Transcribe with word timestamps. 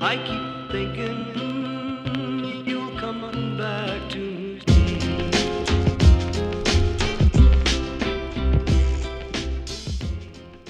I 0.00 0.16
keep 0.16 0.70
thinking 0.72 1.26
you'll 2.66 2.98
come 2.98 3.24
on 3.24 3.56
back 3.58 4.08
to 4.10 4.18
me. 4.18 4.60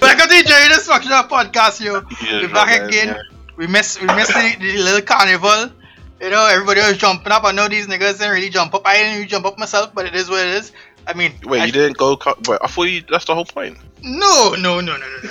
Welcome 0.01 0.29
to 0.29 0.43
Jerry 0.45 0.69
This 0.69 0.87
Functional 0.87 1.23
Podcast, 1.25 1.81
yo. 1.81 2.03
Yeah, 2.25 2.43
We're 2.43 2.49
back 2.53 2.83
again. 2.89 3.09
yeah. 3.09 3.23
We 3.57 3.67
missed 3.67 4.01
we 4.01 4.07
missed 4.09 4.33
the, 4.33 4.57
the 4.59 4.79
little 4.79 5.03
carnival. 5.03 5.71
You 6.21 6.31
know, 6.31 6.47
everybody 6.47 6.81
was 6.81 6.97
jumping 6.97 7.33
up. 7.33 7.45
I 7.45 7.53
know 7.53 7.69
these 7.69 7.87
niggas 7.87 8.19
didn't 8.19 8.33
really 8.33 8.49
jump 8.51 8.75
up. 8.75 8.83
I 8.87 8.95
didn't 8.97 9.15
really 9.17 9.27
jump 9.27 9.47
up 9.47 9.59
myself, 9.59 9.95
but 9.95 10.07
it 10.07 10.15
is 10.15 10.29
what 10.31 10.41
it 10.47 10.55
is. 10.55 10.73
I 11.07 11.13
mean, 11.15 11.33
Wait, 11.45 11.61
I- 11.61 11.67
you 11.67 11.73
didn't 11.73 11.97
go? 11.99 12.17
Co- 12.17 12.37
wait, 12.49 12.59
I 12.63 12.67
thought 12.67 12.85
you. 12.85 13.03
That's 13.11 13.25
the 13.27 13.35
whole 13.35 13.45
point. 13.45 13.79
No, 14.03 14.55
no, 14.59 14.81
no, 14.81 14.97
no, 14.97 14.97
no, 14.97 15.07
no. 15.23 15.31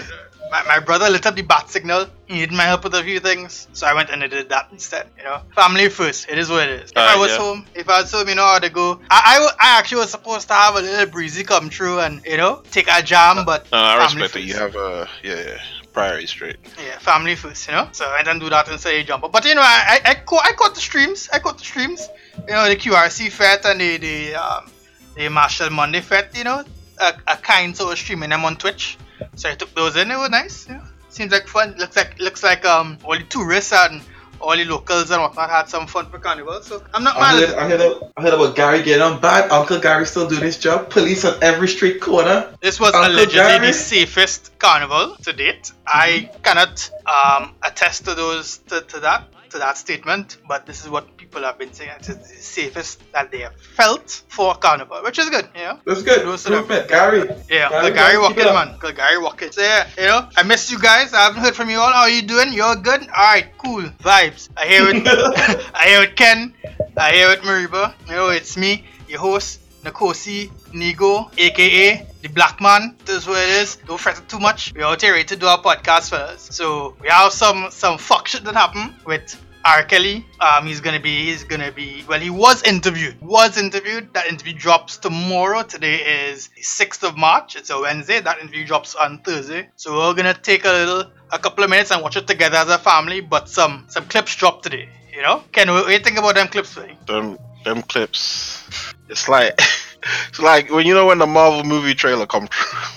My, 0.51 0.63
my 0.63 0.79
brother 0.79 1.09
lit 1.09 1.25
up 1.25 1.35
the 1.35 1.41
bat 1.43 1.69
signal. 1.69 2.07
He 2.25 2.33
needed 2.35 2.51
my 2.51 2.63
help 2.63 2.83
with 2.83 2.95
a 2.95 3.03
few 3.03 3.19
things, 3.19 3.67
so 3.73 3.85
I 3.85 3.93
went 3.93 4.09
and 4.09 4.23
I 4.23 4.27
did 4.27 4.49
that 4.49 4.67
instead. 4.71 5.07
You 5.17 5.23
know, 5.23 5.41
family 5.55 5.89
first. 5.89 6.29
It 6.29 6.37
is 6.37 6.49
what 6.49 6.67
it 6.67 6.81
is. 6.83 6.91
If 6.91 6.97
I 6.97 7.17
was 7.17 7.31
yeah. 7.31 7.37
home, 7.37 7.65
if 7.75 7.87
I 7.89 8.01
was 8.01 8.11
home, 8.11 8.27
you 8.29 8.35
know 8.35 8.45
how 8.45 8.59
to 8.59 8.69
go. 8.69 8.99
I 9.09 9.49
I 9.59 9.77
actually 9.77 9.99
was 9.99 10.09
supposed 10.11 10.47
to 10.47 10.53
have 10.53 10.75
a 10.75 10.81
little 10.81 11.05
breezy 11.05 11.43
come 11.43 11.69
through 11.69 11.99
and 11.99 12.21
you 12.25 12.37
know 12.37 12.63
take 12.71 12.87
a 12.89 13.01
jam, 13.03 13.45
but 13.45 13.71
No, 13.71 13.77
Uh, 13.77 13.81
I 13.81 14.03
respect 14.05 14.33
that 14.33 14.41
you 14.41 14.55
have 14.55 14.75
a 14.75 15.07
yeah, 15.23 15.35
yeah 15.35 15.57
priority 15.93 16.27
straight. 16.27 16.57
Yeah, 16.83 16.97
family 16.99 17.35
first, 17.35 17.67
you 17.67 17.73
know. 17.73 17.89
So 17.91 18.05
I 18.07 18.23
didn't 18.23 18.39
do 18.39 18.49
that 18.49 18.69
and 18.69 18.79
say 18.79 19.03
jump 19.03 19.23
up. 19.23 19.31
But 19.31 19.45
you 19.45 19.55
know, 19.55 19.61
I 19.61 19.99
I, 20.05 20.11
I, 20.11 20.15
caught, 20.15 20.45
I 20.45 20.53
caught 20.53 20.73
the 20.75 20.81
streams. 20.81 21.29
I 21.31 21.39
caught 21.39 21.57
the 21.57 21.65
streams. 21.65 22.07
You 22.47 22.53
know, 22.53 22.67
the 22.67 22.75
QRC 22.75 23.31
Fest 23.31 23.65
and 23.65 23.79
the 23.81 23.97
the 23.97 24.35
um 24.35 24.71
the 25.15 25.29
Marshall 25.29 25.69
Monday 25.69 26.01
Fest. 26.01 26.37
You 26.37 26.43
know, 26.45 26.63
a, 26.99 27.13
a 27.27 27.37
kind 27.37 27.75
sort 27.75 27.93
of 27.93 27.99
streaming 27.99 28.29
them 28.31 28.45
on 28.45 28.55
Twitch. 28.55 28.97
So 29.35 29.49
I 29.49 29.55
took 29.55 29.73
those 29.75 29.95
in. 29.95 30.11
It 30.11 30.17
was 30.17 30.29
nice. 30.29 30.67
Know, 30.69 30.81
seems 31.09 31.31
like 31.31 31.47
fun. 31.47 31.75
Looks 31.77 31.95
like 31.95 32.19
looks 32.19 32.43
like 32.43 32.65
um 32.65 32.97
all 33.03 33.17
the 33.17 33.23
tourists 33.23 33.73
and 33.73 34.01
all 34.41 34.55
the 34.55 34.63
locals 34.63 35.11
and 35.11 35.21
whatnot 35.21 35.49
had 35.49 35.67
some 35.67 35.85
fun 35.85 36.05
for 36.05 36.17
carnival. 36.17 36.61
So 36.61 36.81
I'm 36.93 37.03
not 37.03 37.17
I 37.17 37.19
mad. 37.19 37.39
heard, 37.41 37.49
at 37.49 37.57
I, 37.59 37.67
heard, 37.69 37.81
about- 37.81 38.11
I 38.15 38.21
heard 38.21 38.33
about 38.33 38.55
Gary 38.55 38.83
getting 38.83 39.01
on 39.01 39.19
bad. 39.19 39.51
Uncle 39.51 39.79
Gary 39.79 40.05
still 40.05 40.27
doing 40.29 40.43
his 40.43 40.57
job. 40.57 40.89
Police 40.89 41.25
on 41.25 41.41
every 41.43 41.67
street 41.67 41.99
corner. 41.99 42.53
This 42.61 42.79
was 42.79 42.93
Uncle 42.93 43.11
allegedly 43.15 43.35
Gary? 43.35 43.67
the 43.67 43.73
safest 43.73 44.57
carnival 44.59 45.15
to 45.23 45.33
date. 45.33 45.71
I 45.85 46.29
cannot 46.43 46.89
um, 47.05 47.53
attest 47.63 48.05
to 48.05 48.15
those 48.15 48.59
to, 48.69 48.79
to 48.81 48.99
that 49.01 49.25
to 49.51 49.59
that 49.59 49.77
statement, 49.77 50.37
but 50.47 50.65
this 50.65 50.83
is 50.83 50.89
what 50.89 51.17
people 51.17 51.41
have 51.43 51.57
been 51.57 51.73
saying. 51.73 51.91
It 51.99 52.09
is 52.09 52.17
the 52.17 52.25
safest 52.25 53.01
that 53.11 53.31
they 53.31 53.39
have 53.39 53.55
felt 53.59 54.23
for 54.27 54.55
carnival, 54.55 55.01
which 55.03 55.19
is 55.19 55.29
good. 55.29 55.47
You 55.55 55.61
know. 55.61 55.79
That's 55.85 56.03
good. 56.03 56.25
Those 56.25 56.45
Improvement. 56.45 56.87
Gary. 56.87 57.29
Yeah, 57.49 57.69
Gary, 57.69 57.89
the 57.89 57.95
Gary 57.95 58.11
keep 58.13 58.21
Walking 58.21 58.39
it 58.39 58.47
up. 58.47 58.67
man, 58.67 58.77
the 58.81 58.93
Gary 58.93 59.17
Walking. 59.19 59.51
So 59.51 59.61
yeah, 59.61 59.87
you 59.97 60.05
know, 60.05 60.29
I 60.37 60.43
miss 60.43 60.71
you 60.71 60.79
guys. 60.79 61.13
I 61.13 61.21
haven't 61.25 61.41
heard 61.41 61.55
from 61.55 61.69
you 61.69 61.77
all. 61.77 61.91
How 61.91 62.01
are 62.01 62.09
you 62.09 62.21
doing? 62.21 62.53
You're 62.53 62.75
good. 62.75 63.01
All 63.01 63.07
right, 63.33 63.47
cool 63.57 63.83
vibes. 64.03 64.49
I 64.57 64.65
hear 64.67 64.83
it. 64.89 65.03
I 65.75 65.85
hear 65.87 66.01
it, 66.03 66.15
Ken. 66.15 66.53
I 66.97 67.11
hear 67.11 67.29
it, 67.31 67.41
Mariba. 67.41 67.93
You 68.07 68.13
know, 68.13 68.29
it's 68.29 68.57
me, 68.57 68.85
your 69.07 69.19
host, 69.19 69.58
Nkosi 69.83 70.51
Nigo, 70.73 71.31
aka 71.37 72.05
the 72.21 72.27
Black 72.29 72.59
Man. 72.61 72.95
This 73.05 73.17
is 73.17 73.27
what 73.27 73.41
it 73.41 73.49
is. 73.49 73.77
Don't 73.87 73.99
fret 73.99 74.17
it 74.17 74.27
too 74.27 74.39
much. 74.39 74.73
We're 74.75 74.95
here 74.99 75.13
ready 75.13 75.23
to 75.25 75.35
do 75.35 75.45
our 75.47 75.61
podcast, 75.61 76.09
fellas. 76.09 76.41
So 76.51 76.95
we 77.01 77.07
have 77.07 77.31
some 77.31 77.67
some 77.71 77.97
fuck 77.97 78.27
shit 78.27 78.43
that 78.43 78.55
happened 78.55 78.95
with 79.05 79.35
R. 79.65 79.83
Kelly. 79.83 80.25
Um, 80.39 80.65
he's 80.67 80.81
gonna 80.81 80.99
be 80.99 81.25
he's 81.25 81.43
gonna 81.43 81.71
be 81.71 82.03
well. 82.07 82.19
He 82.19 82.29
was 82.29 82.63
interviewed. 82.63 83.21
Was 83.21 83.57
interviewed. 83.57 84.13
That 84.13 84.27
interview 84.27 84.53
drops 84.53 84.97
tomorrow. 84.97 85.63
Today 85.63 86.27
is 86.27 86.49
the 86.55 86.61
sixth 86.61 87.03
of 87.03 87.17
March. 87.17 87.55
It's 87.55 87.69
a 87.69 87.79
Wednesday. 87.79 88.19
That 88.19 88.39
interview 88.39 88.65
drops 88.65 88.95
on 88.95 89.19
Thursday. 89.19 89.69
So 89.75 89.97
we're 89.97 90.13
gonna 90.13 90.33
take 90.33 90.65
a 90.65 90.71
little 90.71 91.03
a 91.31 91.39
couple 91.39 91.63
of 91.63 91.69
minutes 91.69 91.91
and 91.91 92.01
watch 92.01 92.17
it 92.17 92.27
together 92.27 92.57
as 92.57 92.69
a 92.69 92.77
family. 92.77 93.21
But 93.21 93.49
some 93.49 93.85
some 93.89 94.05
clips 94.05 94.35
dropped 94.35 94.63
today. 94.63 94.89
You 95.13 95.21
know, 95.23 95.43
do 95.51 95.91
you 95.91 95.99
think 95.99 96.17
about 96.17 96.35
them 96.35 96.47
clips? 96.47 96.75
Buddy? 96.75 97.37
Them 97.63 97.81
clips. 97.83 98.63
It's 99.09 99.27
like 99.27 99.53
it's 100.29 100.39
like 100.39 100.71
when 100.71 100.85
you 100.85 100.93
know 100.93 101.07
when 101.07 101.19
the 101.19 101.27
Marvel 101.27 101.63
movie 101.63 101.93
trailer 101.93 102.25
come 102.25 102.47
through, 102.47 102.89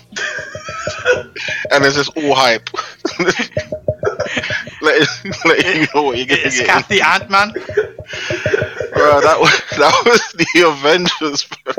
and 1.70 1.84
it's 1.84 1.96
just 1.96 2.16
all 2.16 2.34
hype. 2.34 2.68
let, 4.82 5.08
let 5.44 5.76
you 5.76 5.86
know 5.94 6.02
what 6.02 6.16
you're 6.16 6.26
getting. 6.26 6.46
It's 6.46 6.60
Kathy 6.60 7.00
Ant 7.00 7.30
Man. 7.30 7.52
Bro, 7.52 9.20
that 9.22 9.38
was 9.40 9.62
that 9.78 10.02
was 10.04 10.32
the 10.32 10.68
Avengers. 10.68 11.44
Bro. 11.64 11.74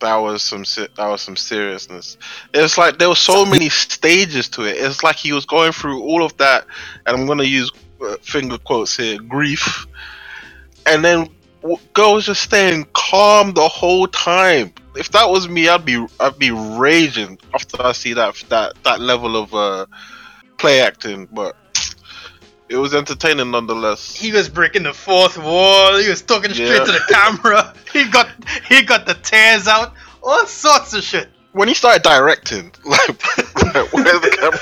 That 0.00 0.16
was 0.16 0.42
some 0.42 0.64
that 0.96 1.08
was 1.08 1.22
some 1.22 1.36
seriousness. 1.36 2.16
It's 2.52 2.78
like 2.78 2.98
there 2.98 3.08
were 3.08 3.14
so 3.14 3.44
many 3.44 3.68
stages 3.68 4.48
to 4.50 4.62
it. 4.62 4.76
It's 4.78 5.02
like 5.02 5.16
he 5.16 5.32
was 5.32 5.46
going 5.46 5.72
through 5.72 6.02
all 6.02 6.24
of 6.24 6.36
that, 6.38 6.66
and 7.06 7.16
I'm 7.16 7.26
gonna 7.26 7.44
use 7.44 7.70
uh, 8.02 8.16
finger 8.22 8.58
quotes 8.58 8.96
here, 8.96 9.18
grief, 9.18 9.86
and 10.86 11.04
then 11.04 11.28
w- 11.64 11.80
girl 11.94 12.14
was 12.14 12.26
just 12.26 12.42
staying 12.42 12.86
calm 12.92 13.52
the 13.54 13.66
whole 13.68 14.06
time. 14.06 14.72
If 14.94 15.10
that 15.10 15.28
was 15.28 15.48
me, 15.48 15.68
I'd 15.68 15.84
be 15.84 15.96
I'd 16.20 16.38
be 16.38 16.52
raging 16.52 17.38
after 17.52 17.82
I 17.82 17.90
see 17.92 18.12
that 18.14 18.36
that 18.50 18.74
that 18.84 19.00
level 19.00 19.36
of 19.36 19.52
uh, 19.52 19.86
play 20.58 20.80
acting, 20.80 21.26
but. 21.32 21.56
It 22.66 22.76
was 22.78 22.94
entertaining 22.94 23.50
nonetheless. 23.50 24.16
he 24.16 24.32
was 24.32 24.48
breaking 24.48 24.84
the 24.84 24.94
fourth 24.94 25.36
wall. 25.36 25.98
He 25.98 26.08
was 26.08 26.22
talking 26.22 26.50
straight 26.54 26.68
Yeah. 26.78 26.84
to 26.84 26.92
the 26.92 27.04
camera. 27.12 27.74
He 27.92 28.08
got 28.10 28.28
he 28.68 28.82
got 28.82 29.04
the 29.06 29.14
tears 29.14 29.68
out. 29.68 29.92
All 30.22 30.46
sorts 30.46 30.94
of 30.94 31.02
shit. 31.04 31.28
when 31.52 31.68
he 31.68 31.74
started 31.74 32.02
directing, 32.02 32.72
like, 32.84 33.08
like 33.08 33.92
where's 33.92 34.20
the 34.22 34.36
camera? 34.40 34.58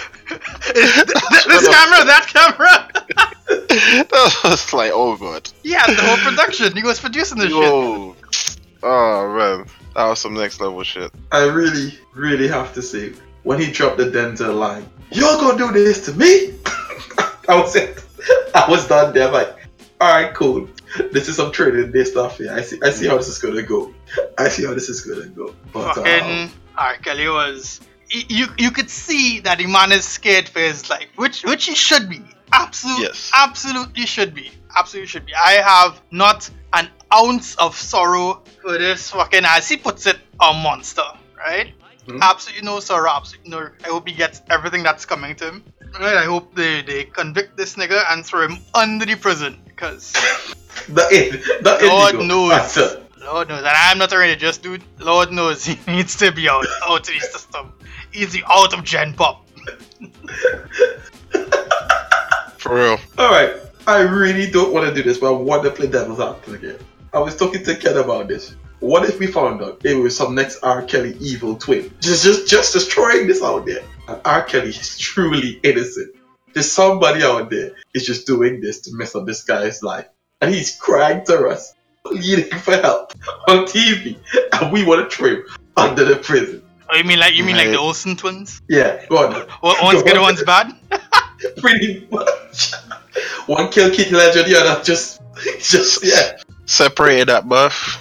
This 0.75 1.69
camera, 1.69 2.05
that 2.05 2.27
camera. 2.29 2.89
That 3.73 4.41
was 4.45 4.73
like, 4.73 4.93
oh 4.95 5.17
god, 5.17 5.51
Yeah, 5.63 5.87
the 5.87 5.95
whole 6.03 6.17
production. 6.19 6.75
He 6.77 6.83
was 6.83 7.01
producing 7.01 7.39
this 7.39 7.49
shit. 7.49 8.59
oh 8.83 9.37
man, 9.37 9.67
that 9.95 10.07
was 10.09 10.19
some 10.21 10.35
next 10.35 10.61
level 10.61 10.83
shit. 10.83 11.11
I 11.33 11.45
really, 11.47 11.99
really 12.15 12.49
have 12.49 12.73
to 12.75 12.83
say, 12.83 13.13
when 13.43 13.59
he 13.61 13.71
dropped 13.71 13.99
the 13.99 14.05
Denzel 14.05 14.59
line, 14.59 14.87
"You're 15.11 15.37
gonna 15.39 15.59
do 15.59 15.73
this 15.73 16.05
to 16.07 16.13
me," 16.13 16.55
I 17.49 17.61
was 17.61 17.75
it. 17.77 18.03
I 18.55 18.67
was 18.71 18.87
done 18.89 19.13
there. 19.15 19.31
Like, 19.31 19.57
all 20.01 20.09
right, 20.13 20.33
cool. 20.35 20.69
This 21.11 21.29
is 21.29 21.37
some 21.37 21.51
Training 21.53 21.93
Day 21.93 22.05
stuff 22.05 22.39
here. 22.39 22.53
I 22.53 22.63
see. 22.63 22.79
I 22.83 22.91
see 22.91 23.07
how 23.07 23.17
this 23.17 23.29
is 23.29 23.39
gonna 23.39 23.63
go. 23.63 23.93
I 24.39 24.49
see 24.49 24.65
how 24.67 24.75
this 24.75 24.89
is 24.89 25.01
gonna 25.01 25.27
go. 25.29 25.55
But 25.73 25.95
Fucking 25.95 26.23
um, 26.45 26.53
R. 26.77 26.97
Kelly 26.97 27.29
was. 27.29 27.81
You 28.13 28.47
you 28.59 28.71
could 28.71 28.91
see 28.91 29.41
that 29.41 29.59
the 29.59 29.67
man 29.67 29.91
is 29.93 30.05
scared 30.05 30.49
for 30.49 30.61
his 30.61 30.89
life, 30.91 31.09
which 31.17 31.43
which 31.45 31.65
he 31.67 31.75
should 31.75 32.09
be. 32.11 32.21
Absolutely, 32.53 33.05
Yes. 33.05 33.31
absolutely 33.35 34.05
should 34.05 34.35
be. 34.35 34.51
Absolutely 34.77 35.07
should 35.09 35.25
be. 35.27 35.33
I 35.35 35.53
have 35.53 36.01
not 36.11 36.51
an 36.75 36.89
ounce 37.15 37.55
of 37.57 37.75
sorrow 37.77 38.43
for 38.61 38.77
this 38.77 39.11
fucking, 39.11 39.45
as 39.47 39.67
he 39.69 39.77
puts 39.79 40.07
it, 40.07 40.19
a 40.41 40.53
monster. 40.53 41.03
Right? 41.39 41.73
Mhm. 42.07 42.21
Absolutely 42.21 42.67
no 42.67 42.81
sorrow. 42.81 43.11
Absolutely 43.11 43.51
no. 43.51 43.71
I 43.85 43.89
hope 43.89 44.07
he 44.09 44.15
gets 44.15 44.43
everything 44.51 44.83
that's 44.83 45.07
coming 45.07 45.35
to 45.37 45.47
him. 45.49 45.65
Right? 45.99 46.17
I 46.17 46.25
hope 46.25 46.55
they 46.55 46.83
they 46.83 47.05
convict 47.05 47.57
this 47.57 47.77
nigga 47.77 48.05
and 48.11 48.27
throw 48.27 48.43
him 48.49 48.59
under 48.75 49.07
the 49.07 49.15
prison 49.17 49.59
because. 49.67 50.13
the 50.89 51.07
end. 51.11 51.43
The 51.65 51.79
Lord 51.89 52.15
Indigo. 52.17 52.25
knows. 52.27 52.77
It. 52.77 52.99
Lord 53.23 53.49
knows, 53.49 53.59
and 53.61 53.69
I'm 53.69 53.99
not 53.99 54.13
a 54.13 54.19
religious 54.19 54.59
dude. 54.59 54.83
Lord 54.99 55.31
knows 55.33 55.65
he 55.65 55.79
needs 55.87 56.17
to 56.17 56.33
be 56.33 56.49
out, 56.49 56.67
out 56.85 57.01
of 57.01 57.15
the 57.15 57.21
system. 57.21 57.73
He's 58.13 58.33
the 58.33 58.45
out 58.49 58.75
of 58.75 58.85
Gen 58.85 59.15
Pop. 59.15 59.47
For 62.59 62.75
real. 62.75 62.99
All 63.19 63.31
right. 63.31 63.55
I 63.87 64.03
really 64.03 64.51
don't 64.51 64.73
want 64.73 64.87
to 64.87 64.95
do 64.95 65.03
this, 65.03 65.19
but 65.19 65.35
I 65.35 65.37
want 65.37 65.65
to 65.65 65.71
play 65.71 65.89
devil's 65.89 66.21
advocate 66.21 66.55
again. 66.55 66.79
I 67.13 67.19
was 67.19 67.37
talking 67.37 67.65
to 67.65 67.75
Ken 67.75 67.97
about 67.97 68.29
this. 68.29 68.55
What 68.79 69.09
if 69.09 69.19
we 69.19 69.27
found 69.27 69.63
out 69.63 69.81
it 69.85 69.95
was 69.95 70.17
some 70.17 70.35
next 70.35 70.63
R. 70.63 70.83
Kelly 70.83 71.17
evil 71.21 71.57
twin? 71.57 71.93
Just, 72.01 72.25
just, 72.25 72.49
just, 72.49 72.73
destroying 72.73 73.27
this 73.27 73.43
out 73.43 73.67
there. 73.67 73.83
And 74.09 74.21
R. 74.25 74.43
Kelly 74.45 74.71
is 74.71 74.99
truly 74.99 75.61
innocent. 75.63 76.15
There's 76.53 76.71
somebody 76.71 77.23
out 77.23 77.51
there 77.51 77.73
is 77.95 78.05
just 78.05 78.27
doing 78.27 78.61
this 78.61 78.81
to 78.83 78.95
mess 78.95 79.15
up 79.15 79.27
this 79.27 79.43
guy's 79.43 79.83
life, 79.83 80.07
and 80.41 80.55
he's 80.55 80.77
crying 80.77 81.25
to 81.27 81.49
us, 81.49 81.75
pleading 82.05 82.51
for 82.59 82.77
help 82.77 83.13
on 83.49 83.65
TV, 83.67 84.19
and 84.53 84.73
we 84.73 84.85
want 84.85 85.11
to 85.11 85.17
throw 85.17 85.29
him 85.29 85.45
under 85.77 86.05
the 86.05 86.17
prison. 86.17 86.63
Oh, 86.93 86.97
you 86.97 87.05
mean 87.05 87.19
like 87.19 87.35
you 87.35 87.43
mean 87.43 87.57
like 87.57 87.69
the 87.69 87.79
Olsen 87.79 88.17
twins? 88.17 88.61
Yeah, 88.69 89.03
go 89.09 89.27
on. 89.27 89.49
Well, 89.63 89.77
one's 89.83 90.03
good, 90.03 90.21
one's 90.21 90.43
bad. 90.45 90.75
Pretty 91.57 92.07
much. 92.11 92.75
One 93.47 93.71
kill 93.71 93.91
Heath 93.91 94.13
Ledger, 94.13 94.43
the 94.43 94.57
other 94.57 94.83
just, 94.85 95.23
just 95.59 96.05
yeah. 96.05 96.37
Separated 96.67 97.29
that 97.29 97.49
buff. 97.49 97.99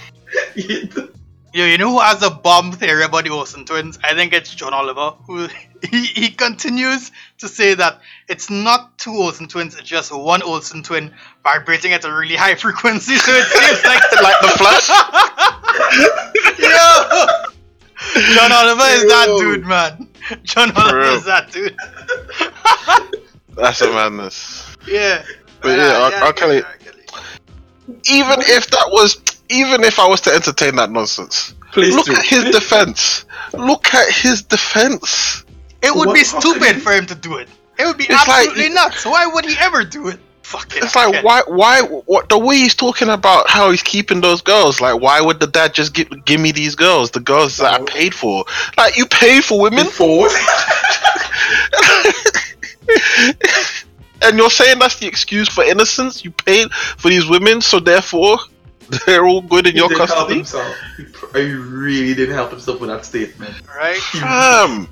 Yo, 0.56 1.64
you 1.64 1.78
know 1.78 1.90
who 1.90 2.00
has 2.00 2.22
a 2.22 2.30
bomb 2.30 2.72
theory 2.72 3.04
about 3.04 3.24
the 3.24 3.30
Olsen 3.30 3.64
twins? 3.64 3.98
I 4.04 4.14
think 4.14 4.34
it's 4.34 4.54
John 4.54 4.74
Oliver. 4.74 5.16
Who 5.26 5.48
he, 5.90 6.04
he 6.04 6.28
continues 6.28 7.12
to 7.38 7.48
say 7.48 7.72
that 7.74 8.00
it's 8.28 8.50
not 8.50 8.98
two 8.98 9.12
Olsen 9.12 9.48
twins, 9.48 9.74
it's 9.74 9.88
just 9.88 10.14
one 10.14 10.42
Olsen 10.42 10.82
twin 10.82 11.14
vibrating 11.42 11.94
at 11.94 12.04
a 12.04 12.12
really 12.12 12.36
high 12.36 12.56
frequency. 12.56 13.16
So 13.16 13.32
it 13.34 13.46
seems 13.46 13.84
like 13.86 14.02
like 14.22 14.40
the 14.42 14.48
flash. 14.58 14.88
Yo! 16.58 17.51
John 18.14 18.52
Oliver 18.52 18.82
is 18.82 19.02
that 19.08 19.36
dude, 19.38 19.64
man. 19.66 20.08
John 20.42 20.70
Oliver 20.76 20.98
real. 20.98 21.14
is 21.14 21.24
that 21.32 21.50
dude. 21.50 21.76
That's 23.56 23.80
a 23.80 23.86
madness. 23.92 24.76
Yeah. 24.86 25.24
But 25.60 25.78
yeah, 25.78 26.10
R. 26.20 26.24
R. 26.26 26.32
Kelly. 26.32 26.62
Even 28.10 28.40
if 28.40 28.68
that 28.70 28.88
was, 28.90 29.20
even 29.48 29.84
if 29.84 29.98
I 29.98 30.06
was 30.08 30.20
to 30.22 30.34
entertain 30.34 30.76
that 30.76 30.90
nonsense, 30.90 31.54
Please 31.72 31.94
look 31.94 32.06
do. 32.06 32.12
at 32.12 32.24
his 32.24 32.44
defense. 32.44 33.24
Look 33.52 33.92
at 33.94 34.08
his 34.12 34.42
defense. 34.42 35.44
It 35.82 35.94
would 35.94 36.08
What- 36.08 36.14
be 36.14 36.24
stupid 36.24 36.82
for 36.82 36.92
him 36.92 37.06
to 37.06 37.14
do 37.14 37.36
it. 37.36 37.48
It 37.78 37.86
would 37.86 37.96
be 37.98 38.04
It's 38.04 38.12
like- 38.28 38.48
absolutely 38.48 38.68
nuts. 38.70 39.04
Why 39.04 39.26
would 39.26 39.44
he 39.44 39.56
ever 39.58 39.84
do 39.84 40.08
it? 40.08 40.20
Fucking. 40.52 40.82
It's 40.82 40.94
like 40.94 41.24
why 41.24 41.40
why 41.46 41.80
what 41.80 42.28
the 42.28 42.38
way 42.38 42.56
he's 42.56 42.74
talking 42.74 43.08
about 43.08 43.48
how 43.48 43.70
he's 43.70 43.82
keeping 43.82 44.20
those 44.20 44.42
girls 44.42 44.82
like 44.82 45.00
why 45.00 45.18
would 45.18 45.40
the 45.40 45.46
dad 45.46 45.72
just 45.72 45.94
give 45.94 46.10
give 46.26 46.42
me 46.42 46.52
these 46.52 46.74
girls 46.74 47.10
the 47.10 47.20
girls 47.20 47.56
that 47.56 47.80
I 47.80 47.82
paid 47.82 48.14
for 48.14 48.44
like 48.76 48.98
you 48.98 49.06
paid 49.06 49.44
for 49.44 49.58
women 49.58 49.86
Before. 49.86 50.28
and 54.22 54.36
you're 54.36 54.50
saying 54.50 54.78
that's 54.78 54.98
the 54.98 55.06
excuse 55.06 55.48
for 55.48 55.64
innocence 55.64 56.22
you 56.22 56.32
paid 56.32 56.70
for 56.70 57.08
these 57.08 57.26
women 57.26 57.62
so 57.62 57.80
therefore 57.80 58.36
they're 59.06 59.24
all 59.24 59.40
good 59.40 59.66
in 59.66 59.72
He 59.72 59.78
your 59.78 59.88
didn't 59.88 60.06
help 60.06 60.10
custody 60.10 60.34
himself. 60.36 60.76
He, 60.98 61.04
he 61.40 61.52
really 61.54 62.12
didn't 62.12 62.34
help 62.34 62.50
himself 62.50 62.78
with 62.78 62.90
that 62.90 63.06
statement. 63.06 63.54
Right? 63.66 63.98
Damn. 64.12 64.80
and 64.80 64.88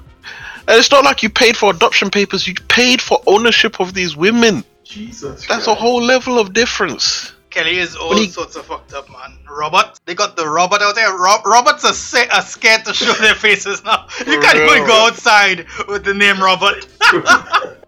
it's 0.68 0.90
not 0.90 1.04
like 1.04 1.22
you 1.22 1.28
paid 1.28 1.54
for 1.54 1.70
adoption 1.70 2.08
papers 2.08 2.46
you 2.46 2.54
paid 2.68 3.02
for 3.02 3.20
ownership 3.26 3.78
of 3.78 3.92
these 3.92 4.16
women 4.16 4.64
Jesus. 4.90 5.46
that's 5.46 5.66
a 5.68 5.74
whole 5.74 6.02
level 6.02 6.38
of 6.38 6.52
difference 6.52 7.32
Kelly 7.50 7.78
is 7.78 7.96
all 7.96 8.10
When 8.10 8.18
he- 8.18 8.28
sorts 8.28 8.54
of 8.54 8.64
fucked 8.66 8.92
up, 8.94 9.08
man. 9.10 9.36
Robert, 9.50 9.98
they 10.04 10.14
got 10.14 10.36
the 10.36 10.48
Robert 10.48 10.80
out 10.82 10.94
there. 10.94 11.12
Rob, 11.18 11.44
Roberts 11.44 11.84
are, 11.84 11.92
sa- 11.92 12.28
are 12.32 12.42
scared 12.42 12.84
to 12.84 12.94
show 12.94 13.12
their 13.14 13.34
faces 13.34 13.82
now. 13.82 14.06
You 14.20 14.38
can't 14.38 14.56
even 14.58 14.86
go 14.86 15.06
outside 15.08 15.66
with 15.88 16.04
the 16.04 16.14
name 16.14 16.40
Robert. 16.40 16.86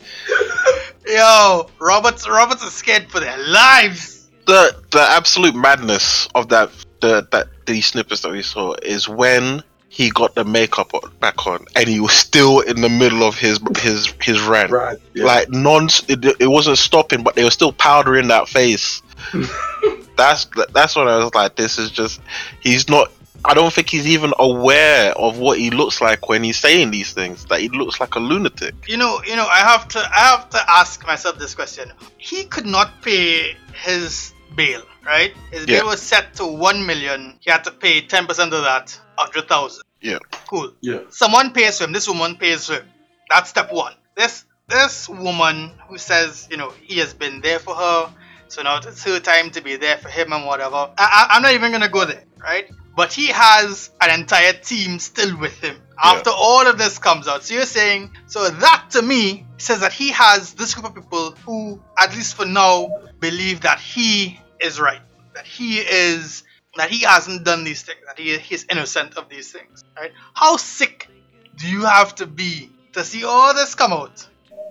Yo, 1.07 1.69
Roberts, 1.79 2.29
Roberts 2.29 2.65
are 2.65 2.71
scared 2.71 3.09
for 3.11 3.21
their 3.21 3.39
lives. 3.39 4.29
the 4.47 4.75
the 4.91 5.01
absolute 5.01 5.55
madness 5.55 6.29
of 6.35 6.49
that 6.49 6.71
the 7.01 7.27
that 7.31 7.47
these 7.67 7.87
snippets 7.87 8.23
that 8.23 8.33
we 8.33 8.43
saw 8.43 8.75
is 8.83 9.09
when 9.09 9.63
he 9.95 10.09
got 10.11 10.35
the 10.35 10.43
makeup 10.45 10.91
back 11.21 11.47
on 11.47 11.67
and 11.77 11.87
he 11.87 12.01
was 12.01 12.13
still 12.13 12.61
in 12.61 12.81
the 12.81 12.89
middle 12.89 13.23
of 13.23 13.37
his 13.39 13.61
his 13.79 14.07
his 14.23 14.41
rant 14.41 14.71
Right. 14.71 14.97
Yeah. 15.15 15.25
like 15.27 15.51
non 15.51 15.89
it, 16.09 16.25
it 16.41 16.47
wasn't 16.47 16.79
stopping 16.79 17.23
but 17.23 17.35
they 17.35 17.45
were 17.45 17.51
still 17.51 17.73
powdering 17.75 18.29
that 18.29 18.49
face 18.49 19.03
that's 20.17 20.47
that's 20.73 20.97
when 20.97 21.09
i 21.09 21.17
was 21.23 21.35
like 21.35 21.57
this 21.57 21.79
is 21.79 21.91
just 21.91 22.21
he's 22.61 22.89
not 22.89 23.11
i 23.45 23.53
don't 23.55 23.73
think 23.73 23.89
he's 23.91 24.07
even 24.07 24.33
aware 24.39 25.13
of 25.19 25.39
what 25.39 25.59
he 25.59 25.71
looks 25.71 26.01
like 26.01 26.29
when 26.29 26.43
he's 26.43 26.59
saying 26.59 26.91
these 26.91 27.13
things 27.13 27.45
that 27.47 27.61
he 27.61 27.69
looks 27.69 28.01
like 28.01 28.15
a 28.15 28.21
lunatic 28.21 28.75
You 28.89 28.97
know, 28.97 29.21
you 29.27 29.37
know, 29.37 29.47
I 29.47 29.59
have 29.59 29.89
to, 29.89 29.99
I 29.99 30.21
have 30.33 30.49
to 30.51 30.61
ask 30.71 31.05
myself 31.07 31.39
this 31.39 31.55
question. 31.55 31.93
He 32.19 32.45
could 32.45 32.67
not 32.67 32.89
pay 33.03 33.57
his 33.85 34.33
bail, 34.55 34.83
right? 35.05 35.33
His 35.51 35.67
Yeah. 35.67 35.79
bail 35.81 35.87
was 35.87 36.01
set 36.03 36.35
to 36.37 36.47
one 36.47 36.87
million. 36.87 37.37
He 37.41 37.51
had 37.51 37.65
to 37.65 37.71
pay 37.73 38.01
ten 38.03 38.27
percent 38.27 38.53
of 38.55 38.63
that, 38.65 38.87
hundred 39.17 39.49
thousand. 39.49 39.83
yeah 40.01 40.19
Cool. 40.49 40.73
yeah. 40.81 41.01
someone 41.11 41.53
pays 41.53 41.79
for 41.79 41.85
him. 41.85 41.93
This 41.93 42.09
woman 42.09 42.37
pays 42.37 42.67
for 42.67 42.75
him. 42.75 42.85
That's 43.31 43.51
step 43.51 43.73
one. 43.73 43.95
This 44.17 44.45
this 44.69 45.09
woman 45.09 45.73
who 45.89 45.99
says, 45.99 46.49
you 46.51 46.57
know, 46.57 46.71
he 46.83 46.99
has 46.99 47.13
been 47.15 47.41
there 47.41 47.59
for 47.59 47.75
her, 47.75 48.13
so 48.49 48.63
now 48.63 48.79
it's 48.79 49.05
her 49.05 49.21
time 49.21 49.51
to 49.51 49.61
be 49.63 49.77
there 49.77 49.99
for 49.99 50.09
him 50.09 50.33
and 50.33 50.47
whatever. 50.47 50.77
I, 50.77 50.91
I, 50.99 51.27
I'm 51.37 51.43
not 51.43 51.53
even 51.53 51.73
gonna 51.73 51.89
go 51.89 52.05
there, 52.05 52.25
right? 52.41 52.71
But 52.95 53.13
he 53.13 53.29
has 53.29 53.91
an 54.03 54.19
entire 54.21 54.53
team 54.53 54.99
still 54.99 55.39
with 55.39 55.59
him 55.61 55.77
after 56.03 56.31
all 56.31 56.67
of 56.67 56.77
this 56.79 56.99
comes 56.99 57.27
out. 57.29 57.43
So 57.45 57.55
you're 57.55 57.65
saying, 57.65 58.11
so 58.27 58.49
that 58.51 58.87
to 58.91 59.03
me 59.03 59.47
says 59.57 59.81
that 59.81 59.93
he 59.93 60.11
has 60.11 60.53
this 60.55 60.75
group 60.75 60.87
of 60.87 60.95
people 60.95 61.33
who, 61.47 61.81
at 61.99 62.15
least 62.15 62.35
for 62.35 62.45
now, 62.45 62.91
believe 63.21 63.63
that 63.63 63.79
he 63.81 64.39
is 64.61 64.79
right, 64.81 65.01
that 65.35 65.47
he 65.47 65.79
is 65.79 66.45
that 66.77 66.91
he 66.91 67.05
hasn't 67.05 67.45
done 67.45 67.65
these 67.65 67.83
things, 67.83 67.99
that 68.07 68.19
he 68.19 68.39
he's 68.39 68.67
innocent 68.71 69.17
of 69.17 69.29
these 69.29 69.53
things, 69.53 69.85
right? 69.97 70.13
How 70.35 70.57
sick 70.57 71.09
do 71.57 71.69
you 71.69 71.85
have 71.85 72.15
to 72.17 72.27
be 72.27 72.71
to 72.93 73.05
see 73.05 73.25
all 73.25 73.55
this 73.55 73.75
come 73.75 73.93
out 73.93 74.27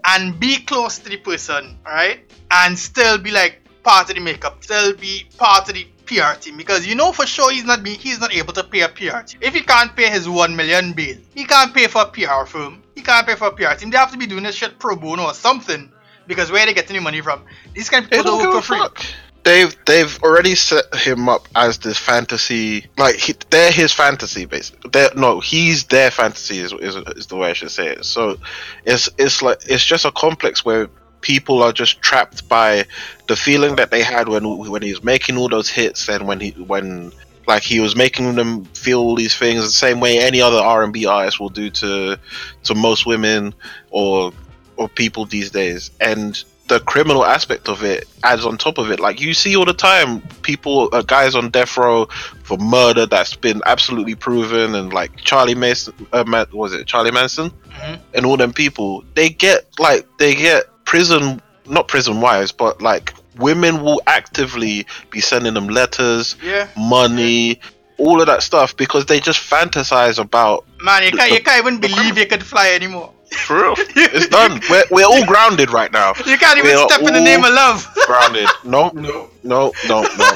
and 0.06 0.40
be 0.40 0.58
close 0.58 1.00
to 1.00 1.10
the 1.10 1.18
person, 1.18 1.78
right? 1.86 2.20
And 2.50 2.78
still 2.78 3.18
be 3.18 3.32
like 3.32 3.60
part 3.84 4.10
of 4.10 4.16
the 4.16 4.22
makeup, 4.22 4.64
still 4.64 4.96
be 4.96 5.28
part 5.38 5.70
of 5.70 5.76
the 5.76 5.88
PR 6.06 6.38
team 6.40 6.58
because 6.58 6.86
you 6.86 6.96
know 6.96 7.12
for 7.12 7.26
sure 7.26 7.52
he's 7.52 7.64
not 7.64 7.84
be 7.84 7.92
he's 7.92 8.20
not 8.20 8.34
able 8.34 8.54
to 8.54 8.64
pay 8.64 8.82
a 8.82 8.90
PR 8.90 9.22
team. 9.22 9.40
If 9.42 9.54
he 9.54 9.62
can't 9.62 9.96
pay 9.96 10.10
his 10.10 10.28
one 10.28 10.56
million 10.56 10.94
bail, 10.94 11.18
he 11.36 11.46
can't 11.46 11.74
pay 11.74 11.88
for 11.88 12.02
a 12.02 12.06
PR 12.06 12.46
firm, 12.46 12.82
he 12.96 13.02
can't 13.02 13.26
pay 13.26 13.36
for 13.36 13.48
a 13.48 13.52
PR 13.52 13.76
team. 13.76 13.92
They 13.92 13.98
have 13.98 14.12
to 14.12 14.18
be 14.18 14.28
doing 14.28 14.44
this 14.44 14.56
shit 14.56 14.80
pro 14.80 14.96
bono 14.96 15.26
or 15.26 15.34
something 15.34 15.92
because 16.28 16.52
where 16.52 16.66
they 16.66 16.74
getting 16.74 16.96
the 16.96 17.02
money 17.02 17.22
from? 17.22 17.44
These 17.74 17.90
kind 17.90 18.04
of 18.06 18.12
people 18.12 18.26
don't 18.26 18.40
don't 18.40 18.42
give 18.42 18.50
work 18.50 18.60
a 18.60 18.62
for 18.62 18.68
free. 18.68 18.80
fuck. 18.80 19.06
They've 19.44 19.76
they've 19.86 20.22
already 20.22 20.54
set 20.56 20.94
him 20.94 21.28
up 21.28 21.48
as 21.56 21.80
this 21.80 21.98
fantasy, 21.98 22.86
like 22.98 23.16
he, 23.16 23.34
they're 23.50 23.72
his 23.72 23.92
fantasy, 23.92 24.46
basically. 24.46 24.92
They're, 24.92 25.10
no, 25.16 25.40
he's 25.40 25.86
their 25.86 26.12
fantasy 26.12 26.60
is, 26.60 26.74
is 26.74 26.96
is 27.16 27.28
the 27.28 27.38
way 27.38 27.50
I 27.50 27.54
should 27.54 27.72
say 27.72 27.88
it. 27.88 28.06
So 28.06 28.38
it's 28.86 29.10
it's 29.18 29.42
like 29.42 29.58
it's 29.68 29.84
just 29.84 30.06
a 30.06 30.12
complex 30.12 30.64
where 30.64 30.90
people 31.22 31.64
are 31.64 31.72
just 31.72 32.02
trapped 32.02 32.48
by 32.50 32.86
the 33.28 33.36
feeling 33.36 33.76
that 33.78 33.92
they 33.92 34.04
had 34.04 34.28
when 34.28 34.58
when 34.58 34.82
he 34.82 34.92
was 34.92 35.04
making 35.04 35.38
all 35.38 35.50
those 35.50 35.70
hits 35.70 36.10
and 36.10 36.28
when 36.28 36.40
he 36.40 36.52
when 36.52 37.12
like 37.48 37.64
he 37.64 37.80
was 37.80 37.96
making 37.96 38.36
them 38.36 38.66
feel 38.66 39.00
all 39.00 39.16
these 39.16 39.36
things 39.36 39.64
the 39.64 39.72
same 39.72 40.00
way 40.00 40.20
any 40.20 40.42
other 40.42 40.58
R 40.58 40.84
and 40.84 40.94
B 40.94 41.06
artist 41.06 41.40
will 41.40 41.50
do 41.50 41.70
to 41.70 42.18
to 42.64 42.76
most 42.76 43.06
women 43.06 43.54
or 43.90 44.32
or 44.78 44.90
people 44.90 45.26
these 45.26 45.52
days 45.52 45.92
and 46.00 46.44
the 46.72 46.80
criminal 46.80 47.26
aspect 47.26 47.68
of 47.68 47.84
it 47.84 48.08
adds 48.24 48.46
on 48.46 48.58
top 48.58 48.78
of 48.78 48.90
it 48.92 49.00
like 49.00 49.20
you 49.20 49.34
see 49.34 49.58
all 49.58 49.66
the 49.66 49.74
time 49.74 50.22
people 50.42 50.88
uh, 50.94 51.02
guys 51.02 51.36
on 51.36 51.50
death 51.50 51.76
row 51.78 52.06
for 52.44 52.58
murder 52.58 53.06
that's 53.06 53.36
been 53.36 53.62
absolutely 53.66 54.16
proven 54.16 54.74
and 54.76 54.94
like 54.94 55.12
charlie 55.18 55.54
mason 55.54 55.94
uh, 56.14 56.46
was 56.54 56.72
it 56.74 56.88
charlie 56.88 57.12
manson 57.12 57.52
Mhm. 57.72 58.00
and 58.14 58.26
all 58.26 58.38
them 58.38 58.54
people 58.54 59.04
they 59.16 59.28
get 59.30 59.66
like 59.80 60.08
they 60.18 60.34
get 60.34 60.64
prison 60.86 61.42
not 61.68 61.90
prison 61.90 62.22
wise 62.22 62.54
but 62.54 62.82
like 62.82 63.14
women 63.38 63.82
will 63.84 64.02
actively 64.08 64.86
be 65.10 65.20
sending 65.20 65.54
them 65.54 65.68
letters 65.68 66.38
Yeah. 66.42 66.68
money 66.78 67.60
all 67.98 68.20
of 68.22 68.28
that 68.28 68.44
stuff 68.44 68.76
because 68.78 69.06
they 69.08 69.20
just 69.20 69.40
fantasize 69.40 70.18
about 70.20 70.66
Man, 70.82 71.04
you 71.04 71.12
can't, 71.12 71.32
you 71.32 71.42
can't 71.42 71.60
even 71.66 71.80
believe 71.80 72.18
you 72.18 72.26
could 72.26 72.44
fly 72.44 72.70
anymore. 72.72 73.12
For 73.34 73.56
real 73.62 73.74
it's 73.78 74.28
done 74.28 74.60
we're, 74.70 74.84
we're 74.92 75.06
all 75.06 75.26
grounded 75.26 75.72
right 75.72 75.92
now 75.92 76.14
You 76.26 76.38
can't 76.38 76.58
even 76.58 76.70
We 76.72 76.76
are 76.76 76.90
step 76.90 77.02
in 77.02 77.14
the 77.14 77.22
name 77.22 77.44
of 77.44 77.54
love. 77.54 77.88
grounded 78.06 78.48
no 78.64 78.90
No. 78.94 79.30
No, 79.44 79.72
no, 79.88 80.02
no. 80.04 80.32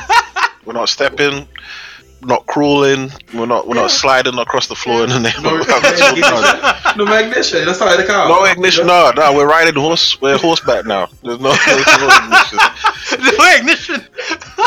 we're 0.65 0.73
not 0.73 0.89
stepping, 0.89 1.47
not 2.23 2.47
crawling. 2.47 3.11
We're 3.35 3.45
not. 3.45 3.67
We're 3.67 3.75
not 3.75 3.91
sliding 3.91 4.39
across 4.39 4.65
the 4.65 4.73
floor 4.73 5.03
in 5.03 5.09
the 5.11 5.19
name 5.19 5.43
No, 5.43 5.57
of 5.57 5.67
It's 5.67 6.23
all 6.23 6.41
done. 6.41 6.97
no 6.97 7.15
ignition. 7.15 7.65
That's 7.65 7.77
how 7.77 7.95
the 7.95 8.03
car. 8.03 8.27
No 8.27 8.45
ignition. 8.45 8.87
No, 8.87 9.11
no. 9.15 9.33
We're 9.33 9.47
riding 9.47 9.75
horse. 9.75 10.19
We're 10.19 10.39
horseback 10.39 10.87
now. 10.87 11.07
There's 11.21 11.39
no, 11.39 11.53
there's 11.67 11.85
no 11.85 12.09
ignition. 12.17 12.59
no 13.37 13.55
ignition. 13.57 14.03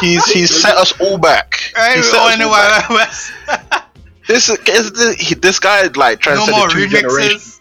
He's 0.00 0.25
he's 0.26 0.54
set 0.62 0.76
us 0.76 0.92
all 1.00 1.18
back. 1.18 1.73
Right, 1.76 1.97
He's 1.97 2.08
set 2.08 2.20
all 2.20 2.28
us 2.28 2.35
in 2.35 2.38
the 2.38 2.47
all 2.47 2.52
back. 2.52 3.87
This 4.28 4.49
is 4.50 4.58
this, 4.61 5.35
this 5.40 5.58
guy 5.58 5.82
like 5.97 6.18
No 6.18 6.23
transcended 6.23 6.56
more 6.56 6.68
two 6.68 6.87
generations. 6.87 7.08
remixes. 7.08 7.47
of 7.47 7.52
people. 7.52 7.58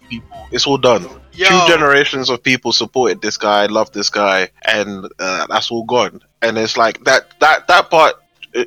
It's 0.52 0.66
all 0.66 0.78
done. 0.78 1.04
Yo. 1.34 1.48
Two 1.48 1.68
generations 1.68 2.30
of 2.30 2.42
people 2.42 2.72
supported 2.72 3.22
this 3.22 3.38
guy, 3.38 3.68
loved 3.68 3.94
this 3.94 4.10
guy, 4.10 4.50
and 4.64 5.06
uh, 5.20 5.46
that's 5.48 5.70
all 5.72 5.84
gone. 5.84 6.22
And 6.42 6.58
it's 6.58 6.78
like 6.78 7.04
that 7.04 7.40
that 7.40 7.68
that 7.68 7.90
part 7.90 8.16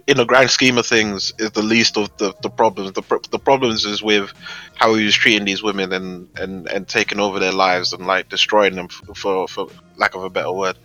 in 0.06 0.16
the 0.16 0.24
grand 0.24 0.50
scheme 0.50 0.78
of 0.78 0.86
things 0.86 1.32
is 1.38 1.50
the 1.50 1.62
least 1.62 1.96
of 1.96 2.16
the, 2.18 2.32
the 2.42 2.50
problems. 2.50 2.92
The, 2.92 3.20
the 3.30 3.38
problems 3.38 3.84
is 3.84 4.02
with 4.02 4.32
how 4.76 4.94
he 4.94 5.04
was 5.04 5.14
treating 5.14 5.44
these 5.44 5.62
women 5.62 5.92
and, 5.92 6.28
and, 6.38 6.68
and 6.68 6.86
taking 6.86 7.18
over 7.18 7.38
their 7.38 7.52
lives 7.52 7.92
and 7.92 8.06
like 8.06 8.28
destroying 8.28 8.76
them 8.76 8.88
f- 8.90 9.16
for 9.16 9.48
for 9.48 9.68
lack 9.96 10.14
of 10.14 10.22
a 10.22 10.30
better 10.30 10.52
word. 10.52 10.78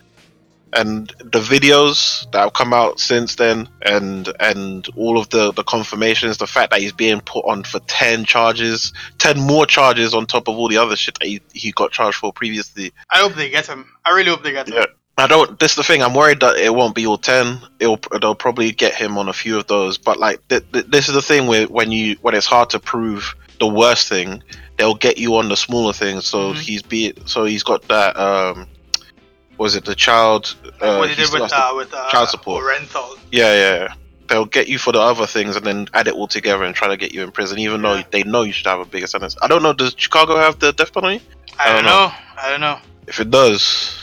And 0.73 1.07
the 1.19 1.39
videos 1.39 2.29
that 2.31 2.39
have 2.39 2.53
come 2.53 2.73
out 2.73 2.99
since 2.99 3.35
then, 3.35 3.69
and 3.81 4.31
and 4.39 4.85
all 4.97 5.17
of 5.17 5.29
the 5.29 5.51
the 5.53 5.63
confirmations, 5.63 6.37
the 6.37 6.47
fact 6.47 6.71
that 6.71 6.81
he's 6.81 6.91
being 6.91 7.21
put 7.21 7.45
on 7.45 7.63
for 7.63 7.79
ten 7.81 8.25
charges, 8.25 8.91
ten 9.17 9.39
more 9.39 9.65
charges 9.65 10.13
on 10.13 10.25
top 10.25 10.47
of 10.49 10.57
all 10.57 10.67
the 10.67 10.77
other 10.77 10.95
shit 10.97 11.17
that 11.19 11.27
he, 11.27 11.41
he 11.53 11.71
got 11.71 11.91
charged 11.91 12.17
for 12.17 12.33
previously. 12.33 12.91
I 13.11 13.19
hope 13.19 13.35
they 13.35 13.49
get 13.49 13.67
him. 13.67 13.89
I 14.03 14.11
really 14.11 14.29
hope 14.31 14.43
they 14.43 14.51
get 14.51 14.67
him. 14.67 14.73
Yeah. 14.75 14.85
I 15.17 15.27
don't. 15.27 15.57
This 15.59 15.71
is 15.71 15.77
the 15.77 15.83
thing. 15.83 16.01
I'm 16.03 16.13
worried 16.13 16.41
that 16.41 16.57
it 16.57 16.75
won't 16.75 16.93
be 16.93 17.07
all 17.07 17.17
ten. 17.17 17.59
It'll 17.79 17.99
they'll 18.19 18.35
probably 18.35 18.73
get 18.73 18.93
him 18.93 19.17
on 19.17 19.29
a 19.29 19.33
few 19.33 19.57
of 19.57 19.67
those. 19.67 19.97
But 19.97 20.19
like 20.19 20.45
th- 20.49 20.63
th- 20.73 20.87
this 20.87 21.07
is 21.07 21.13
the 21.13 21.21
thing 21.21 21.47
where 21.47 21.67
when 21.67 21.89
you 21.93 22.17
when 22.21 22.35
it's 22.35 22.45
hard 22.47 22.71
to 22.71 22.79
prove 22.79 23.33
the 23.61 23.67
worst 23.67 24.09
thing, 24.09 24.43
they'll 24.75 24.93
get 24.95 25.17
you 25.17 25.35
on 25.37 25.47
the 25.47 25.55
smaller 25.55 25.93
things. 25.93 26.25
So 26.25 26.51
Mhm. 26.51 26.59
he's 26.59 26.81
be 26.81 27.13
so 27.27 27.45
he's 27.45 27.63
got 27.63 27.83
that. 27.83 28.17
um 28.17 28.67
Was 29.57 29.75
it 29.75 29.85
the 29.85 29.95
child? 29.95 30.55
Uh, 30.81 30.97
what 30.97 31.09
he 31.09 31.15
did 31.15 31.31
with 31.31 31.51
uh, 31.53 31.73
with 31.75 31.93
uh, 31.93 32.09
child 32.09 32.29
support. 32.29 32.63
yeah, 33.31 33.53
yeah. 33.53 33.53
yeah. 33.53 33.93
They'll 34.27 34.45
get 34.45 34.67
you 34.67 34.79
for 34.79 34.91
the 34.91 34.99
other 34.99 35.27
things 35.27 35.55
and 35.55 35.63
then 35.63 35.87
add 35.93 36.07
it 36.07 36.15
all 36.15 36.27
together 36.27 36.63
and 36.63 36.73
try 36.73 36.87
to 36.87 36.97
get 36.97 37.13
you 37.13 37.21
in 37.21 37.31
prison, 37.31 37.59
even 37.59 37.83
though 37.83 38.01
they 38.09 38.23
know 38.23 38.41
you 38.41 38.53
should 38.53 38.65
have 38.65 38.79
a 38.79 38.85
bigger 38.85 39.05
sentence. 39.05 39.37
I 39.39 39.47
don't 39.47 39.61
know. 39.61 39.71
Does 39.71 39.93
Chicago 39.95 40.35
have 40.37 40.57
the 40.57 40.73
death 40.73 40.91
penalty? 40.93 41.23
I, 41.59 41.63
I 41.69 41.73
don't 41.73 41.75
don't 41.75 41.85
know. 41.85 42.11
I 42.41 42.49
don't 42.49 42.59
know. 42.61 42.79
If 43.07 43.19
it 43.19 43.29
does, 43.29 43.95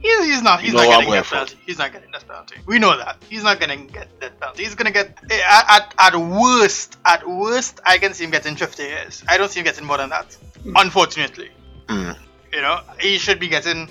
He's, 0.00 0.24
he's 0.26 0.42
not. 0.42 0.60
He's 0.60 0.72
You 0.72 0.76
know 0.76 0.84
not 0.84 0.98
getting 1.00 1.10
that 1.14 1.24
penalty. 1.24 1.56
He's 1.64 1.78
not 1.78 1.92
getting 1.92 2.10
that 2.12 2.28
penalty. 2.28 2.56
We 2.66 2.78
know 2.78 2.94
that. 2.98 3.16
He's 3.30 3.42
not 3.42 3.58
gonna 3.58 3.78
get 3.78 4.20
that 4.20 4.38
penalty. 4.38 4.64
He's 4.64 4.74
gonna 4.74 4.90
get 4.90 5.18
eh, 5.30 5.40
at, 5.42 5.94
at, 5.98 6.14
at 6.14 6.16
worst. 6.20 6.98
At 7.06 7.26
worst, 7.26 7.80
I 7.86 7.96
can 7.96 8.12
see 8.12 8.24
him 8.24 8.30
getting 8.30 8.56
50 8.56 8.82
years. 8.82 9.24
I 9.26 9.38
don't 9.38 9.50
see 9.50 9.60
him 9.60 9.64
getting 9.64 9.86
more 9.86 9.96
than 9.96 10.10
that. 10.10 10.36
Unfortunately, 10.76 11.50
Mm. 11.88 12.16
you 12.52 12.60
know, 12.60 12.80
he 13.00 13.16
should 13.18 13.40
be 13.40 13.48
getting 13.48 13.88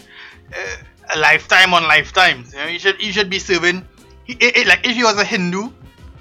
uh, 0.51 0.55
a 1.13 1.19
lifetime 1.19 1.73
on 1.73 1.83
lifetimes. 1.83 2.53
You 2.53 2.59
know, 2.59 2.67
he 2.67 2.77
should 2.79 2.95
he 2.97 3.11
should 3.11 3.29
be 3.29 3.39
serving. 3.39 3.87
He, 4.25 4.33
it, 4.33 4.57
it- 4.57 4.67
like 4.67 4.85
if 4.85 4.95
he 4.95 5.03
was 5.03 5.17
a 5.17 5.23
Hindu, 5.25 5.71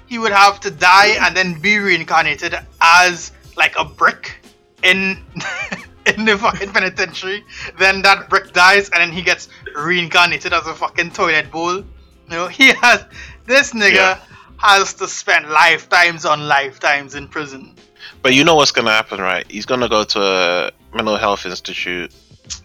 he 0.07 0.19
would 0.19 0.31
have 0.31 0.59
to 0.61 0.71
die 0.71 1.15
and 1.21 1.35
then 1.35 1.59
be 1.59 1.77
reincarnated 1.77 2.55
as 2.81 3.31
like 3.55 3.75
a 3.77 3.85
brick 3.85 4.37
in 4.83 5.23
in 6.05 6.25
the 6.25 6.37
fucking 6.37 6.71
penitentiary. 6.71 7.43
Then 7.79 8.01
that 8.01 8.29
brick 8.29 8.53
dies 8.53 8.89
and 8.89 9.01
then 9.01 9.11
he 9.11 9.21
gets 9.21 9.47
reincarnated 9.75 10.53
as 10.53 10.67
a 10.67 10.73
fucking 10.73 11.11
toilet 11.11 11.51
bowl. 11.51 11.77
You 11.77 11.85
know, 12.29 12.47
he 12.47 12.69
has 12.73 13.05
this 13.45 13.73
nigga 13.73 13.95
Yeah. 13.95 14.19
has 14.57 14.93
to 14.95 15.07
spend 15.07 15.49
lifetimes 15.49 16.25
on 16.25 16.47
lifetimes 16.47 17.15
in 17.15 17.27
prison. 17.27 17.75
But 18.21 18.33
you 18.33 18.43
know 18.43 18.55
what's 18.55 18.71
gonna 18.71 18.91
happen, 18.91 19.19
right? 19.21 19.49
He's 19.49 19.65
gonna 19.65 19.89
go 19.89 20.03
to 20.03 20.19
a 20.21 20.71
mental 20.95 21.15
health 21.17 21.45
institute, 21.45 22.13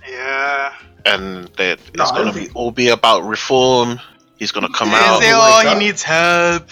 Yeah. 0.08 0.72
and 1.04 1.44
that 1.56 1.78
it's 1.78 1.96
No, 1.96 2.04
I 2.04 2.16
gonna 2.18 2.32
be 2.32 2.48
all 2.54 2.70
be 2.70 2.88
about 2.88 3.24
reform. 3.24 4.00
He's 4.38 4.52
gonna 4.52 4.68
come 4.72 4.90
out. 4.90 5.20
say, 5.22 5.30
Oh 5.34 5.68
he 5.74 5.78
needs 5.78 6.02
help. 6.02 6.68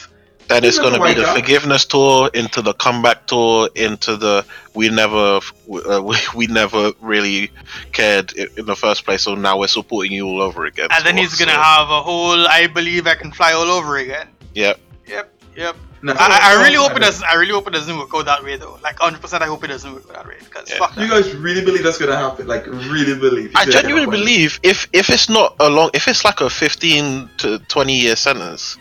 Then 0.49 0.63
it's 0.63 0.79
gonna 0.79 1.03
be 1.03 1.13
the 1.15 1.23
that. 1.23 1.35
forgiveness 1.37 1.85
tour 1.87 2.31
into 2.33 2.63
the 2.63 2.73
comeback 2.75 3.27
tour 3.27 3.69
into 3.75 4.17
the 4.17 4.45
we 4.75 4.89
never 4.89 5.41
uh, 5.89 6.01
we, 6.05 6.17
we 6.37 6.47
never 6.47 6.93
really 7.01 7.51
cared 7.93 8.33
in 8.33 8.65
the 8.67 8.77
first 8.77 9.05
place, 9.05 9.23
so 9.23 9.35
now 9.35 9.59
we're 9.59 9.67
supporting 9.67 10.13
you 10.13 10.27
all 10.27 10.41
over 10.41 10.65
again. 10.67 10.89
And 10.93 11.05
then 11.05 11.17
he's 11.17 11.35
gonna 11.37 11.51
So, 11.53 11.61
have 11.61 11.91
a 11.91 12.01
whole 12.03 12.47
I 12.47 12.69
believe 12.69 13.07
I 13.09 13.17
can 13.17 13.33
fly 13.33 13.53
all 13.53 13.71
over 13.71 13.97
again. 13.97 14.29
Yep. 14.55 14.79
Yep, 15.09 15.33
yep. 15.57 15.77
No, 16.07 16.15
I, 16.19 16.55
I 16.57 16.63
really 16.63 16.77
hope 16.77 16.97
it 16.97 17.01
doesn't 17.01 17.25
I 17.27 17.35
really 17.35 17.53
hope 17.53 17.67
it 17.69 17.73
doesn't 17.73 17.97
work 17.99 18.11
out 18.15 18.25
that 18.27 18.43
way 18.45 18.57
though. 18.57 18.79
Like 18.83 18.99
hundred 18.99 19.21
percent 19.21 19.43
I 19.43 19.47
hope 19.47 19.65
it 19.65 19.69
doesn't 19.69 19.93
work 19.93 20.05
out 20.09 20.15
that 20.15 20.27
way. 20.27 20.37
Because 20.39 20.71
Yeah. 20.71 20.79
fuck 20.79 20.97
You 20.97 21.07
that. 21.09 21.23
guys 21.23 21.35
really 21.35 21.65
believe 21.65 21.83
that's 21.83 21.99
gonna 21.99 22.17
happen? 22.17 22.47
Like 22.47 22.67
really 22.67 23.19
believe? 23.19 23.53
I 23.55 23.65
genuinely 23.67 24.11
believe 24.11 24.59
if 24.63 24.87
if 24.93 25.11
it's 25.11 25.29
not 25.29 25.57
a 25.61 25.69
long, 25.69 25.91
if 25.95 26.09
it's 26.09 26.25
like 26.25 26.41
a 26.41 26.49
fifteen 26.51 27.29
to 27.39 27.59
twenty 27.69 27.99
year 27.99 28.17
sentence, 28.17 28.77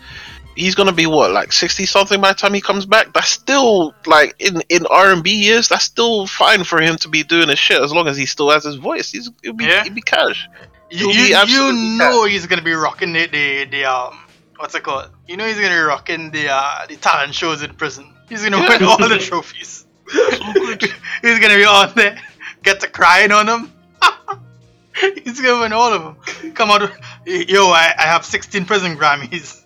he's 0.55 0.75
gonna 0.75 0.91
be 0.93 1.05
what 1.07 1.31
like 1.31 1.51
sixty 1.51 1.85
something 1.85 2.21
by 2.21 2.29
the 2.29 2.35
time 2.35 2.53
he 2.53 2.61
comes 2.61 2.85
back. 2.85 3.11
That's 3.13 3.29
still 3.29 3.93
like 4.05 4.35
in 4.39 4.61
in 4.69 4.85
R 4.87 5.11
and 5.11 5.23
B 5.23 5.31
years. 5.31 5.67
That's 5.69 5.83
still 5.85 6.27
fine 6.27 6.63
for 6.63 6.79
him 6.81 6.95
to 6.97 7.09
be 7.09 7.23
doing 7.23 7.49
his 7.49 7.59
shit 7.59 7.81
as 7.81 7.91
long 7.93 8.07
as 8.07 8.17
he 8.17 8.25
still 8.25 8.49
has 8.51 8.63
his 8.63 8.75
voice. 8.75 9.11
He's 9.11 9.29
he'll 9.41 9.53
be 9.53 9.65
Yeah. 9.65 9.83
he'll 9.83 9.93
be 9.93 10.01
cash. 10.01 10.47
You, 10.91 10.97
He'll 11.09 11.11
you, 11.15 11.23
be 11.23 11.29
you 11.29 11.35
absolutely 11.35 11.97
know 11.97 12.25
he's 12.25 12.45
gonna 12.45 12.61
be 12.61 12.73
rocking 12.73 13.11
the, 13.13 13.25
the, 13.25 13.65
the 13.65 13.85
um 13.85 14.19
what's 14.57 14.75
it 14.75 14.83
called? 14.83 15.09
You 15.27 15.37
know 15.37 15.45
he's 15.45 15.55
gonna 15.55 15.69
be 15.69 15.75
rocking 15.79 16.31
the 16.31 16.49
uh 16.49 16.85
the 16.87 16.95
talent 16.97 17.33
shows 17.33 17.61
in 17.61 17.73
prison. 17.75 18.13
He's 18.29 18.43
gonna 18.43 18.59
win 18.59 18.83
all 18.83 18.97
the 18.97 19.17
trophies. 19.29 19.85
he's 20.11 21.39
gonna 21.39 21.55
be 21.57 21.65
on 21.65 21.93
there, 21.95 22.19
get 22.63 22.79
to 22.81 22.87
crying 22.89 23.31
on 23.31 23.45
them. 23.47 23.71
he's 25.23 25.39
gonna 25.41 25.61
win 25.61 25.73
all 25.73 25.93
of 25.93 26.03
them. 26.03 26.53
Come 26.53 26.71
on, 26.71 26.81
yo, 27.25 27.67
I, 27.71 27.93
I 27.97 28.03
have 28.03 28.23
16 28.25 28.65
prison 28.65 28.95
Grammys. 28.97 29.61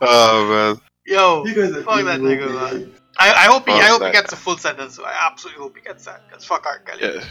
oh 0.00 0.46
man. 0.76 0.80
Yo, 1.04 1.44
You 1.44 1.54
guys 1.54 1.72
are 1.72 1.82
fuck 1.82 2.04
that 2.04 2.20
nigga, 2.20 2.46
man. 2.46 2.80
man. 2.80 2.92
I, 3.18 3.30
I 3.32 3.44
hope 3.46 3.66
he 3.66 3.72
I 3.72 3.80
Fuck 3.80 3.88
hope 3.90 4.02
he 4.06 4.12
gets 4.12 4.32
a 4.32 4.36
full 4.36 4.56
sentence. 4.56 4.98
I 4.98 5.28
absolutely 5.30 5.62
hope 5.62 5.76
he 5.76 5.82
gets 5.82 6.04
that. 6.06 6.30
Cause 6.30 6.44
fuck 6.44 6.64
R. 6.64 6.78
Kelly. 6.78 7.14
Yeah. 7.16 7.24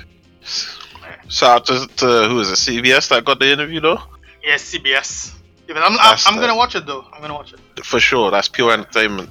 Shout 1.29 1.69
out 1.69 1.87
to, 1.89 1.95
to 1.97 2.29
who 2.29 2.39
is 2.41 2.49
it? 2.49 2.55
CBS 2.83 3.09
that 3.09 3.25
got 3.25 3.39
the 3.39 3.51
interview 3.51 3.79
though. 3.79 4.01
Yes, 4.43 4.73
CBS. 4.73 5.35
Yeah, 5.67 5.75
but 5.75 5.83
I'm, 5.83 5.97
I'm, 5.99 6.17
I'm 6.25 6.39
gonna 6.39 6.55
watch 6.55 6.75
it 6.75 6.85
though. 6.85 7.05
I'm 7.13 7.21
gonna 7.21 7.33
watch 7.33 7.53
it. 7.53 7.85
For 7.85 7.99
sure, 7.99 8.31
that's 8.31 8.47
pure 8.47 8.71
entertainment. 8.71 9.29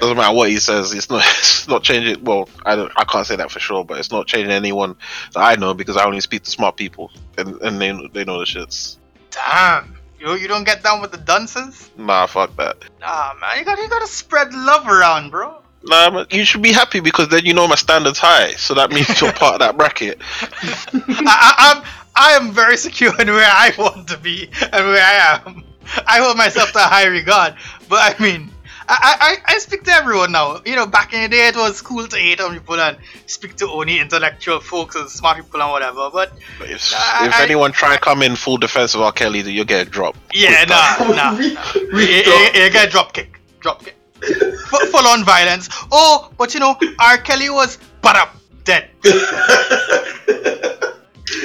Doesn't 0.00 0.16
matter 0.16 0.34
what 0.34 0.48
he 0.48 0.58
says. 0.58 0.92
It's 0.92 1.10
not. 1.10 1.24
It's 1.38 1.68
not 1.68 1.84
changing. 1.84 2.24
Well, 2.24 2.48
I 2.66 2.74
don't. 2.74 2.90
I 2.96 3.04
can't 3.04 3.24
say 3.24 3.36
that 3.36 3.50
for 3.50 3.60
sure, 3.60 3.84
but 3.84 3.98
it's 3.98 4.10
not 4.10 4.26
changing 4.26 4.50
anyone 4.50 4.96
that 5.32 5.40
I 5.40 5.54
know 5.54 5.74
because 5.74 5.96
I 5.96 6.04
only 6.04 6.20
speak 6.20 6.42
to 6.42 6.50
smart 6.50 6.76
people, 6.76 7.12
and 7.38 7.60
and 7.62 7.80
they 7.80 7.92
they 8.12 8.24
know 8.24 8.40
the 8.40 8.44
shits. 8.44 8.96
Damn. 9.30 9.96
You 10.18 10.34
you 10.34 10.48
don't 10.48 10.64
get 10.64 10.82
down 10.82 11.00
with 11.00 11.12
the 11.12 11.18
dunces? 11.18 11.90
Nah, 11.96 12.26
fuck 12.26 12.56
that. 12.56 12.78
Nah, 13.00 13.34
man. 13.40 13.58
You 13.58 13.64
gotta 13.64 13.82
you 13.82 13.88
gotta 13.88 14.08
spread 14.08 14.52
love 14.54 14.88
around, 14.88 15.30
bro. 15.30 15.62
Nah, 15.84 16.10
man, 16.10 16.26
you 16.30 16.44
should 16.44 16.62
be 16.62 16.72
happy 16.72 17.00
because 17.00 17.28
then 17.28 17.44
you 17.44 17.54
know 17.54 17.66
my 17.66 17.74
standards 17.74 18.18
high, 18.18 18.54
so 18.54 18.74
that 18.74 18.90
means 18.90 19.20
you're 19.20 19.32
part 19.32 19.54
of 19.54 19.60
that 19.60 19.76
bracket. 19.76 20.20
I, 20.42 20.94
I, 20.94 21.74
I'm 21.76 22.01
I 22.14 22.32
am 22.32 22.52
very 22.52 22.76
secure 22.76 23.18
in 23.20 23.28
where 23.28 23.44
I 23.48 23.72
want 23.78 24.08
to 24.08 24.18
be 24.18 24.48
and 24.62 24.86
where 24.86 25.02
I 25.04 25.40
am. 25.46 25.64
I 26.06 26.18
hold 26.18 26.36
myself 26.36 26.72
to 26.72 26.78
a 26.78 26.82
high 26.82 27.06
regard, 27.06 27.54
but 27.88 27.98
I 28.00 28.22
mean. 28.22 28.50
I, 28.88 29.38
I, 29.46 29.54
I 29.54 29.58
speak 29.58 29.84
to 29.84 29.92
everyone 29.92 30.32
now. 30.32 30.60
You 30.66 30.74
know, 30.74 30.86
back 30.86 31.12
in 31.14 31.22
the 31.22 31.28
day, 31.28 31.46
it 31.46 31.54
was 31.56 31.80
cool 31.80 32.06
to 32.08 32.16
hate 32.16 32.40
on 32.40 32.52
people 32.52 32.74
and 32.80 32.98
speak 33.26 33.54
to 33.56 33.68
only 33.70 34.00
intellectual 34.00 34.58
folks 34.58 34.96
and 34.96 35.08
smart 35.08 35.36
people 35.36 35.62
and 35.62 35.70
whatever. 35.70 36.10
But 36.12 36.32
But 36.58 36.68
if 36.68 36.92
I- 36.94 37.26
if 37.28 37.32
I- 37.34 37.42
anyone 37.44 37.70
try 37.70 37.92
and 37.92 38.00
come 38.02 38.22
in 38.22 38.34
full 38.34 38.56
defense 38.58 38.94
of 38.96 39.00
R. 39.00 39.12
Kelly, 39.12 39.40
then 39.40 39.54
you'll 39.54 39.64
get 39.64 39.88
dropped. 39.92 40.18
yeah, 40.34 40.56
Quick 40.66 40.68
nah, 40.70 40.96
time. 40.96 41.16
nah. 41.16 41.38
We- 41.38 41.46
You, 41.46 41.58
we 41.92 42.24
you, 42.24 42.64
you 42.64 42.70
get 42.70 42.90
drop 42.90 43.12
kick, 43.14 43.40
drop 43.60 43.84
kick, 43.84 43.96
Fu- 44.20 44.86
full 44.86 45.06
on 45.06 45.24
violence. 45.24 45.68
Oh, 45.92 46.30
but 46.36 46.52
you 46.52 46.58
know, 46.60 46.76
R. 46.98 47.18
Kelly 47.18 47.50
was 47.50 47.78
but 48.02 48.16
up 48.16 48.34
dead. 48.64 48.90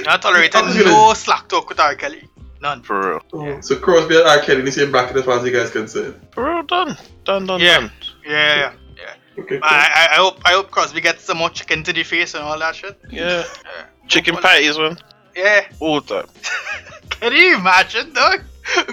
Not 0.03 0.22
tolerated 0.22 0.55
I 0.55 0.62
was 0.62 0.75
gonna- 0.77 0.89
no 0.91 1.13
slack 1.13 1.48
talk 1.48 1.69
with 1.69 1.79
R. 1.79 1.96
Kelly. 1.96 2.27
None. 2.62 2.81
For 2.81 3.10
real. 3.10 3.22
Oh, 3.34 3.62
so 3.62 3.75
Cosby 3.77 4.15
and 4.17 4.27
R. 4.27 4.39
Kelly, 4.41 4.62
the 4.62 4.72
same 4.72 4.91
bracket 4.91 5.15
as 5.17 5.25
far 5.25 5.38
as 5.39 5.46
you 5.46 5.51
guys 5.51 5.69
concerned. 5.69 6.15
For 6.31 6.43
real, 6.46 6.63
done. 6.63 6.98
Done, 7.24 7.46
done, 7.46 7.60
Yeah. 7.62 7.79
done. 7.81 7.91
Yeah, 8.25 8.31
yeah, 8.55 8.72
yeah. 8.98 9.43
Okay. 9.43 9.60
I, 9.62 9.67
I, 10.10 10.13
I 10.13 10.15
hope 10.17 10.41
I 10.46 10.51
hope 10.53 10.72
Cosby 10.72 11.00
gets 11.01 11.24
some 11.24 11.38
more 11.38 11.51
chicken 11.51 11.84
to 11.84 11.93
the 11.93 12.03
face 12.03 12.34
and 12.34 12.43
all 12.43 12.57
that 12.57 12.75
shit. 12.75 13.00
Yeah. 13.12 13.43
Yeah. 13.43 13.84
Chicken 14.07 14.34
Well, 14.34 14.41
patties, 14.43 14.77
man. 14.79 14.98
Yeah. 15.36 15.67
All 15.79 16.01
the 16.01 16.22
time. 16.24 16.29
Can 17.12 17.34
you 17.34 17.55
imagine, 17.57 18.13
dog? 18.13 18.41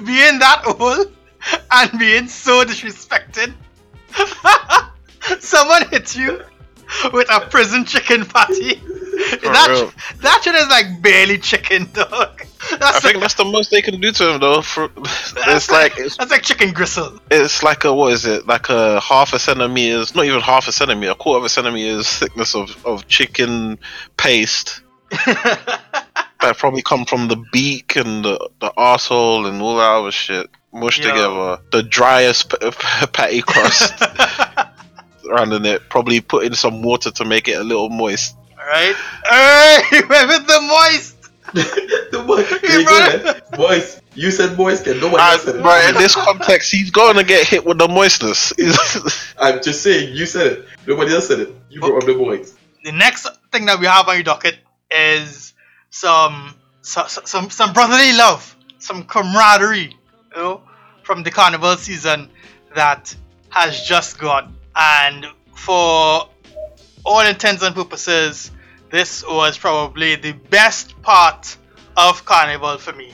Being 0.05 0.39
that 0.41 0.63
old 0.67 1.11
and 1.71 1.99
being 1.99 2.29
so 2.29 2.63
disrespected. 2.65 3.55
Someone 5.41 5.89
hits 5.89 6.15
you 6.17 6.43
with 7.13 7.29
a 7.33 7.41
prison 7.49 7.85
chicken 7.87 8.27
patty. 8.27 8.81
That, 9.43 9.93
that 10.21 10.43
shit 10.43 10.55
is 10.55 10.69
like 10.69 11.03
barely 11.03 11.39
chicken, 11.39 11.89
dog. 11.93 12.43
That's 12.71 12.97
I 12.97 13.01
think 13.01 13.15
like, 13.15 13.21
that's 13.21 13.35
the 13.35 13.45
most 13.45 13.71
they 13.71 13.83
can 13.83 14.01
do 14.01 14.11
to 14.13 14.35
him, 14.35 14.41
though. 14.41 14.63
For, 14.63 14.91
it's 14.97 15.71
like 15.71 15.99
it's, 15.99 16.17
that's 16.17 16.31
like 16.31 16.43
chicken 16.43 16.73
gristle. 16.73 17.19
it's 17.31 17.63
like 17.63 17.85
a 17.85 17.93
what 17.93 18.13
is 18.13 18.25
it? 18.25 18.47
Like 18.47 18.69
a 18.71 19.01
half 19.01 19.33
a 19.33 19.39
centimeters, 19.39 20.15
not 20.15 20.25
even 20.25 20.41
half 20.41 20.69
a 20.69 20.73
centimeter, 20.73 21.13
a 21.13 21.15
quarter 21.15 21.39
of 21.39 21.45
a 21.45 21.49
centimeter's 21.49 22.09
thickness 22.09 22.55
of, 22.55 22.85
of 22.87 23.07
chicken 23.07 23.79
paste 24.17 24.81
that 25.11 26.55
probably 26.57 26.83
come 26.83 27.05
from 27.05 27.29
the 27.29 27.37
beak 27.53 27.97
and 27.97 28.25
the 28.25 28.51
the 28.61 28.73
asshole 28.77 29.47
and 29.47 29.61
all 29.61 29.77
that 29.77 29.91
other 29.91 30.11
shit 30.11 30.49
mushed 30.73 31.03
Yo. 31.03 31.11
together. 31.11 31.63
The 31.71 31.83
driest 31.83 32.51
p- 32.51 32.71
p- 32.71 33.07
patty 33.13 33.43
crust 33.43 33.93
around 35.31 35.53
in 35.53 35.65
it. 35.65 35.89
Probably 35.89 36.21
put 36.21 36.45
in 36.45 36.55
some 36.55 36.83
water 36.83 37.11
to 37.13 37.25
make 37.25 37.49
it 37.49 37.59
a 37.59 37.65
little 37.65 37.89
moist. 37.89 38.37
Alright? 38.75 38.97
Hey, 39.29 40.01
with 40.09 40.47
the 40.49 40.61
moist! 40.61 41.31
the 42.11 42.25
boy, 42.27 42.43
Hey, 42.43 42.59
there 42.63 42.81
you 42.81 42.85
bro. 42.87 43.19
go, 43.19 43.33
man. 43.33 43.43
boys. 43.53 44.01
You 44.17 44.31
said 44.33 44.57
boys 44.57 44.81
can. 44.81 44.99
Nobody 45.01 45.23
Uh, 45.23 45.31
else 45.33 45.45
said 45.45 45.57
it. 45.57 45.63
right, 45.63 45.89
in 45.91 45.95
this 46.01 46.15
context, 46.17 46.73
he's 46.73 46.91
going 46.91 47.17
to 47.17 47.23
get 47.25 47.47
hit 47.47 47.65
with 47.65 47.79
the 47.79 47.87
moistness. 47.87 48.53
I'm 49.39 49.63
just 49.63 49.83
saying. 49.83 50.15
You 50.17 50.27
said 50.27 50.47
it. 50.49 50.65
Nobody 50.87 51.15
else 51.15 51.29
said 51.29 51.41
it. 51.41 51.55
You 51.71 51.81
brought 51.81 52.03
up 52.03 52.07
the 52.07 52.15
boys. 52.15 52.55
the 52.85 52.91
next 52.93 53.29
thing 53.53 53.67
that 53.67 53.79
we 53.79 53.87
have 53.87 54.09
on 54.09 54.17
your 54.17 54.25
docket 54.25 54.57
is 54.91 55.53
some 55.91 56.55
so, 56.83 57.07
so- 57.07 57.23
some 57.25 57.51
some 57.51 57.73
brotherly 57.73 58.13
love, 58.13 58.57
some 58.79 59.05
camaraderie, 59.05 59.97
you 60.35 60.37
know, 60.37 60.63
from 61.05 61.23
the 61.23 61.31
carnival 61.31 61.77
season 61.77 62.29
that 62.75 63.15
has 63.51 63.83
just 63.85 64.19
gone. 64.19 64.57
And 64.75 65.27
for 65.55 66.29
all 67.05 67.21
intents 67.27 67.63
and 67.63 67.75
purposes, 67.75 68.51
this 68.95 69.25
was 69.27 69.59
probably 69.59 70.15
the 70.15 70.31
best 70.31 71.03
part 71.03 71.57
of 71.97 72.25
carnival 72.25 72.79
for 72.79 72.93
me 72.93 73.11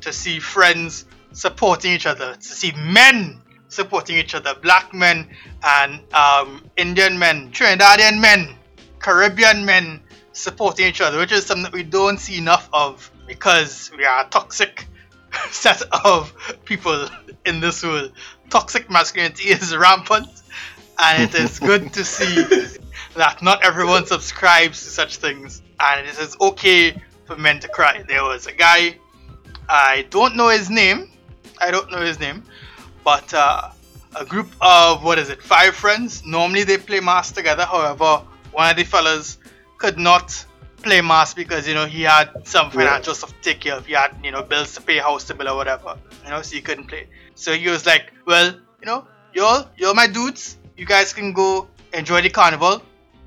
to 0.00 0.10
see 0.10 0.38
friends 0.38 1.04
supporting 1.32 1.92
each 1.92 2.06
other, 2.06 2.32
to 2.34 2.48
see 2.48 2.72
men 2.78 3.38
supporting 3.68 4.16
each 4.16 4.34
other, 4.34 4.54
black 4.54 4.94
men 4.94 5.28
and 5.62 6.00
um, 6.14 6.64
Indian 6.78 7.18
men, 7.18 7.50
Trinidadian 7.50 8.18
men, 8.22 8.56
Caribbean 9.00 9.66
men 9.66 10.00
supporting 10.32 10.86
each 10.86 11.02
other, 11.02 11.18
which 11.18 11.30
is 11.30 11.44
something 11.44 11.64
that 11.64 11.74
we 11.74 11.82
don't 11.82 12.18
see 12.18 12.38
enough 12.38 12.70
of 12.72 13.10
because 13.26 13.90
we 13.98 14.06
are 14.06 14.24
a 14.24 14.28
toxic 14.30 14.86
set 15.50 15.82
of 16.06 16.32
people 16.64 17.06
in 17.44 17.60
this 17.60 17.84
world. 17.84 18.12
Toxic 18.48 18.90
masculinity 18.90 19.50
is 19.50 19.76
rampant, 19.76 20.30
and 20.98 21.22
it 21.22 21.38
is 21.38 21.58
good 21.60 21.92
to 21.92 22.02
see 22.02 22.78
that 23.18 23.42
not 23.42 23.64
everyone 23.64 24.06
subscribes 24.06 24.82
to 24.84 24.90
such 24.90 25.16
things, 25.16 25.62
and 25.78 26.06
it 26.06 26.18
is 26.18 26.36
okay 26.40 27.00
for 27.26 27.36
men 27.36 27.60
to 27.60 27.68
cry. 27.68 28.02
There 28.08 28.24
was 28.24 28.46
a 28.46 28.52
guy, 28.52 28.96
I 29.68 30.06
don't 30.10 30.36
know 30.36 30.48
his 30.48 30.70
name, 30.70 31.10
I 31.60 31.70
don't 31.70 31.90
know 31.90 32.00
his 32.00 32.18
name, 32.18 32.42
but 33.04 33.32
uh, 33.34 33.70
a 34.16 34.24
group 34.24 34.50
of 34.60 35.04
what 35.04 35.18
is 35.18 35.30
it, 35.30 35.42
five 35.42 35.74
friends. 35.74 36.24
Normally 36.24 36.64
they 36.64 36.78
play 36.78 37.00
mass 37.00 37.30
together. 37.32 37.64
However, 37.64 38.24
one 38.52 38.70
of 38.70 38.76
the 38.76 38.84
fellas 38.84 39.38
could 39.76 39.98
not 39.98 40.44
play 40.82 41.00
mass 41.00 41.34
because 41.34 41.66
you 41.66 41.74
know 41.74 41.86
he 41.86 42.02
had 42.02 42.46
some 42.46 42.70
financial 42.70 43.14
stuff 43.14 43.30
to 43.30 43.42
take 43.42 43.60
care 43.60 43.74
of. 43.74 43.86
He 43.86 43.92
had 43.92 44.14
you 44.22 44.30
know 44.30 44.42
bills 44.42 44.74
to 44.74 44.80
pay, 44.80 44.98
house 44.98 45.24
to 45.24 45.34
bill 45.34 45.48
or 45.48 45.56
whatever. 45.56 45.96
You 46.24 46.30
know, 46.30 46.42
so 46.42 46.54
he 46.56 46.62
couldn't 46.62 46.86
play. 46.86 47.06
So 47.34 47.52
he 47.52 47.68
was 47.68 47.84
like, 47.86 48.12
well, 48.26 48.54
you 48.80 48.86
know, 48.86 49.06
y'all, 49.34 49.68
you're 49.76 49.94
my 49.94 50.06
dudes. 50.06 50.56
You 50.76 50.86
guys 50.86 51.12
can 51.12 51.32
go 51.32 51.68
enjoy 51.92 52.22
the 52.22 52.30
carnival. 52.30 52.82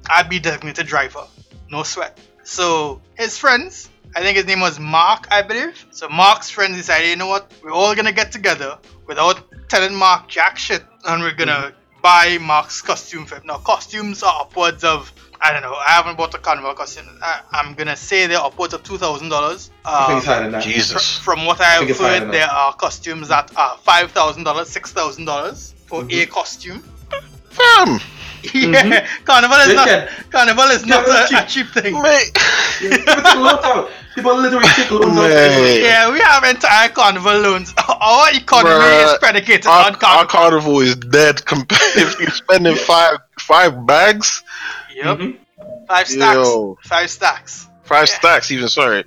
I'll 0.10 0.28
be 0.28 0.40
designated 0.40 0.88
driver. 0.88 1.26
No 1.70 1.84
sweat. 1.84 2.18
So 2.44 3.02
his 3.16 3.38
friends, 3.38 3.90
I 4.16 4.22
think 4.22 4.36
his 4.38 4.46
name 4.46 4.60
was 4.60 4.80
Mark, 4.80 5.28
I 5.32 5.42
believe. 5.42 5.86
So 5.92 6.10
Mark's 6.10 6.50
friends 6.50 6.78
decided, 6.78 7.10
you 7.10 7.16
know 7.16 7.28
what, 7.28 7.52
we're 7.64 7.72
all 7.72 7.96
gonna 7.96 8.12
get 8.12 8.32
together 8.32 8.78
without 9.08 9.44
telling 9.70 9.96
Mark 9.96 10.28
jack 10.28 10.58
shit, 10.58 10.84
and 11.06 11.22
we're 11.24 11.34
gonna 11.34 11.74
buy 12.02 12.38
Mark's 12.42 12.82
costume 12.82 13.26
for 13.26 13.36
him. 13.36 13.44
Now 13.46 13.58
costumes 13.58 14.24
are 14.24 14.42
upwards 14.42 14.84
of 14.84 15.12
I 15.44 15.52
don't 15.54 15.64
know. 15.64 15.74
I 15.74 15.90
haven't 15.94 16.18
bought 16.18 16.36
a 16.36 16.38
carnival 16.38 16.76
costume. 16.76 17.08
I, 17.22 17.42
I'm 17.52 17.74
gonna 17.74 17.96
say 17.96 18.28
they're 18.28 18.38
upwards 18.40 18.76
of 18.76 18.84
two 18.84 18.98
thousand 19.00 19.30
dollars. 19.30 19.72
I 19.86 20.06
think 20.08 20.18
it's 20.18 20.26
higher 20.28 20.44
than 20.44 20.52
that. 20.52 20.64
Jesus. 20.64 21.18
From 21.18 21.46
what 21.48 21.60
I 21.62 21.64
have 21.66 21.80
think 21.80 21.92
it's 21.92 22.00
higher 22.00 22.20
heard, 22.20 22.32
there 22.32 22.48
are 22.48 22.74
costumes 22.76 23.30
that 23.30 23.52
are 23.58 23.76
five 23.78 24.12
thousand 24.12 24.44
dollars, 24.44 24.70
six 24.70 24.92
thousand 24.92 25.26
dollars 25.26 25.74
for 25.88 26.02
a 26.02 26.06
Mhm. 26.06 26.30
costume. 26.30 26.84
Fam, 27.50 28.00
yeah, 28.54 29.08
carnival 29.26 29.58
is 29.58 29.68
They 29.68 29.76
not 29.76 29.88
can- 29.88 30.08
carnival 30.32 30.64
is 30.66 30.86
not 30.86 31.04
it's 31.08 31.32
a, 31.32 31.36
a 31.38 31.40
cheap. 31.48 31.66
cheap 31.74 31.84
thing. 31.84 31.94
mate. 32.02 32.32
People 32.80 32.98
take 33.06 33.36
loans 33.36 33.60
out. 33.64 33.90
People 34.16 34.36
literally 34.38 34.68
take 34.70 34.92
loans 34.92 35.18
out. 35.18 35.30
Mate. 35.30 35.82
Yeah, 35.84 36.12
we 36.12 36.20
have 36.20 36.44
entire 36.44 36.90
carnival 36.90 37.40
loans. 37.40 37.74
Our 38.02 38.32
economy 38.34 38.76
Bruh, 38.76 39.14
is 39.14 39.20
predicated 39.20 39.68
Our, 39.68 39.86
on 39.88 39.94
our 39.94 39.98
carnival. 40.00 40.28
carnival 40.28 40.80
is 40.82 40.96
dead 40.96 41.46
compared 41.46 41.82
if 41.96 42.20
you're 42.20 42.30
spending 42.32 42.76
five 42.76 43.18
five 43.40 43.86
bags, 43.86 44.44
Yep, 44.96 45.18
Mhm. 45.18 45.38
five 45.88 46.08
stacks. 46.08 46.36
Yo. 46.36 46.78
Five 46.84 47.10
stacks. 47.10 47.68
five 47.84 48.08
Yeah. 48.08 48.16
stacks 48.20 48.52
even. 48.52 48.68
Sorry, 48.70 49.04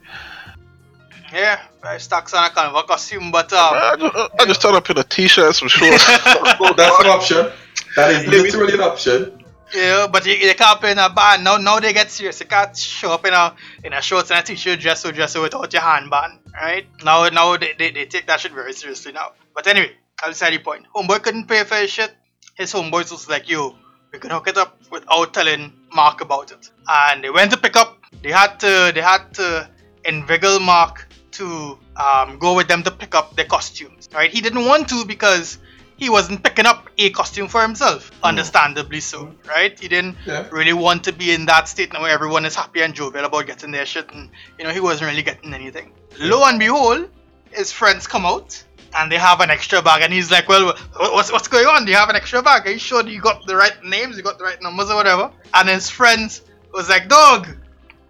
Yeah, 1.32 1.58
five 1.82 2.00
stacks 2.00 2.32
on 2.34 2.44
a 2.44 2.50
carnival 2.50 2.82
costume, 2.84 3.30
but 3.32 3.52
um, 3.52 3.58
I 3.74 3.96
just, 3.98 4.16
I 4.40 4.44
just 4.46 4.62
turn 4.62 4.74
up 4.74 4.88
in 4.90 4.98
a 4.98 5.02
t-shirt, 5.02 5.46
and 5.46 5.54
some 5.56 5.68
shorts. 5.68 6.06
That's 6.06 7.00
an 7.00 7.06
option. 7.06 7.50
That 7.96 8.10
is 8.10 8.26
literally 8.34 8.74
an 8.74 8.80
option. 8.80 9.44
Yeah, 9.74 10.06
but 10.06 10.24
you, 10.26 10.34
you 10.34 10.54
can't 10.54 10.78
play 10.80 10.92
in 10.92 10.98
a 10.98 11.10
band. 11.10 11.42
Now, 11.42 11.56
now 11.56 11.80
they 11.80 11.92
get 11.92 12.10
serious. 12.10 12.38
You 12.40 12.46
can't 12.46 12.76
show 12.76 13.12
up 13.12 13.26
in 13.26 13.32
a 13.32 13.54
in 13.82 13.92
a 13.92 14.00
shorts 14.00 14.30
and 14.30 14.38
a 14.40 14.42
t-shirt, 14.42 14.80
dress 14.80 15.00
so 15.00 15.10
dress 15.10 15.32
so 15.32 15.42
without 15.42 15.72
your 15.72 15.82
handband, 15.82 16.38
right? 16.54 16.86
Now, 17.04 17.28
now 17.28 17.56
they, 17.56 17.72
they, 17.78 17.90
they 17.90 18.06
take 18.06 18.26
that 18.26 18.40
shit 18.40 18.52
very 18.52 18.72
seriously 18.72 19.12
now. 19.12 19.32
But 19.54 19.66
anyway, 19.66 19.92
I'll 20.22 20.30
decide 20.30 20.52
the 20.52 20.58
point. 20.58 20.86
Homeboy 20.94 21.22
couldn't 21.22 21.48
pay 21.48 21.64
for 21.64 21.76
his 21.76 21.90
shit. 21.90 22.12
His 22.54 22.72
homeboys 22.72 23.10
was 23.10 23.28
like, 23.28 23.48
yo, 23.48 23.74
we 24.12 24.18
can 24.20 24.30
hook 24.30 24.46
it 24.46 24.56
up 24.56 24.78
without 24.92 25.34
telling 25.34 25.72
Mark 25.92 26.20
about 26.20 26.52
it. 26.52 26.70
And 26.88 27.24
they 27.24 27.30
went 27.30 27.50
to 27.50 27.56
pick 27.56 27.76
up. 27.76 27.98
They 28.22 28.30
had 28.30 28.60
to 28.60 28.92
they 28.94 29.00
had 29.00 29.34
to 29.34 29.68
inveigle 30.04 30.60
Mark 30.60 31.08
to 31.32 31.78
um, 31.96 32.38
go 32.38 32.54
with 32.54 32.68
them 32.68 32.84
to 32.84 32.92
pick 32.92 33.14
up 33.14 33.34
their 33.34 33.46
costumes. 33.46 34.08
Right? 34.14 34.30
He 34.30 34.40
didn't 34.40 34.66
want 34.66 34.88
to 34.90 35.04
because 35.04 35.58
he 35.96 36.10
wasn't 36.10 36.42
picking 36.42 36.66
up 36.66 36.88
a 36.98 37.10
costume 37.10 37.48
for 37.48 37.62
himself. 37.62 38.08
Hmm. 38.20 38.26
Understandably 38.30 39.00
so, 39.00 39.34
right? 39.48 39.78
He 39.78 39.88
didn't 39.88 40.16
Yeah. 40.26 40.46
really 40.50 40.72
want 40.72 41.04
to 41.04 41.12
be 41.12 41.32
in 41.32 41.46
that 41.46 41.68
state 41.68 41.92
now 41.92 42.02
where 42.02 42.10
everyone 42.12 42.44
is 42.44 42.54
happy 42.54 42.82
and 42.82 42.94
jovial 42.94 43.24
about 43.24 43.46
getting 43.46 43.70
their 43.70 43.86
shit, 43.86 44.10
and 44.12 44.30
you 44.58 44.64
know 44.64 44.70
he 44.70 44.80
wasn't 44.80 45.10
really 45.10 45.22
getting 45.22 45.54
anything. 45.54 45.92
Lo 46.18 46.44
and 46.44 46.58
behold, 46.58 47.08
his 47.50 47.70
friends 47.72 48.06
come 48.06 48.26
out 48.26 48.62
and 48.96 49.10
they 49.10 49.18
have 49.18 49.40
an 49.40 49.50
extra 49.50 49.82
bag, 49.82 50.02
and 50.02 50.12
he's 50.12 50.30
like, 50.30 50.48
"Well, 50.48 50.74
what's 50.96 51.30
what's 51.32 51.48
going 51.48 51.66
on? 51.66 51.84
Do 51.84 51.90
you 51.90 51.96
have 51.96 52.08
an 52.10 52.16
extra 52.16 52.42
bag? 52.42 52.66
Are 52.66 52.70
you 52.70 52.78
sure 52.78 53.04
you 53.06 53.20
got 53.20 53.46
the 53.46 53.56
right 53.56 53.76
names? 53.84 54.16
You 54.16 54.22
got 54.22 54.38
the 54.38 54.44
right 54.44 54.60
numbers 54.62 54.88
or 54.90 54.96
whatever?" 54.96 55.30
And 55.52 55.68
his 55.68 55.90
friends 55.90 56.42
was 56.72 56.88
like, 56.88 57.08
"Dog, 57.08 57.48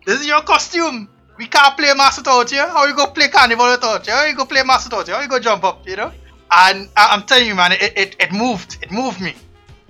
this 0.06 0.20
is 0.20 0.26
your 0.26 0.42
costume. 0.42 1.08
We 1.38 1.46
can't 1.46 1.76
play 1.76 1.92
master 1.94 2.20
without 2.20 2.52
you. 2.52 2.58
How 2.60 2.84
you 2.86 2.94
go 2.94 3.06
play 3.08 3.28
carnival 3.28 3.68
without 3.70 4.06
you? 4.06 4.12
How 4.12 4.24
you 4.26 4.34
go 4.36 4.44
play 4.44 4.62
master 4.62 4.88
without 4.90 5.08
you? 5.08 5.14
How 5.14 5.20
you 5.22 5.28
go 5.28 5.38
jump 5.38 5.64
up? 5.64 5.86
You 5.88 5.96
know?" 5.96 6.12
And 6.50 6.88
I- 6.96 7.08
I'm 7.12 7.22
telling 7.24 7.46
you, 7.46 7.54
man, 7.54 7.72
it, 7.72 7.92
it, 7.96 8.16
it 8.18 8.32
moved. 8.32 8.78
It 8.82 8.90
moved 8.90 9.20
me. 9.20 9.34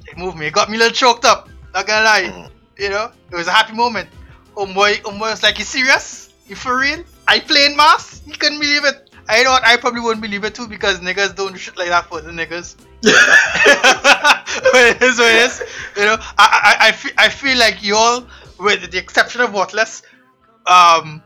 It 0.07 0.17
moved 0.17 0.39
me. 0.39 0.47
It 0.47 0.53
got 0.53 0.71
me 0.71 0.77
a 0.77 0.79
little 0.79 0.95
choked 0.95 1.25
up. 1.25 1.49
Not 1.75 1.87
gonna 1.87 2.05
lie. 2.05 2.49
You 2.79 2.91
know, 2.91 3.11
it 3.31 3.37
was 3.37 3.47
a 3.47 3.53
happy 3.53 3.75
moment. 3.75 4.09
Homeboy, 4.57 5.03
homeboy 5.03 5.31
was 5.31 5.43
like, 5.43 5.59
"You 5.59 5.65
serious? 5.65 6.31
You 6.47 6.57
for 6.57 6.79
real? 6.79 7.03
I 7.27 7.41
playing 7.41 7.77
mass? 7.77 8.23
He 8.25 8.33
couldn't 8.33 8.61
believe 8.61 8.85
it." 8.85 9.11
I 9.29 9.43
know 9.43 9.51
what 9.53 9.65
I 9.65 9.77
probably 9.77 10.01
wouldn't 10.01 10.23
believe 10.23 10.45
it 10.45 10.55
too 10.55 10.69
because 10.69 11.01
niggas 11.01 11.35
don't 11.35 11.57
shit 11.57 11.77
like 11.77 11.89
that 11.89 12.07
for 12.07 12.21
the 12.21 12.31
niggas. 12.31 12.77
it 13.03 15.03
is 15.03 15.19
what 15.19 15.33
it 15.33 15.43
is. 15.47 15.63
You 15.97 16.05
know, 16.05 16.17
I 16.39 16.77
I, 16.79 16.89
I, 16.89 16.93
feel, 16.93 17.13
I 17.17 17.29
feel 17.29 17.59
like 17.59 17.83
y'all, 17.83 18.27
with 18.59 18.91
the 18.91 18.99
exception 18.99 19.41
of 19.41 19.51
Whatless, 19.51 20.03
um, 20.67 21.23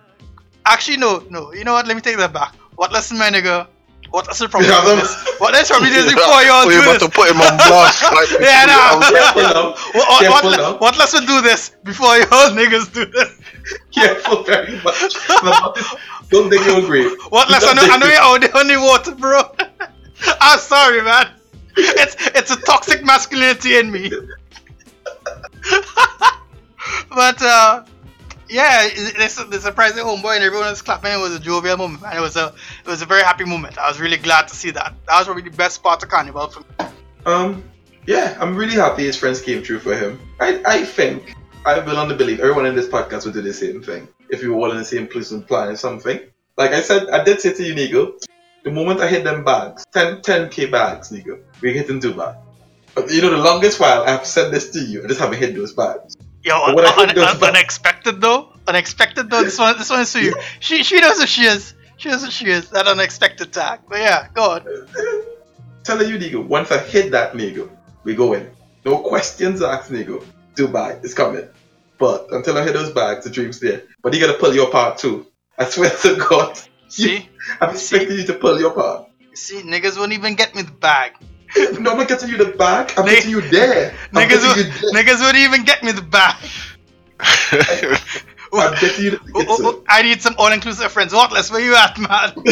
actually 0.64 0.96
no, 0.96 1.24
no. 1.30 1.52
You 1.52 1.64
know 1.64 1.72
what? 1.72 1.86
Let 1.86 1.96
me 1.96 2.02
take 2.02 2.16
that 2.18 2.32
back. 2.32 2.54
Whatless 2.76 3.10
is 3.12 3.18
my 3.18 3.30
nigga. 3.30 3.66
Whatless 4.12 4.40
will 4.40 4.48
probably 4.48 4.68
Yeah, 4.68 4.80
do 4.80 4.86
them- 4.88 4.98
this. 4.98 5.12
Whatless 5.38 5.68
probably 5.68 5.90
do 5.90 6.02
this 6.02 6.14
before 6.14 6.42
y'all 6.42 6.66
We're 6.66 6.80
do 6.80 6.80
about 6.82 7.00
this. 7.00 7.08
to 7.08 7.14
put 7.14 7.28
him 7.30 7.40
on 7.40 7.56
blast. 7.58 8.02
Like, 8.12 8.30
Yeah, 8.40 8.64
no. 8.66 9.00
Careful 9.10 9.42
now. 9.42 9.74
What, 9.94 10.08
what, 10.08 10.20
Careful 10.20 10.50
what, 10.50 10.56
now. 10.58 10.76
what 10.78 10.98
let's 10.98 11.12
do 11.26 11.40
this 11.42 11.70
before 11.84 12.16
y'all 12.16 12.50
niggas 12.58 12.92
do 12.92 13.04
this? 13.06 13.38
Careful 13.92 14.42
very 14.44 14.80
much. 14.82 15.14
Don't 16.30 16.48
dig 16.50 16.64
your 16.66 16.82
grave. 16.82 17.12
What 17.30 17.50
let's 17.50 17.66
I 17.66 17.74
know, 17.74 17.82
I 17.82 17.96
know 17.98 18.06
you're 18.06 18.16
out 18.16 18.40
there 18.40 18.56
on 18.56 18.66
the 18.68 18.76
water, 18.80 19.14
bro. 19.14 19.42
I'm 20.40 20.58
sorry, 20.58 21.02
man. 21.02 21.30
It's 21.76 22.16
it's 22.34 22.50
a 22.50 22.56
toxic 22.62 23.04
masculinity 23.04 23.78
in 23.78 23.90
me. 23.92 24.10
but 27.10 27.42
uh 27.42 27.84
yeah, 28.48 28.88
this 29.16 29.36
the 29.36 29.60
surprising 29.60 30.04
homeboy 30.04 30.36
and 30.36 30.44
everyone 30.44 30.68
was 30.68 30.82
clapping. 30.82 31.12
It 31.12 31.18
was 31.18 31.34
a 31.34 31.40
jovial 31.40 31.76
moment, 31.76 32.02
man. 32.02 32.16
It 32.16 32.20
was 32.20 32.36
a 32.36 32.54
it 32.84 32.88
was 32.88 33.02
a 33.02 33.06
very 33.06 33.22
happy 33.22 33.44
moment. 33.44 33.78
I 33.78 33.88
was 33.88 34.00
really 34.00 34.16
glad 34.16 34.48
to 34.48 34.56
see 34.56 34.70
that. 34.70 34.94
That 35.06 35.18
was 35.18 35.26
probably 35.26 35.42
the 35.42 35.56
best 35.56 35.82
part 35.82 36.02
of 36.02 36.08
Carnival 36.08 36.48
for 36.48 36.60
me. 36.60 36.90
Um, 37.26 37.64
yeah, 38.06 38.36
I'm 38.40 38.56
really 38.56 38.74
happy 38.74 39.04
his 39.04 39.16
friends 39.16 39.40
came 39.40 39.62
through 39.62 39.80
for 39.80 39.94
him. 39.94 40.18
I, 40.40 40.62
I 40.64 40.84
think 40.84 41.34
I 41.66 41.78
will 41.80 41.98
on 41.98 42.08
the 42.08 42.14
belief 42.14 42.40
everyone 42.40 42.66
in 42.66 42.74
this 42.74 42.88
podcast 42.88 43.26
would 43.26 43.34
do 43.34 43.42
the 43.42 43.52
same 43.52 43.82
thing 43.82 44.08
if 44.30 44.42
we 44.42 44.48
were 44.48 44.56
all 44.56 44.70
in 44.70 44.78
the 44.78 44.84
same 44.84 45.06
place 45.06 45.30
and 45.30 45.46
planning 45.46 45.76
something. 45.76 46.20
Like 46.56 46.72
I 46.72 46.80
said, 46.80 47.08
I 47.10 47.22
did 47.22 47.40
say 47.40 47.52
to 47.52 47.62
you, 47.62 47.74
Nigo, 47.74 48.20
the 48.64 48.70
moment 48.70 49.00
I 49.00 49.08
hit 49.08 49.24
them 49.24 49.44
bags, 49.44 49.84
10, 49.92 50.22
10k 50.22 50.70
bags, 50.70 51.10
Nigo, 51.10 51.40
we're 51.62 51.72
hitting 51.72 52.00
Dubai. 52.00 52.36
But 52.94 53.10
you 53.12 53.22
know, 53.22 53.30
the 53.30 53.36
longest 53.36 53.78
while 53.78 54.02
I've 54.02 54.26
said 54.26 54.50
this 54.50 54.70
to 54.70 54.80
you, 54.80 55.04
I 55.04 55.06
just 55.06 55.20
haven't 55.20 55.38
hit 55.38 55.54
those 55.54 55.72
bags. 55.72 56.16
Yo, 56.48 56.54
un- 56.64 56.78
un- 56.78 57.18
un- 57.18 57.44
unexpected 57.44 58.20
though. 58.20 58.52
Unexpected 58.66 59.28
though. 59.30 59.42
This 59.44 59.58
one, 59.58 59.76
this 59.78 59.90
one 59.90 60.00
is 60.00 60.12
for 60.12 60.18
you. 60.20 60.34
She, 60.60 60.82
she 60.82 61.00
knows 61.00 61.20
who 61.20 61.26
she 61.26 61.42
is. 61.42 61.74
She 61.98 62.08
knows 62.08 62.24
who 62.24 62.30
she 62.30 62.46
is. 62.46 62.70
That 62.70 62.86
unexpected 62.86 63.52
tag. 63.52 63.80
But 63.88 63.98
yeah, 63.98 64.28
go 64.32 64.42
on. 64.52 64.62
Telling 65.84 66.08
you, 66.08 66.18
Nigo, 66.18 66.46
once 66.46 66.70
I 66.70 66.78
hit 66.78 67.10
that, 67.12 67.32
Nigo, 67.34 67.68
we 68.04 68.14
go 68.14 68.32
in. 68.34 68.50
No 68.84 68.98
questions 68.98 69.62
asked, 69.62 69.90
Nigo. 69.90 70.24
Dubai 70.54 71.02
is 71.04 71.12
coming. 71.14 71.48
But 71.98 72.28
until 72.30 72.56
I 72.58 72.62
hit 72.64 72.74
those 72.74 72.92
bags, 72.92 73.24
the 73.24 73.30
dream's 73.30 73.60
there. 73.60 73.82
But 74.02 74.14
you 74.14 74.20
gotta 74.20 74.38
pull 74.38 74.54
your 74.54 74.70
part 74.70 74.98
too. 74.98 75.26
I 75.58 75.64
swear 75.64 75.90
to 75.90 76.16
God. 76.16 76.58
See, 76.88 77.28
I'm 77.60 77.70
expecting 77.70 78.16
you 78.16 78.24
to 78.26 78.34
pull 78.34 78.58
your 78.58 78.72
part. 78.72 79.08
see, 79.34 79.62
niggas 79.62 79.98
won't 79.98 80.12
even 80.12 80.34
get 80.34 80.54
me 80.54 80.62
the 80.62 80.72
bag. 80.72 81.12
No, 81.80 81.92
I'm 81.92 81.96
not 81.98 82.08
getting 82.08 82.28
you 82.30 82.36
the 82.38 82.46
back. 82.56 82.98
I'm 82.98 83.04
Nig- 83.06 83.14
getting 83.16 83.30
you 83.30 83.40
there. 83.42 83.94
I'm 84.14 84.28
Niggas, 84.28 84.46
would, 84.46 84.56
you 84.56 84.64
there. 84.92 85.04
niggas 85.04 85.20
wouldn't 85.20 85.38
even 85.44 85.64
get 85.64 85.82
me 85.82 85.92
the 85.92 86.02
bag. 86.02 86.36
I'm 88.52 88.74
getting 88.80 89.04
you 89.04 89.10
the 89.12 89.20
Oh, 89.34 89.44
oh, 89.48 89.56
oh, 89.60 89.84
I 89.88 90.02
need 90.02 90.22
some 90.22 90.34
all-inclusive 90.38 90.90
friends. 90.92 91.12
What? 91.12 91.32
Let's 91.32 91.50
where 91.50 91.60
you 91.60 91.74
at, 91.76 91.98
man? 91.98 92.32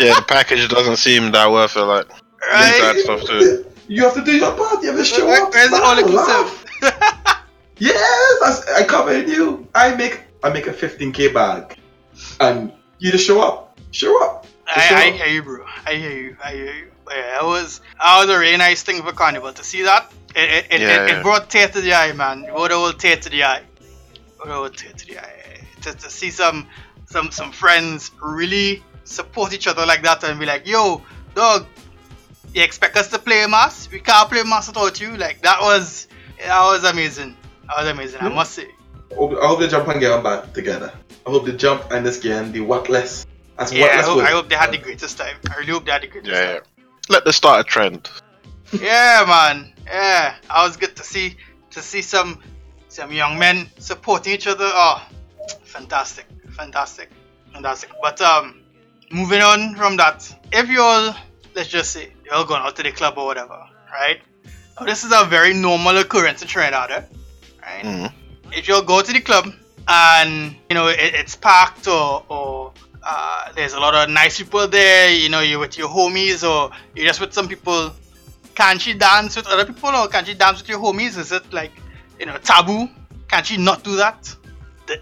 yeah, 0.00 0.14
the 0.14 0.24
package 0.26 0.68
doesn't 0.68 0.96
seem 0.96 1.32
that 1.32 1.50
worth 1.50 1.76
it. 1.76 1.80
Like, 1.82 2.08
Right? 2.50 2.78
that 2.80 2.96
stuff 3.02 3.24
too. 3.26 3.64
You 3.88 4.04
have 4.04 4.14
to 4.14 4.22
do 4.24 4.32
your 4.36 4.52
part. 4.54 4.82
You 4.82 4.90
have 4.90 4.98
to 4.98 5.04
show 5.04 5.26
Where- 5.26 5.42
up. 5.44 5.52
where's 5.52 5.72
all-inclusive? 5.72 6.64
Yes, 7.78 8.64
I, 8.68 8.80
I 8.82 8.84
cover 8.84 9.20
you. 9.22 9.66
I 9.74 9.94
make 9.94 10.22
I 10.42 10.50
make 10.50 10.66
a 10.66 10.72
15k 10.72 11.32
bag, 11.34 11.76
and 12.40 12.72
you 12.98 13.10
just 13.12 13.24
show 13.26 13.40
up. 13.40 13.78
Show 13.92 14.22
up. 14.24 14.46
Just 14.74 14.88
show 14.88 14.94
I, 14.96 15.04
I 15.04 15.08
up. 15.08 15.14
hear 15.14 15.26
you, 15.28 15.42
bro. 15.42 15.64
I 15.86 15.94
hear 15.94 16.10
you. 16.10 16.36
I 16.44 16.52
hear 16.52 16.74
you. 16.74 16.90
But 17.08 17.16
yeah, 17.16 17.40
it 17.40 17.46
was 17.46 17.80
that 17.98 18.20
was 18.20 18.28
a 18.28 18.38
really 18.38 18.56
nice 18.58 18.82
thing 18.82 19.02
for 19.02 19.12
Carnival 19.12 19.52
to 19.52 19.64
see 19.64 19.82
that. 19.82 20.12
It 20.36 20.50
it, 20.50 20.66
it, 20.70 20.80
Yeah, 20.80 21.04
it, 21.04 21.08
yeah. 21.08 21.20
it 21.20 21.22
brought 21.22 21.48
tear 21.48 21.68
to 21.68 21.80
the 21.80 21.94
eye, 21.94 22.12
man. 22.12 22.44
It 22.44 22.52
brought 22.52 22.70
a 22.70 22.74
whole 22.74 22.92
tear 22.92 23.16
to 23.16 23.30
the 23.30 23.44
eye. 23.44 23.62
Brought 24.36 24.50
a 24.50 24.54
whole 24.54 24.68
tear 24.68 24.92
to 24.92 25.06
the 25.06 25.18
eye. 25.18 25.34
To, 25.82 25.92
to 25.92 26.10
see 26.10 26.30
some 26.30 26.66
some 27.06 27.30
some 27.30 27.50
friends 27.50 28.10
really 28.22 28.82
support 29.04 29.54
each 29.54 29.66
other 29.66 29.86
like 29.86 30.02
that 30.02 30.22
and 30.24 30.38
be 30.38 30.44
like, 30.44 30.66
yo, 30.66 31.00
dog, 31.34 31.66
you 32.52 32.62
expect 32.62 32.96
us 32.98 33.08
to 33.08 33.18
play 33.18 33.46
mass? 33.46 33.90
We 33.90 34.00
can't 34.00 34.28
play 34.28 34.42
mass 34.42 34.68
without 34.68 35.00
you. 35.00 35.16
Like 35.16 35.40
that 35.42 35.60
was 35.62 36.08
that 36.44 36.62
was 36.62 36.84
amazing. 36.84 37.36
That 37.68 37.78
was 37.78 37.88
amazing. 37.88 38.20
I 38.20 38.28
hmm. 38.28 38.34
must 38.34 38.52
say. 38.52 38.68
I 39.10 39.14
hope 39.14 39.60
they 39.60 39.68
jump 39.68 39.88
and 39.88 39.98
get 39.98 40.10
them 40.10 40.22
back 40.22 40.52
together. 40.52 40.92
I 41.26 41.30
hope 41.30 41.46
they 41.46 41.56
jump 41.56 41.90
and 41.90 42.04
this 42.04 42.18
game 42.18 42.52
the 42.52 42.60
what 42.60 42.90
less. 42.90 43.26
As 43.58 43.72
Yeah, 43.72 43.86
I 43.86 43.96
what 43.96 44.04
hope, 44.04 44.16
less 44.18 44.28
I 44.28 44.32
hope 44.32 44.48
they 44.50 44.56
had 44.56 44.72
the 44.72 44.78
greatest 44.78 45.16
time. 45.16 45.36
I 45.50 45.56
really 45.58 45.72
hope 45.72 45.86
they 45.86 45.92
had 45.92 46.02
the 46.02 46.08
greatest 46.08 46.32
Yeah, 46.32 46.52
time. 46.54 46.62
Let 47.08 47.24
this 47.24 47.36
start 47.36 47.60
a 47.60 47.64
trend. 47.64 48.10
Yeah, 48.72 49.24
man. 49.26 49.72
Yeah, 49.86 50.34
I 50.50 50.66
was 50.66 50.76
good 50.76 50.94
to 50.96 51.02
see 51.02 51.36
to 51.70 51.80
see 51.80 52.02
some 52.02 52.40
some 52.88 53.12
young 53.12 53.38
men 53.38 53.68
supporting 53.78 54.34
each 54.34 54.46
other. 54.46 54.68
Oh, 54.70 55.06
fantastic, 55.64 56.26
fantastic, 56.50 57.10
fantastic. 57.52 57.90
But 58.02 58.20
um, 58.20 58.60
moving 59.10 59.40
on 59.40 59.74
from 59.74 59.96
that, 59.96 60.30
if 60.52 60.68
you 60.68 60.82
all 60.82 61.14
let's 61.54 61.68
just 61.68 61.92
say 61.92 62.12
you're 62.24 62.34
all 62.34 62.44
going 62.44 62.60
out 62.62 62.76
to 62.76 62.82
the 62.82 62.92
club 62.92 63.14
or 63.16 63.26
whatever, 63.26 63.58
right? 63.90 64.20
Now, 64.78 64.86
this 64.86 65.04
is 65.04 65.12
a 65.14 65.24
very 65.24 65.54
normal 65.54 65.96
occurrence 65.98 66.42
in 66.42 66.48
Trinidad, 66.48 66.90
eh? 66.90 67.02
right? 67.62 67.84
Mhm. 67.84 68.12
If 68.52 68.68
you 68.68 68.74
all 68.74 68.82
go 68.82 69.00
to 69.02 69.12
the 69.12 69.20
club 69.20 69.52
and 69.88 70.54
you 70.68 70.74
know 70.74 70.88
it, 70.88 70.98
it's 71.14 71.36
packed 71.36 71.88
or 71.88 72.24
or 72.28 72.72
uh, 73.02 73.52
there's 73.54 73.74
a 73.74 73.80
lot 73.80 73.94
of 73.94 74.08
nice 74.10 74.38
people 74.38 74.66
there, 74.68 75.10
you 75.10 75.28
know, 75.28 75.40
you're 75.40 75.58
with 75.58 75.78
your 75.78 75.88
homies 75.88 76.48
or 76.48 76.70
you're 76.94 77.06
just 77.06 77.20
with 77.20 77.32
some 77.32 77.48
people 77.48 77.92
can 78.58 78.80
she 78.80 78.92
dance 78.92 79.36
with 79.36 79.46
other 79.46 79.64
people 79.64 79.90
or 79.90 80.08
can 80.08 80.24
she 80.24 80.34
dance 80.34 80.58
with 80.60 80.68
your 80.68 80.80
homies? 80.80 81.16
Is 81.16 81.30
it 81.30 81.52
like, 81.52 81.70
you 82.18 82.26
know, 82.26 82.36
taboo? 82.38 82.88
Can 83.28 83.44
she 83.44 83.56
not 83.56 83.84
do 83.84 83.94
that? 83.94 84.34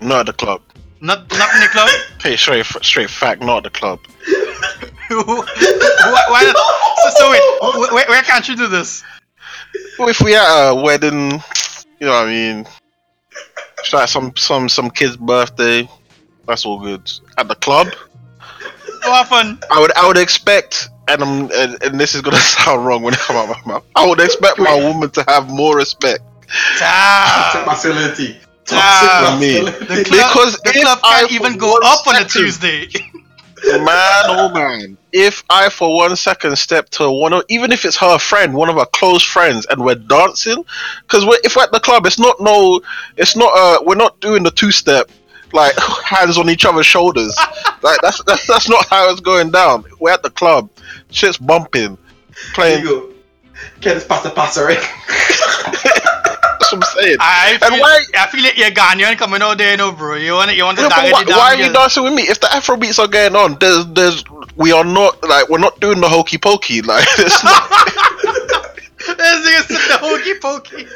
Not 0.02 0.20
at 0.20 0.26
the 0.26 0.32
club. 0.34 0.60
Not 1.00 1.30
not 1.32 1.54
in 1.54 1.60
the 1.62 1.68
club? 1.68 1.88
Hey, 2.20 2.36
straight, 2.36 2.66
straight 2.82 3.08
fact, 3.08 3.40
not 3.40 3.64
at 3.64 3.72
the 3.72 3.78
club. 3.78 4.00
why, 5.08 6.24
why? 6.28 6.52
So, 7.02 7.10
so 7.18 7.30
wait, 7.30 7.92
where, 7.92 8.06
where 8.08 8.22
can't 8.22 8.46
you 8.46 8.56
do 8.56 8.66
this? 8.66 9.02
Well, 9.98 10.08
if 10.08 10.20
we 10.20 10.34
at 10.36 10.70
a 10.70 10.74
wedding, 10.74 11.30
you 11.98 12.06
know 12.06 12.12
what 12.12 12.26
I 12.26 12.30
mean? 12.30 12.66
It's 13.78 13.92
like 13.94 14.08
some 14.08 14.36
some 14.36 14.68
some 14.68 14.90
kid's 14.90 15.16
birthday. 15.16 15.88
That's 16.46 16.64
all 16.64 16.78
good. 16.80 17.10
At 17.38 17.48
the 17.48 17.54
club, 17.56 17.88
How 19.02 19.12
often? 19.12 19.58
I 19.70 19.80
would 19.80 19.92
I 19.96 20.06
would 20.06 20.16
expect, 20.18 20.88
and 21.08 21.22
I'm 21.22 21.50
and, 21.52 21.82
and 21.82 22.00
this 22.00 22.14
is 22.14 22.22
gonna 22.22 22.36
sound 22.58 22.86
wrong 22.86 23.02
when 23.02 23.14
it 23.14 23.20
come 23.20 23.36
out 23.36 23.50
of 23.50 23.66
my 23.66 23.72
mouth. 23.74 23.84
I 23.94 24.06
would 24.06 24.20
expect 24.20 24.58
my 24.58 24.74
woman 24.74 25.10
to 25.10 25.24
have 25.28 25.48
more 25.50 25.76
respect 25.76 26.22
Toxic 26.78 27.60
Damn. 27.60 27.66
masculinity. 27.66 28.36
For 28.66 28.74
me. 29.38 29.60
The 29.60 30.04
club, 30.08 30.28
because 30.32 30.58
the 30.64 30.70
if 30.74 30.82
club 30.82 30.98
can't 31.02 31.28
for 31.28 31.34
even 31.34 31.56
go 31.58 31.70
one 31.72 31.82
up 31.84 32.06
on 32.06 32.14
a 32.16 32.18
second- 32.18 32.30
Tuesday. 32.30 32.88
man, 33.64 34.24
oh 34.26 34.50
man. 34.52 34.96
If 35.12 35.44
I 35.48 35.68
for 35.70 35.94
one 35.96 36.14
second 36.16 36.56
step 36.58 36.90
to 36.90 37.08
one 37.10 37.32
of, 37.32 37.44
even 37.48 37.70
if 37.72 37.84
it's 37.84 37.96
her 37.96 38.18
friend, 38.18 38.54
one 38.54 38.68
of 38.68 38.74
her 38.76 38.84
close 38.86 39.22
friends, 39.22 39.66
and 39.70 39.82
we're 39.84 39.94
dancing, 39.94 40.64
because 41.02 41.24
we're, 41.24 41.38
if 41.44 41.54
we're 41.56 41.62
at 41.62 41.70
the 41.72 41.78
club, 41.80 42.06
it's 42.06 42.18
not 42.18 42.36
no, 42.40 42.80
it's 43.16 43.36
not 43.36 43.52
uh, 43.56 43.78
we're 43.84 43.94
not 43.94 44.18
doing 44.20 44.42
the 44.42 44.50
two 44.50 44.72
step, 44.72 45.10
like 45.56 45.74
hands 46.04 46.38
on 46.38 46.48
each 46.48 46.64
other's 46.64 46.86
shoulders. 46.86 47.36
like 47.82 47.98
that's, 48.02 48.22
that's 48.24 48.46
that's 48.46 48.68
not 48.68 48.86
how 48.88 49.10
it's 49.10 49.20
going 49.20 49.50
down. 49.50 49.84
We're 49.98 50.12
at 50.12 50.22
the 50.22 50.30
club, 50.30 50.70
shit's 51.10 51.38
bumping, 51.38 51.96
There 51.96 52.54
playing. 52.54 52.84
you 52.84 52.88
go. 52.88 53.12
Get 53.80 53.94
this 53.94 54.04
pasta 54.06 54.30
pasta 54.30 54.62
right. 54.62 54.78
That's 54.78 56.72
what 56.72 56.74
I'm 56.74 57.02
saying. 57.02 57.16
I 57.20 57.58
feel, 57.58 57.72
And 57.72 57.80
why- 57.80 58.04
I 58.18 58.26
feel 58.26 58.42
like 58.42 58.58
you're 58.58 58.70
Ghanaian 58.70 59.16
coming 59.16 59.40
out 59.42 59.56
there, 59.58 59.76
no, 59.76 59.92
bro. 59.92 60.16
You 60.16 60.32
want 60.32 60.54
you 60.54 60.64
want 60.64 60.76
to 60.78 60.84
Yeah, 60.84 60.88
but 60.90 60.96
dance 61.02 61.12
why, 61.12 61.24
the 61.24 61.30
why 61.32 61.54
are 61.54 61.56
you 61.56 61.72
dancing 61.72 62.04
with 62.04 62.12
me? 62.14 62.22
If 62.24 62.40
the 62.40 62.52
Afro 62.52 62.76
beats 62.76 62.98
are 62.98 63.08
going 63.08 63.34
on, 63.36 63.56
there's 63.60 63.86
there's 63.86 64.24
we 64.56 64.72
are 64.72 64.84
not 64.84 65.22
like 65.26 65.48
we're 65.48 65.58
not 65.58 65.78
doing 65.80 66.00
the 66.00 66.08
hokey 66.08 66.38
pokey. 66.38 66.82
Like 66.82 67.04
it's 67.18 67.42
not 67.44 67.70
This 68.98 69.16
nigga 69.16 69.62
said 69.66 69.88
the 69.92 69.98
hokey 70.00 70.34
pokey. 70.40 70.86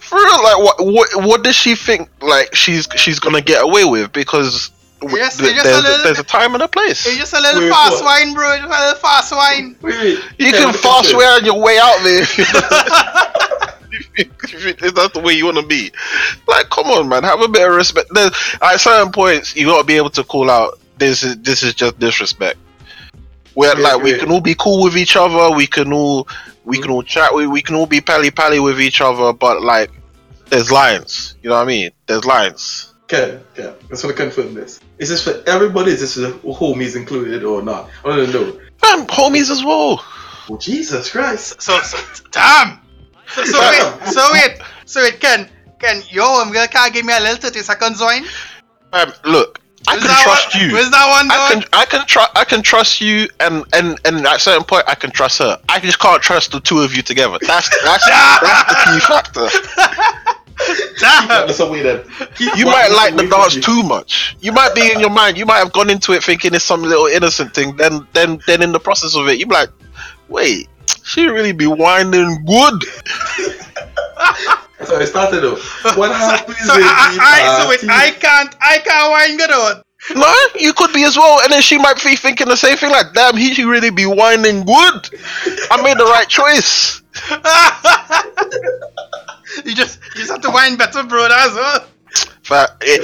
For 0.00 0.18
real. 0.18 0.42
Like 0.42 0.58
what 0.58 0.84
what 0.86 1.08
what 1.26 1.42
does 1.44 1.56
she 1.56 1.74
think? 1.74 2.08
Like 2.22 2.54
she's 2.54 2.88
she's 2.96 3.18
gonna 3.20 3.40
get 3.42 3.62
away 3.62 3.84
with 3.84 4.12
because 4.12 4.70
Yes, 5.02 5.38
th- 5.38 5.48
it's 5.50 5.62
just 5.62 5.64
a 5.64 5.68
there's, 5.70 5.82
little- 5.82 6.04
there's 6.04 6.18
a 6.18 6.24
time 6.24 6.52
and 6.54 6.62
a 6.62 6.68
place. 6.68 7.06
It's 7.06 7.16
just 7.16 7.32
a 7.32 7.40
little 7.40 7.62
Wait, 7.62 7.70
fast 7.70 8.04
what? 8.04 8.04
wine, 8.04 8.34
bro. 8.34 8.56
Just 8.58 8.66
a 8.68 8.84
little 8.84 9.00
fast 9.00 9.32
wine. 9.32 9.74
Wait, 9.80 9.94
wait. 9.94 10.18
You 10.38 10.46
Yeah, 10.46 10.52
can 10.52 10.74
fast 10.74 11.04
this. 11.08 11.14
wear 11.16 11.36
on 11.36 11.44
your 11.46 11.58
way 11.58 11.78
out 11.78 11.96
there. 12.02 12.26
if 14.18 14.64
you- 14.82 14.90
that's 14.90 15.14
the 15.14 15.20
way 15.20 15.32
you 15.32 15.46
want 15.46 15.56
to 15.58 15.66
be. 15.66 15.90
Like, 16.46 16.68
come 16.70 16.86
on, 16.88 17.08
man, 17.08 17.22
have 17.22 17.40
a 17.40 17.48
bit 17.48 17.66
of 17.68 17.74
respect. 17.74 18.08
There's, 18.12 18.32
at 18.60 18.76
certain 18.76 19.12
points, 19.12 19.56
you 19.56 19.66
gotta 19.66 19.84
be 19.84 19.96
able 19.96 20.10
to 20.10 20.24
call 20.24 20.50
out. 20.50 20.78
This 20.98 21.22
is 21.22 21.38
this 21.38 21.62
is 21.62 21.72
just 21.74 21.98
disrespect. 21.98 22.58
Where 23.54 23.74
Yeah, 23.80 23.94
like 23.94 24.02
we 24.02 24.18
can 24.18 24.30
all 24.30 24.40
be 24.42 24.54
cool 24.54 24.84
with 24.84 24.96
each 24.98 25.16
other, 25.16 25.50
we 25.56 25.66
can 25.66 25.92
all 25.94 26.28
we 26.64 26.80
can 26.80 26.90
all 26.90 27.02
chat, 27.02 27.34
we, 27.34 27.46
we 27.46 27.62
can 27.62 27.74
all 27.74 27.86
be 27.86 28.00
pally 28.00 28.30
pally 28.30 28.60
with 28.60 28.80
each 28.80 29.00
other, 29.00 29.32
but 29.32 29.62
like 29.62 29.90
there's 30.46 30.70
lines. 30.70 31.36
You 31.42 31.50
know 31.50 31.56
what 31.56 31.62
I 31.62 31.66
mean? 31.66 31.90
There's 32.06 32.24
lines. 32.24 32.94
Okay, 33.04 33.40
okay. 33.52 33.68
I 33.68 33.88
just 33.88 34.04
want 34.04 34.16
to 34.16 34.22
confirm 34.22 34.54
this. 34.54 34.80
Is 34.98 35.08
this 35.08 35.24
for 35.24 35.42
everybody? 35.48 35.90
Is 35.92 36.00
this 36.00 36.14
for 36.14 36.54
homies 36.54 36.94
included 36.94 37.42
or 37.42 37.62
not? 37.62 37.88
I 38.04 38.08
want 38.08 38.30
to 38.30 38.32
know. 38.32 38.52
Man, 38.82 39.06
homies 39.08 39.50
as 39.50 39.64
well. 39.64 40.04
Oh, 40.48 40.56
Jesus 40.58 41.10
Christ. 41.10 41.60
So, 41.60 41.80
so 41.80 41.98
damn. 42.30 42.80
So, 43.34 43.44
so 43.44 43.60
wait, 43.60 44.06
so 44.06 44.28
wait, 44.32 44.58
so 44.86 45.02
wait, 45.02 45.20
Ken, 45.20 45.48
Ken, 45.78 46.02
yo, 46.10 46.24
I'm 46.24 46.52
gonna 46.52 46.68
can't 46.68 46.92
give 46.92 47.04
me 47.04 47.12
a 47.16 47.20
little 47.20 47.36
30 47.36 47.60
seconds 47.60 48.00
wine. 48.00 48.24
Um, 48.92 49.12
look, 49.24 49.59
I 49.88 49.96
can 49.96 50.06
trust 50.22 50.54
one, 50.54 50.64
you. 50.64 50.72
Where's 50.72 50.90
that 50.90 51.08
one, 51.08 51.30
I 51.30 51.52
can 51.52 51.64
I 51.72 51.84
can 51.86 52.06
trust 52.06 52.30
I 52.36 52.44
can 52.44 52.62
trust 52.62 53.00
you 53.00 53.28
and 53.40 53.64
and 53.72 53.98
and 54.04 54.26
at 54.26 54.36
a 54.36 54.38
certain 54.38 54.64
point 54.64 54.84
I 54.86 54.94
can 54.94 55.10
trust 55.10 55.38
her. 55.38 55.58
I 55.68 55.80
just 55.80 55.98
can't 55.98 56.22
trust 56.22 56.52
the 56.52 56.60
two 56.60 56.78
of 56.80 56.94
you 56.94 57.02
together. 57.02 57.38
That's 57.40 57.68
that's 57.82 58.06
that's 58.42 58.68
the 58.68 58.78
key 58.84 59.00
factor. 59.00 59.48
Damn. 60.98 61.28
That's 61.28 61.60
away 61.60 61.82
then. 61.82 62.04
Keep 62.34 62.56
You 62.56 62.66
might 62.66 62.88
like 62.88 63.16
the 63.16 63.22
away 63.22 63.30
dance 63.30 63.64
too 63.64 63.82
much. 63.82 64.36
You 64.40 64.52
might 64.52 64.74
be 64.74 64.92
in 64.92 65.00
your 65.00 65.10
mind. 65.10 65.38
You 65.38 65.46
might 65.46 65.58
have 65.58 65.72
gone 65.72 65.88
into 65.88 66.12
it 66.12 66.22
thinking 66.22 66.54
it's 66.54 66.64
some 66.64 66.82
little 66.82 67.06
innocent 67.06 67.54
thing. 67.54 67.76
Then 67.76 68.06
then 68.12 68.40
then 68.46 68.62
in 68.62 68.72
the 68.72 68.80
process 68.80 69.16
of 69.16 69.28
it, 69.28 69.38
you 69.38 69.46
be 69.46 69.54
like, 69.54 69.70
wait, 70.28 70.68
she 71.04 71.26
really 71.26 71.52
be 71.52 71.66
winding 71.66 72.44
good. 72.44 72.84
That's 74.80 74.90
how 74.90 74.98
it 74.98 75.06
started 75.06 75.42
though. 75.42 75.56
What 75.94 76.10
happens 76.16 76.58
So, 76.58 76.74
in 76.74 76.82
I, 76.82 77.14
the 77.14 77.20
I, 77.20 77.58
so 77.62 77.68
wait. 77.68 77.84
I 77.88 78.10
can't, 78.12 78.56
I 78.60 78.78
can't 78.78 79.10
wine 79.12 79.36
good 79.36 79.50
out. 79.50 79.84
No, 80.16 80.34
you 80.58 80.72
could 80.72 80.92
be 80.94 81.04
as 81.04 81.16
well, 81.18 81.40
and 81.42 81.52
then 81.52 81.60
she 81.60 81.76
might 81.76 82.02
be 82.02 82.16
thinking 82.16 82.48
the 82.48 82.56
same 82.56 82.78
thing. 82.78 82.90
Like, 82.90 83.12
damn, 83.12 83.36
he 83.36 83.52
should 83.52 83.66
really 83.68 83.90
be 83.90 84.06
whining 84.06 84.64
good. 84.64 85.10
I 85.70 85.82
made 85.82 85.98
the 85.98 86.06
right 86.06 86.26
choice. 86.26 87.02
you 89.66 89.74
just, 89.74 90.00
you 90.14 90.20
just 90.22 90.30
have 90.30 90.40
to 90.40 90.50
wine 90.50 90.76
better, 90.76 91.02
bro. 91.02 91.28
That's 91.28 91.54
all. 91.56 91.86
But 92.48 92.76
it, 92.80 93.02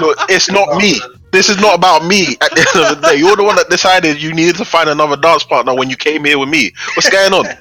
look, 0.00 0.16
it's 0.30 0.50
not 0.50 0.78
me. 0.78 0.98
This 1.32 1.48
is 1.48 1.58
not 1.60 1.76
about 1.76 2.04
me. 2.04 2.36
At 2.40 2.50
the 2.50 2.66
end 2.74 2.86
of 2.90 3.00
the 3.00 3.08
day, 3.08 3.16
you're 3.16 3.36
the 3.36 3.44
one 3.44 3.56
that 3.56 3.68
decided 3.70 4.20
you 4.20 4.32
needed 4.34 4.56
to 4.56 4.64
find 4.64 4.88
another 4.90 5.16
dance 5.16 5.44
partner 5.44 5.74
when 5.74 5.88
you 5.88 5.96
came 5.96 6.24
here 6.24 6.38
with 6.38 6.48
me. 6.48 6.72
What's 6.96 7.08
going 7.08 7.32
on? 7.32 7.46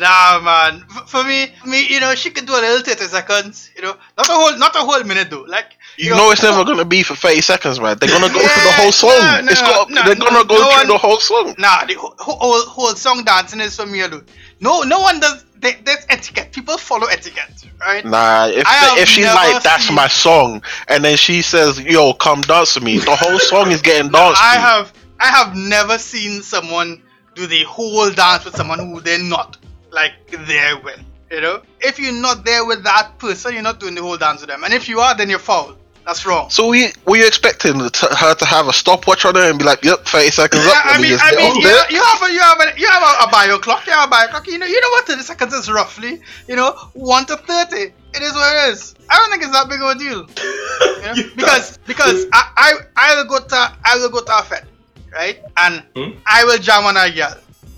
Nah, 0.00 0.38
man. 0.40 0.84
F- 0.94 1.08
For 1.10 1.24
me, 1.24 1.52
me, 1.66 1.84
you 1.88 1.98
know, 1.98 2.14
she 2.14 2.30
could 2.30 2.46
do 2.46 2.52
a 2.52 2.62
little 2.62 2.84
30 2.84 3.06
seconds. 3.08 3.70
You 3.74 3.82
know, 3.82 3.96
not 4.16 4.28
a 4.28 4.32
whole, 4.32 4.56
not 4.56 4.76
a 4.76 4.78
whole 4.78 5.02
minute 5.02 5.28
though. 5.28 5.42
Like, 5.42 5.76
You 5.96 6.10
know 6.10 6.30
it's 6.30 6.42
never 6.44 6.64
gonna 6.64 6.84
be 6.84 7.02
for 7.02 7.16
thirty 7.16 7.40
seconds, 7.40 7.80
man. 7.80 7.96
They're 7.98 8.08
gonna 8.08 8.32
go 8.32 8.38
through 8.38 8.62
the 8.62 8.72
whole 8.78 8.92
song. 8.92 9.10
no, 9.10 9.40
no, 9.40 9.50
it's 9.50 9.60
got, 9.60 9.90
no, 9.90 10.02
they're 10.04 10.14
gonna 10.14 10.44
go 10.44 10.54
through 10.54 10.66
one- 10.68 10.86
the 10.86 10.98
whole 10.98 11.18
song. 11.18 11.54
Nah, 11.58 11.84
the 11.84 11.94
whole, 11.94 12.14
whole, 12.16 12.60
whole 12.66 12.94
song 12.94 13.24
dancing 13.24 13.58
is 13.60 13.74
for 13.74 13.86
me 13.86 14.02
alone. 14.02 14.24
No, 14.60 14.82
no 14.82 15.00
one 15.00 15.18
does. 15.18 15.44
There, 15.60 15.74
there's 15.84 16.06
etiquette. 16.08 16.52
People 16.52 16.78
follow 16.78 17.06
etiquette, 17.06 17.64
right? 17.80 18.04
Nah, 18.04 18.46
if 18.46 18.66
have 18.66 18.98
if 18.98 19.08
she's 19.08 19.24
like 19.24 19.62
that's 19.62 19.86
seen- 19.86 19.96
my 19.96 20.08
song, 20.08 20.62
and 20.86 21.04
then 21.04 21.16
she 21.16 21.42
says, 21.42 21.80
"Yo, 21.80 22.12
come 22.12 22.42
dance 22.42 22.76
with 22.76 22.84
me," 22.84 22.98
the 22.98 23.16
whole 23.16 23.38
song 23.38 23.70
is 23.70 23.82
getting 23.82 24.10
danced. 24.10 24.40
I 24.40 24.54
to. 24.54 24.60
have, 24.60 24.92
I 25.18 25.26
have 25.26 25.56
never 25.56 25.98
seen 25.98 26.42
someone 26.42 27.02
do 27.34 27.46
the 27.46 27.64
whole 27.64 28.10
dance 28.10 28.44
with 28.44 28.56
someone 28.56 28.78
who 28.78 29.00
they're 29.00 29.22
not 29.22 29.56
like 29.90 30.12
there 30.46 30.78
with. 30.78 31.00
You 31.30 31.40
know, 31.40 31.62
if 31.80 31.98
you're 31.98 32.12
not 32.12 32.44
there 32.44 32.64
with 32.64 32.84
that 32.84 33.18
person, 33.18 33.52
you're 33.52 33.62
not 33.62 33.80
doing 33.80 33.94
the 33.94 34.02
whole 34.02 34.16
dance 34.16 34.40
with 34.40 34.48
them. 34.48 34.64
And 34.64 34.72
if 34.72 34.88
you 34.88 35.00
are, 35.00 35.16
then 35.16 35.28
you're 35.28 35.38
foul. 35.38 35.76
That's 36.08 36.24
wrong. 36.24 36.48
So 36.48 36.68
we 36.68 36.88
were 37.04 37.18
you 37.18 37.26
expecting 37.26 37.76
the 37.76 37.90
t- 37.90 38.06
her 38.08 38.34
to 38.34 38.46
have 38.46 38.66
a 38.66 38.72
stopwatch 38.72 39.26
on 39.26 39.34
her 39.34 39.50
and 39.50 39.58
be 39.58 39.64
like, 39.66 39.84
"Yep, 39.84 40.06
thirty 40.06 40.30
seconds 40.30 40.64
Yeah, 40.64 40.70
up," 40.70 40.86
I 40.86 40.96
mean, 41.02 41.18
I 41.20 41.36
mean, 41.36 41.56
you, 41.56 41.62
there? 41.62 41.84
you 41.90 42.02
have 42.02 42.22
a, 42.22 42.32
you 42.32 42.40
have 42.40 42.60
a, 42.64 42.80
you 42.80 42.88
have 42.88 43.02
a, 43.02 43.24
a 43.24 43.30
bio 43.30 43.58
clock. 43.58 43.84
You 43.86 43.92
have 43.92 44.08
a 44.08 44.10
bio 44.10 44.26
clock. 44.28 44.46
You 44.46 44.56
know, 44.56 44.64
you 44.64 44.80
know 44.80 44.88
what? 44.88 45.04
Thirty 45.04 45.20
seconds 45.20 45.52
is 45.52 45.70
roughly, 45.70 46.22
you 46.48 46.56
know, 46.56 46.72
one 46.94 47.26
to 47.26 47.36
thirty. 47.36 47.92
It 48.14 48.22
is 48.22 48.32
what 48.32 48.56
it 48.56 48.72
is. 48.72 48.94
I 49.10 49.18
don't 49.18 49.30
think 49.30 49.42
it's 49.42 49.52
that 49.52 49.68
big 49.68 49.82
of 49.82 49.90
a 49.94 49.98
deal. 49.98 50.26
You 50.98 51.22
know? 51.24 51.30
Because 51.36 51.76
because 51.86 52.24
I, 52.32 52.42
I 52.56 52.72
I 52.96 53.14
will 53.16 53.28
go 53.28 53.44
to 53.46 53.72
I 53.84 53.98
will 53.98 54.08
go 54.08 54.22
to 54.22 54.38
a 54.38 54.42
fed, 54.42 54.66
right? 55.12 55.42
And 55.58 55.82
Hmm? 55.94 56.18
I 56.24 56.42
will 56.44 56.56
jam 56.58 56.84
on 56.86 56.96
a 56.96 57.10
girl, 57.14 57.36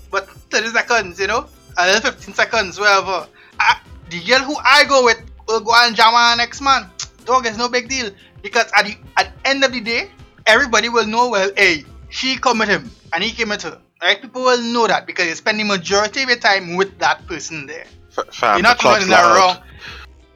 but 0.09 0.29
thirty 0.49 0.69
seconds, 0.69 1.19
you 1.19 1.27
know, 1.27 1.47
a 1.77 1.85
little 1.85 2.11
fifteen 2.11 2.33
seconds, 2.33 2.79
whatever. 2.79 3.27
I, 3.59 3.77
the 4.09 4.23
girl 4.23 4.39
who 4.39 4.55
I 4.63 4.85
go 4.85 5.03
with 5.03 5.19
will 5.49 5.59
go 5.59 5.73
and 5.75 5.93
jam 5.97 6.13
on 6.13 6.37
next 6.37 6.61
man. 6.61 6.89
Dog, 7.25 7.45
it's 7.45 7.57
no 7.57 7.69
big 7.69 7.89
deal 7.89 8.11
because 8.41 8.71
at 8.77 8.85
the 8.85 8.97
at 9.17 9.31
end 9.45 9.63
of 9.63 9.71
the 9.71 9.81
day, 9.81 10.09
everybody 10.45 10.89
will 10.89 11.05
know. 11.05 11.29
Well, 11.29 11.51
hey, 11.55 11.85
she 12.09 12.37
come 12.37 12.59
with 12.59 12.69
him 12.69 12.89
and 13.13 13.23
he 13.23 13.31
came 13.31 13.49
with 13.49 13.63
her. 13.63 13.79
Right? 14.01 14.19
People 14.19 14.43
will 14.43 14.61
know 14.61 14.87
that 14.87 15.05
because 15.05 15.27
you 15.27 15.35
spend 15.35 15.59
the 15.59 15.63
majority 15.63 16.23
of 16.23 16.29
your 16.29 16.39
time 16.39 16.75
with 16.75 16.97
that 16.99 17.25
person 17.27 17.67
there. 17.67 17.85
F- 18.17 18.33
fam, 18.33 18.57
You're 18.57 18.63
not 18.63 18.79
the 18.79 18.95
doing 18.95 19.07
that 19.09 19.37
wrong. 19.37 19.63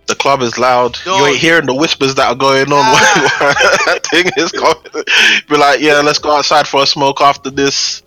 The 0.08 0.13
club 0.13 0.41
is 0.41 0.60
loud. 0.60 0.98
You 1.00 1.06
Dog. 1.06 1.30
ain't 1.30 1.38
hearing 1.38 1.65
the 1.65 1.74
whispers 1.74 2.13
that 2.15 2.28
are 2.28 2.36
going 2.36 2.71
on. 2.71 2.84
Ah. 2.84 3.56
that 3.88 4.06
thing 4.06 4.30
is 4.38 4.52
going. 4.52 4.76
Be 5.50 5.58
like, 5.58 5.82
yeah, 5.82 6.02
let's 6.02 6.19
go 6.19 6.32
outside 6.38 6.67
for 6.67 6.84
a 6.84 6.86
smoke 6.86 7.21
after 7.21 7.50
this. 7.50 8.04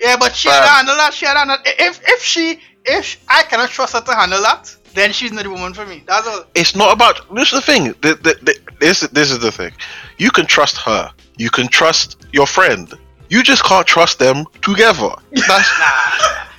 Yeah, 0.00 0.16
but 0.16 0.36
she 0.36 0.48
handle 0.48 0.94
that. 0.96 1.12
She 1.14 1.26
handle. 1.26 1.56
If 1.64 2.00
if 2.04 2.22
she 2.22 2.60
if 2.84 3.22
I 3.28 3.42
cannot 3.42 3.70
trust 3.70 3.94
her 3.94 4.00
to 4.00 4.14
handle 4.14 4.42
that, 4.42 4.74
then 4.94 5.12
she's 5.12 5.32
not 5.32 5.44
the 5.44 5.50
woman 5.50 5.74
for 5.74 5.86
me. 5.86 6.02
That's 6.06 6.26
all. 6.26 6.44
It's 6.54 6.74
not 6.74 6.92
about. 6.92 7.32
This 7.34 7.52
is 7.52 7.60
the 7.60 7.66
thing. 7.72 7.84
The, 8.02 8.14
the, 8.14 8.34
the, 8.42 8.58
this 8.80 9.00
this 9.00 9.30
is 9.30 9.38
the 9.40 9.52
thing. 9.52 9.72
You 10.18 10.30
can 10.30 10.46
trust 10.46 10.76
her. 10.78 11.10
You 11.36 11.50
can 11.50 11.68
trust 11.68 12.26
your 12.32 12.46
friend. 12.46 12.92
You 13.28 13.42
just 13.42 13.64
can't 13.64 13.86
trust 13.86 14.18
them 14.18 14.44
together. 14.62 15.10
That's 15.32 15.70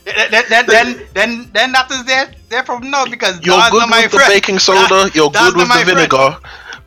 Nah. 0.05 0.29
then, 0.31 0.43
then, 0.49 0.65
then, 0.67 1.01
then, 1.13 1.49
then 1.53 1.71
that 1.71 1.89
is 1.91 2.03
their, 2.03 2.29
their 2.49 2.61
problem 2.63 2.91
now 2.91 3.05
because 3.05 3.39
you're 3.45 3.55
that's 3.55 3.71
good 3.71 3.79
not 3.79 3.89
my 3.89 4.01
with 4.01 4.11
the 4.11 4.17
friend. 4.17 4.33
baking 4.33 4.59
soda. 4.59 4.79
That- 4.89 5.15
you're 5.15 5.29
good 5.29 5.55
with 5.55 5.67
the 5.71 5.83
vinegar. 5.85 6.37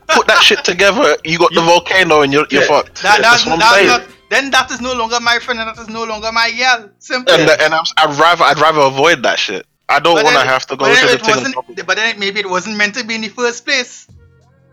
Put 0.07 0.27
that 0.27 0.41
shit 0.43 0.63
together. 0.63 1.17
You 1.25 1.37
got 1.39 1.51
the 1.53 1.61
volcano, 1.61 2.21
and 2.21 2.31
you're, 2.31 2.45
you're 2.51 2.61
Yeah. 2.61 2.67
fucked. 2.67 3.01
That, 3.01 3.21
that's, 3.21 3.43
That's 3.43 3.45
what 3.45 3.53
I'm 3.53 3.59
that's 3.59 3.75
saying. 3.75 3.87
not, 3.87 4.03
then 4.29 4.51
that 4.51 4.71
is 4.71 4.81
no 4.81 4.93
longer 4.93 5.19
my 5.19 5.39
friend 5.39 5.59
and 5.59 5.67
that 5.69 5.81
is 5.81 5.89
no 5.89 6.03
longer 6.03 6.31
my 6.31 6.51
girl. 6.51 6.89
Simple. 6.99 7.33
and 7.33 7.49
and 7.49 7.73
I'm, 7.73 7.83
I'd 7.97 8.17
rather 8.19 8.43
I'd 8.43 8.59
rather 8.59 8.81
avoid 8.81 9.23
that 9.23 9.39
shit. 9.39 9.65
I 9.89 9.99
don't 9.99 10.15
want 10.21 10.35
to 10.35 10.41
have 10.45 10.65
to 10.67 10.75
go 10.75 10.85
but 10.85 10.89
to 10.89 10.93
then 10.95 11.05
the 11.07 11.13
it 11.13 11.21
thing. 11.25 11.53
wasn't, 11.55 11.87
But 11.87 11.95
then 11.95 12.19
maybe 12.19 12.39
it 12.41 12.49
wasn't 12.49 12.75
meant 12.77 12.95
to 12.95 13.05
be 13.05 13.15
in 13.15 13.21
the 13.21 13.29
first 13.29 13.65
place. 13.65 14.07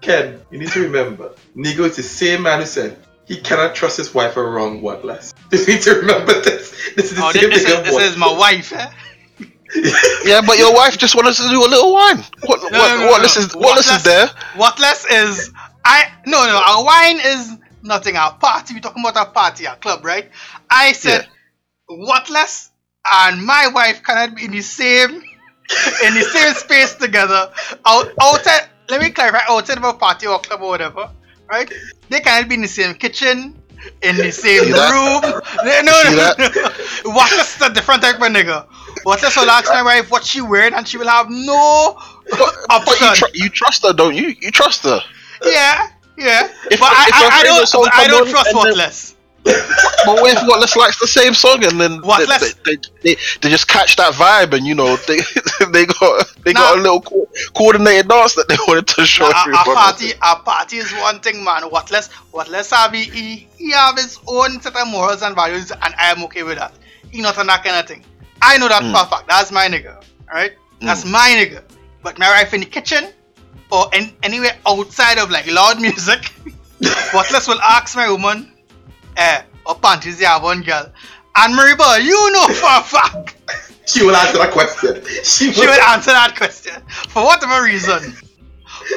Ken, 0.01 0.41
you 0.51 0.59
need 0.59 0.69
to 0.73 0.81
remember, 0.81 1.33
Nigo 1.57 1.81
is 1.89 1.97
the 1.97 2.03
same 2.03 2.43
man 2.43 2.61
who 2.61 2.67
said 2.67 2.97
he 3.27 3.37
cannot 3.41 3.75
trust 3.75 3.97
his 3.97 4.13
wife 4.13 4.37
around 4.37 4.83
what 4.83 5.05
less. 5.05 5.33
You 5.53 5.65
need 5.67 5.83
to 5.83 5.95
remember 5.95 6.33
this. 6.41 6.71
This 6.97 7.13
is 7.13 7.17
the 7.17 7.25
Oh, 7.25 7.31
same 7.33 7.49
this, 7.51 7.63
this, 7.65 7.73
nigga 7.75 7.87
is, 7.87 7.97
this 7.97 8.11
is 8.13 8.17
my 8.17 8.33
wife. 8.33 8.73
Eh? 8.73 8.91
Yeah, 10.25 10.41
but 10.47 10.59
your 10.59 10.73
wife 10.75 10.99
just 10.99 11.15
wanted 11.17 11.35
to 11.35 11.49
do 11.49 11.59
a 11.65 11.67
little 11.67 11.93
wine. 11.93 12.19
What 12.43 12.63
what 12.63 12.73
No, 12.73 12.79
no, 12.79 13.01
no, 13.01 13.07
what 13.07 13.17
no. 13.19 13.23
this 13.23 13.37
is 13.37 13.55
What 13.55 13.65
what 13.65 13.77
this 13.77 13.89
less- 13.89 13.99
is 13.99 14.05
there? 14.05 14.27
What 14.57 14.79
less 14.79 15.05
is 15.11 15.51
I 15.85 16.11
no 16.27 16.47
no 16.47 16.63
our 16.65 16.85
wine 16.85 17.19
is 17.21 17.57
nothing. 17.83 18.17
Our 18.17 18.35
party 18.35 18.75
we 18.75 18.81
talking 18.81 19.03
about 19.03 19.17
our 19.17 19.31
party, 19.33 19.67
our 19.67 19.77
club, 19.77 20.05
right? 20.05 20.31
I 20.71 20.93
said 20.93 21.27
what 21.87 22.31
less 22.31 22.71
and 23.13 23.45
my 23.45 23.69
wife 23.69 24.03
cannot 24.03 24.35
be 24.37 24.45
in 24.47 24.53
the 24.53 24.61
same 24.63 25.11
in 26.05 26.15
the 26.15 26.23
same 26.33 26.55
space 26.55 26.95
together. 26.95 27.51
Out 27.87 28.09
outside 28.21 28.69
let 28.89 29.01
me 29.01 29.11
clarify 29.11 29.41
outside 29.49 29.79
of 29.79 29.85
a 29.85 29.93
party 29.95 30.27
or 30.27 30.39
club 30.41 30.61
or 30.63 30.69
whatever, 30.69 31.11
right? 31.51 31.73
They 32.11 32.21
cannot 32.21 32.49
be 32.49 32.57
in 32.57 32.63
the 32.63 32.69
same 32.69 32.95
kitchen, 32.95 33.59
in 34.03 34.17
the 34.17 34.31
same 34.31 34.65
room. 34.65 35.41
No, 35.65 35.81
no, 35.81 36.03
no, 36.11 36.17
that? 36.17 36.37
no. 37.05 37.11
What 37.13 37.31
less 37.33 37.57
is 37.57 37.63
a 37.63 37.73
different 37.73 38.03
type 38.03 38.17
of 38.17 38.23
nigga. 38.23 38.67
What 39.05 39.23
less 39.23 39.37
will 39.37 39.49
ask 39.51 39.71
my 39.73 39.83
wife 39.83 40.11
what 40.11 40.25
she 40.25 40.41
wearing 40.43 40.75
and 40.75 40.87
she 40.87 40.99
will 40.99 41.09
have 41.09 41.29
no 41.31 41.97
But, 42.31 42.55
but 42.69 43.01
you, 43.01 43.07
option. 43.07 43.29
tr- 43.29 43.35
you 43.35 43.49
trust 43.49 43.83
her, 43.87 43.93
don't 43.95 44.15
you? 44.15 44.35
You 44.41 44.51
trust 44.51 44.83
her. 44.85 45.01
Yeah, 45.45 45.89
yeah. 46.19 46.49
If- 46.71 46.81
but 46.81 46.91
I, 46.93 47.07
if 47.09 47.21
your 47.21 47.31
I, 47.31 47.41
I 47.41 47.43
don't. 47.43 47.95
I 47.95 48.07
don't 48.07 48.29
trust 48.29 48.55
what 48.55 48.65
then- 48.69 48.77
less. 48.79 49.14
But 49.45 50.21
what 50.21 50.33
if 50.37 50.39
Whatless 50.49 50.77
likes 50.77 50.99
the 51.01 51.07
same 51.07 51.35
song 51.35 51.65
and 51.65 51.81
then 51.81 52.01
What 52.03 52.27
they, 52.41 52.49
they, 52.65 52.81
they, 53.03 53.17
they 53.43 53.49
just 53.51 53.69
catch 53.69 53.97
that 53.97 54.15
vibe 54.15 54.55
and 54.57 54.67
you 54.67 54.75
know 54.75 54.97
they 55.07 55.19
they 55.73 55.87
got 55.87 56.35
they 56.45 56.53
got 56.53 56.79
a 56.79 56.81
little 56.81 57.01
co- 57.01 57.29
coordinated 57.55 58.09
dance 58.09 58.35
that 58.35 58.49
they 58.49 58.57
wanted 58.67 58.87
to 58.89 59.05
show 59.07 59.25
our 59.27 59.33
everybody. 59.35 59.65
party, 59.75 60.13
our 60.23 60.41
party 60.43 60.77
is 60.79 60.91
one 60.93 61.21
thing, 61.21 61.45
man. 61.45 61.63
What 61.65 61.91
less? 61.91 62.11
What 62.33 62.49
less 62.49 62.71
have 62.71 62.93
he? 62.93 63.05
He, 63.57 63.71
have 63.73 63.97
his 63.97 64.19
own 64.29 64.61
set 64.61 64.77
of 64.77 64.89
morals 64.89 65.23
and 65.23 65.35
values, 65.35 65.71
and 65.71 65.95
I 65.99 66.11
am 66.11 66.23
okay 66.25 66.43
with 66.43 66.59
that. 66.59 66.73
He 67.11 67.21
not 67.21 67.39
on 67.39 67.47
that 67.49 67.65
kind 67.65 67.77
of 67.77 67.87
thing. 67.87 68.05
I 68.43 68.59
know 68.59 68.69
that 68.69 68.83
Mm. 68.83 68.93
for 68.93 69.07
a 69.07 69.07
fact. 69.11 69.29
That's 69.29 69.51
my 69.53 69.69
nigga. 69.69 70.03
Alright? 70.29 70.53
That's 70.81 71.05
my 71.05 71.31
nigga. 71.39 71.63
But 72.03 72.19
my 72.19 72.29
wife 72.31 72.53
in 72.53 72.61
the 72.61 72.67
kitchen 72.67 73.09
or 73.71 73.89
in, 73.95 74.13
anywhere 74.23 74.57
outside 74.67 75.19
of 75.19 75.31
like 75.31 75.47
loud 75.51 75.81
music, 75.81 76.31
what 77.13 77.31
less 77.33 77.49
will 77.49 77.61
ask 77.63 77.97
my 77.97 78.11
woman, 78.11 78.53
eh, 79.17 79.43
what 79.65 79.81
panties 79.83 80.21
you 80.21 80.27
have 80.27 80.45
on, 80.45 80.63
girl? 80.63 80.93
And 81.37 81.55
Mariba, 81.59 82.03
you 82.03 82.33
know 82.33 82.47
for 82.49 82.69
a 82.71 82.83
fact. 82.83 83.37
She 83.87 84.03
will 84.03 84.17
answer 84.17 84.39
that 84.39 84.51
question. 84.53 85.05
She 85.25 85.49
will. 85.49 85.55
she 85.55 85.61
will 85.67 85.81
answer 85.93 86.11
that 86.11 86.35
question 86.37 86.73
for 87.11 87.23
whatever 87.23 87.63
reason. 87.63 88.17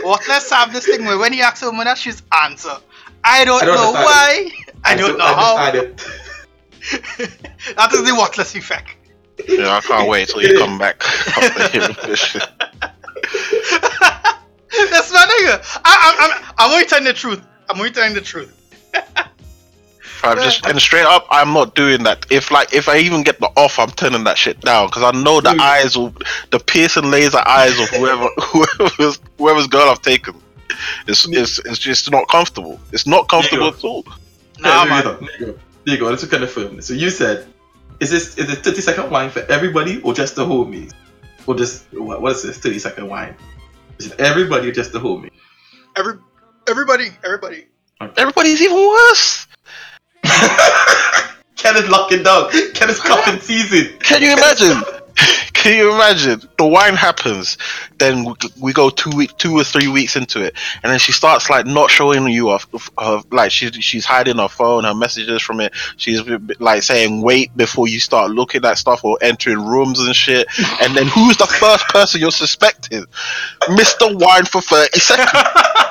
What 0.02 0.22
let's 0.30 0.50
have 0.50 0.72
this 0.72 0.86
thing 0.86 1.04
where 1.04 1.18
when 1.18 1.34
you 1.34 1.42
ask 1.42 1.62
a 1.62 1.66
woman 1.66 1.86
that 1.86 1.98
she's 1.98 2.24
answer. 2.42 2.78
I 3.24 3.44
don't, 3.44 3.62
I 3.62 3.66
don't 3.66 3.76
know 3.76 3.88
understand 3.88 4.06
why. 4.06 4.52
I, 4.86 4.96
don't 4.96 5.18
know 5.18 5.26
how. 5.26 5.72
it. 5.74 5.98
that 7.76 7.92
is 7.92 8.04
the 8.06 8.16
whatless 8.16 8.56
effect. 8.56 8.96
Yeah, 9.46 9.76
I 9.76 9.82
can't 9.82 10.08
wait 10.08 10.30
till 10.30 10.42
you 10.42 10.58
come 10.58 10.78
back 10.78 11.04
after 11.04 11.68
hearing 11.78 11.96
this 12.06 12.20
shit. 12.26 12.50
That's 14.92 15.12
my 15.12 15.26
nigga. 15.26 15.82
I, 15.84 15.86
I, 15.86 16.16
I'm, 16.20 16.54
I'm 16.58 16.72
only 16.72 16.86
telling 16.86 17.04
the 17.04 17.14
truth. 17.14 17.46
I'm 17.70 17.78
only 17.78 17.92
telling 17.92 18.14
the 18.14 18.22
truth. 18.22 18.54
I'm 20.24 20.38
just 20.38 20.66
and 20.66 20.80
straight 20.80 21.06
up, 21.06 21.28
I'm 21.30 21.54
not 21.54 21.76
doing 21.76 22.04
that. 22.04 22.26
If 22.30 22.52
like 22.52 22.74
if 22.74 22.88
I 22.90 22.98
even 22.98 23.24
get 23.24 23.40
the 23.40 23.48
off, 23.56 23.80
I'm 23.80 23.92
turning 23.92 24.24
that 24.26 24.38
shit 24.38 24.60
down 24.62 24.88
because 24.88 25.04
I 25.04 25.12
know 25.12 25.42
the 25.42 25.58
eyes 25.62 25.98
will, 25.98 26.14
the 26.52 26.60
piercing 26.60 27.10
laser 27.12 27.42
eyes 27.46 27.80
of 27.80 27.90
whoever 27.90 28.28
whoever's 28.42 29.20
whoever's 29.38 29.68
girl 29.68 29.90
I've 29.90 30.02
taken. 30.02 30.36
It's 31.08 31.28
it's 31.28 31.60
it's 31.60 31.80
just 31.80 32.12
not 32.12 32.28
comfortable. 32.30 32.80
It's 32.92 33.08
not 33.08 33.30
comfortable 33.30 33.68
at 33.68 33.84
all. 33.84 34.04
Nah, 34.60 34.84
Yeah, 34.84 34.90
man. 34.90 35.04
there 35.04 35.06
you 35.06 35.06
go. 35.06 35.20
There 35.20 35.40
you 35.40 35.46
go. 35.46 35.60
There 35.86 35.94
you 35.96 36.00
go. 36.00 36.10
Let's 36.10 36.26
confirm 36.26 36.76
this. 36.76 36.88
So 36.88 36.94
you 36.94 37.10
said, 37.10 37.48
is 38.00 38.10
this 38.12 38.38
is 38.38 38.52
it 38.52 38.58
30 38.64 38.82
second 38.82 39.10
wine 39.10 39.30
for 39.30 39.40
everybody 39.52 40.02
or 40.02 40.14
just 40.14 40.36
the 40.36 40.46
homies? 40.46 40.94
Or 41.46 41.56
just 41.56 41.86
what, 41.94 42.22
what 42.22 42.34
is 42.34 42.44
this 42.44 42.58
30 42.58 42.80
second 42.80 43.08
wine? 43.08 43.36
Is 44.00 44.12
it 44.12 44.20
everybody 44.20 44.70
or 44.70 44.72
just 44.72 44.92
the 44.92 45.00
homie? 45.00 45.30
Every, 45.96 46.16
everybody, 46.68 47.10
everybody. 47.24 47.66
Everybody's 48.00 48.62
even 48.62 48.78
worse. 48.78 49.47
Ken 51.56 51.76
is 51.76 51.90
locking 51.90 52.24
down. 52.24 52.50
Ken 52.74 52.90
is 52.90 53.00
cuffing 53.00 53.40
season. 53.40 53.98
Can 54.00 54.22
you 54.22 54.34
imagine? 54.34 54.84
Can 55.54 55.76
you 55.76 55.94
imagine? 55.94 56.42
The 56.58 56.68
wine 56.68 56.94
happens, 56.94 57.58
then 57.98 58.24
we, 58.24 58.34
we 58.62 58.74
go 58.74 58.90
two 58.90 59.10
week, 59.16 59.36
two 59.38 59.56
or 59.56 59.64
three 59.64 59.88
weeks 59.88 60.16
into 60.16 60.42
it, 60.42 60.56
and 60.84 60.92
then 60.92 61.00
she 61.00 61.12
starts 61.12 61.50
like 61.50 61.66
not 61.66 61.90
showing 61.90 62.28
you 62.28 62.50
off, 62.50 62.68
her, 62.98 63.22
like 63.32 63.52
she's 63.52 63.76
she's 63.84 64.06
hiding 64.06 64.38
her 64.38 64.48
phone, 64.48 64.84
her 64.84 64.94
messages 64.94 65.42
from 65.42 65.60
it. 65.60 65.74
She's 65.98 66.22
like 66.60 66.84
saying 66.84 67.22
wait 67.22 67.56
before 67.58 67.88
you 67.88 68.00
start 68.00 68.32
looking 68.32 68.64
at 68.66 68.78
stuff 68.78 69.04
or 69.04 69.18
entering 69.22 69.66
rooms 69.66 70.00
and 70.00 70.16
shit. 70.16 70.48
And 70.82 70.96
then 70.96 71.08
who's 71.08 71.38
the 71.38 71.48
first 71.48 71.88
person 71.90 72.22
you're 72.22 72.32
suspecting? 72.32 73.06
Mister 73.70 74.16
Wine 74.16 74.46
for 74.46 74.62
thirty 74.62 75.00
seconds. 75.00 75.32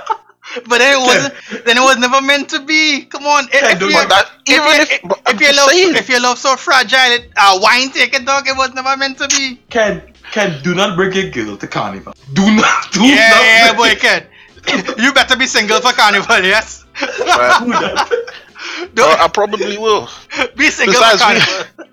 But 0.69 0.79
then 0.79 0.95
it 0.97 1.05
wasn't. 1.05 1.65
Then 1.65 1.77
it 1.77 1.81
was 1.81 1.99
never 1.99 2.21
meant 2.23 2.49
to 2.51 2.61
be. 2.61 3.05
Come 3.05 3.25
on. 3.27 3.45
If, 3.53 3.63
if, 3.63 3.81
you, 3.81 3.93
But 3.93 4.09
that, 4.09 4.31
if, 4.47 4.55
even 4.55 4.81
if, 4.81 4.91
if, 5.05 5.35
if 5.35 5.41
your 5.41 5.53
love, 5.55 5.71
saying. 5.71 5.95
if 5.97 6.09
your 6.09 6.21
love 6.21 6.39
so 6.39 6.57
fragile, 6.57 7.13
it, 7.13 7.31
uh, 7.37 7.59
wine 7.61 7.91
take 7.91 8.15
it, 8.15 8.25
dog. 8.25 8.49
It 8.49 8.57
was 8.57 8.73
never 8.75 8.97
meant 8.97 9.19
to 9.19 9.29
be. 9.29 9.61
Ken, 9.71 10.03
Ken, 10.33 10.63
do 10.63 10.75
not 10.75 10.97
bring 10.97 11.13
your 11.13 11.31
girl 11.31 11.57
to 11.57 11.67
carnival. 11.67 12.15
Do 12.33 12.43
not, 12.55 12.91
do 12.93 13.05
Yeah, 13.05 13.29
not. 13.31 13.43
yeah, 13.45 13.67
bring 13.75 13.77
boy, 13.77 13.89
it- 13.91 14.01
kid. 14.01 14.99
you 14.99 15.13
better 15.13 15.37
be 15.37 15.47
single 15.47 15.81
for 15.81 15.93
carnival, 15.93 16.43
yes. 16.43 16.85
Right. 17.01 18.09
Do 18.95 19.03
I, 19.05 19.25
I 19.25 19.29
probably 19.29 19.79
will. 19.79 20.09
be 20.57 20.71
single 20.71 20.95
Besides, 20.95 21.23
for 21.23 21.35
we- 21.35 21.41
carnival. 21.41 21.93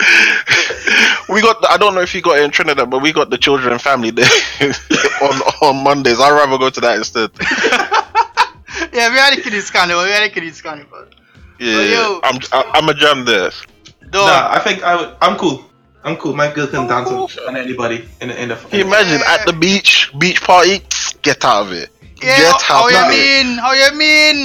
we 1.28 1.40
got. 1.42 1.60
The, 1.60 1.68
I 1.70 1.76
don't 1.78 1.94
know 1.94 2.00
if 2.00 2.14
you 2.14 2.22
got 2.22 2.38
it 2.38 2.44
in 2.44 2.50
Trinidad, 2.50 2.90
but 2.90 3.02
we 3.02 3.12
got 3.12 3.30
the 3.30 3.38
children 3.38 3.72
and 3.72 3.80
family 3.80 4.10
day 4.10 4.22
on 5.22 5.40
on 5.62 5.82
Mondays. 5.84 6.18
I'd 6.20 6.32
rather 6.32 6.58
go 6.58 6.70
to 6.70 6.80
that 6.80 6.96
instead. 6.98 7.30
Yeah, 8.98 9.10
we 9.12 9.16
had 9.18 9.38
a 9.38 9.40
kiddies 9.40 9.70
carnival. 9.70 10.04
We 10.04 10.10
had 10.10 10.24
a 10.24 10.30
kiddies 10.30 10.60
carnival. 10.60 11.06
Yeah, 11.58 11.76
But 11.76 11.88
yo- 11.94 12.20
I'm 12.24 12.36
I, 12.52 12.70
I'm 12.76 12.88
a 12.88 12.94
jam 12.94 13.24
there. 13.24 13.50
Dog. 14.10 14.26
Nah, 14.26 14.48
I 14.56 14.58
think 14.60 14.82
I 14.82 14.94
would, 14.96 15.10
I'm 15.20 15.36
cool. 15.36 15.64
I'm 16.04 16.16
cool. 16.16 16.34
My 16.34 16.50
girl 16.52 16.66
can 16.66 16.86
dance 16.86 17.10
on, 17.10 17.28
on 17.48 17.56
anybody 17.56 18.08
in 18.20 18.28
the 18.28 18.42
in 18.42 18.48
the. 18.50 18.56
Can 18.56 18.78
you 18.80 18.86
imagine 18.86 19.20
at 19.26 19.44
the 19.46 19.52
beach, 19.52 20.10
beach 20.18 20.40
party? 20.42 20.80
Get 21.22 21.44
out 21.44 21.66
of 21.66 21.72
it. 21.72 21.90
yeah, 22.22 22.38
Get 22.38 22.62
how 22.62 22.84
out 22.86 22.90
you 22.90 22.96
of 22.98 23.10
it. 23.10 23.16
mean? 23.46 23.58
How 23.58 23.72
you 23.72 23.90
mean? 23.98 24.36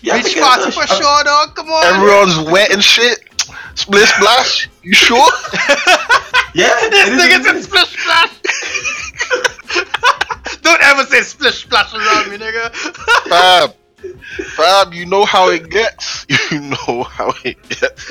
Yeah, 0.00 0.16
Beach 0.18 0.32
think 0.34 0.44
party 0.44 0.70
for 0.70 0.80
I'm- 0.86 0.88
sure, 1.02 1.24
dog. 1.24 1.54
Come 1.56 1.70
on. 1.70 1.84
Everyone's 1.94 2.38
wet 2.50 2.70
and 2.72 2.82
shit. 2.82 3.18
Split 3.74 4.06
splash. 4.08 4.68
You 4.82 4.94
sure? 4.94 5.28
Yeah, 6.54 6.70
this 6.88 7.08
it 7.08 7.12
is- 7.14 7.20
nigga 7.20 7.38
it 7.40 7.44
said 7.44 7.56
is- 7.56 7.64
splish 7.64 7.90
splash. 7.98 8.30
Don't 10.62 10.80
ever 10.82 11.04
say 11.04 11.22
splish 11.22 11.62
splash 11.64 11.92
around 11.92 12.30
me, 12.30 12.36
nigga. 12.38 12.70
Fab. 13.28 13.74
Fab, 14.56 14.92
you 14.94 15.06
know 15.06 15.24
how 15.24 15.48
it 15.50 15.70
gets. 15.70 16.26
You 16.50 16.60
know 16.60 17.02
how 17.04 17.32
it 17.44 17.56
gets. 17.68 18.10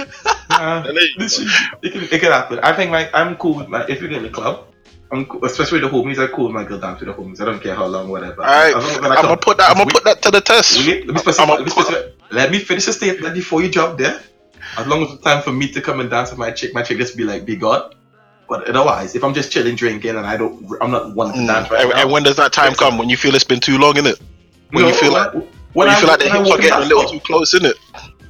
Nah, 0.50 0.84
And 0.86 0.98
then- 0.98 1.04
this 1.18 1.38
shit- 1.38 1.48
it, 1.82 1.92
can, 1.94 2.02
it 2.04 2.20
can 2.20 2.32
happen. 2.32 2.60
I 2.60 2.74
think 2.74 2.92
like 2.92 3.10
I'm 3.14 3.36
cool 3.38 3.56
with 3.56 3.68
my 3.70 3.86
if 3.88 4.02
you 4.02 4.08
get 4.08 4.18
in 4.18 4.24
the 4.24 4.30
club. 4.30 4.68
I'm 5.12 5.26
cool, 5.26 5.46
especially 5.46 5.80
the 5.80 5.90
homies. 5.90 6.18
I'm 6.18 6.30
cool 6.30 6.46
with 6.46 6.54
my 6.56 6.64
girl 6.64 6.80
dance 6.80 7.00
with 7.00 7.10
the 7.10 7.14
homies. 7.22 7.40
I 7.40 7.46
don't 7.46 7.62
care 7.62 7.76
how 7.76 7.86
long, 7.86 8.10
whatever. 8.10 8.42
Alright, 8.42 8.76
As 8.76 8.84
long 8.84 8.92
as 8.96 9.02
when 9.02 9.12
I'm 9.12 9.22
gonna 9.24 9.38
put 9.38 9.58
that. 9.58 9.70
I'm 9.72 9.78
gonna 9.78 9.92
put 9.92 10.04
that 10.06 10.22
to 10.24 10.32
the 10.32 10.42
test. 10.42 10.78
let 10.88 11.08
me 11.08 11.18
specify. 11.20 11.54
Let 11.54 11.64
me, 11.66 11.70
specify. 11.70 11.98
let 12.32 12.52
me 12.52 12.60
finish 12.60 12.86
the 12.86 12.94
statement 12.94 13.34
before 13.36 13.62
you 13.62 13.70
jump 13.70 13.98
there. 14.00 14.20
As 14.78 14.88
long 14.88 15.04
as 15.04 15.12
it's 15.12 15.24
time 15.24 15.42
for 15.44 15.52
me 15.52 15.72
to 15.72 15.82
come 15.82 16.00
and 16.00 16.10
dance 16.10 16.32
with 16.32 16.40
my 16.40 16.50
chick, 16.52 16.74
my 16.74 16.82
chick 16.82 16.98
just 16.98 17.16
be 17.16 17.24
like, 17.24 17.46
"Be 17.46 17.56
God." 17.56 17.94
But 18.50 18.68
otherwise, 18.68 19.16
if 19.16 19.24
I'm 19.24 19.34
just 19.34 19.52
chilling, 19.52 19.76
drinking, 19.76 20.16
and 20.16 20.26
I 20.26 20.36
don't, 20.36 20.66
I'm 20.82 20.92
not 20.92 21.14
wanting 21.16 21.46
to 21.46 21.54
Mm. 21.54 21.56
dance 21.56 21.72
right 21.72 21.82
and, 21.82 21.90
now. 21.92 22.02
and 22.02 22.12
when 22.12 22.24
does 22.24 22.36
that 22.38 22.52
time 22.52 22.74
come? 22.74 22.98
When 22.98 23.08
you 23.10 23.16
feel 23.18 23.36
it's 23.36 23.44
been 23.44 23.60
too 23.60 23.78
long, 23.78 23.94
innit? 23.94 24.20
When 24.72 24.84
No, 24.84 24.90
you 24.90 24.96
feel 24.96 25.14
like 25.14 25.32
when, 25.74 25.88
when 25.88 25.88
you 25.90 25.94
I- 25.94 26.00
feel 26.00 26.10
like 26.10 26.20
the 26.20 26.30
hips 26.30 26.52
are 26.52 26.58
getting 26.58 26.84
a 26.86 26.86
little 26.86 27.10
too 27.12 27.20
close, 27.22 27.54
innit? 27.54 27.74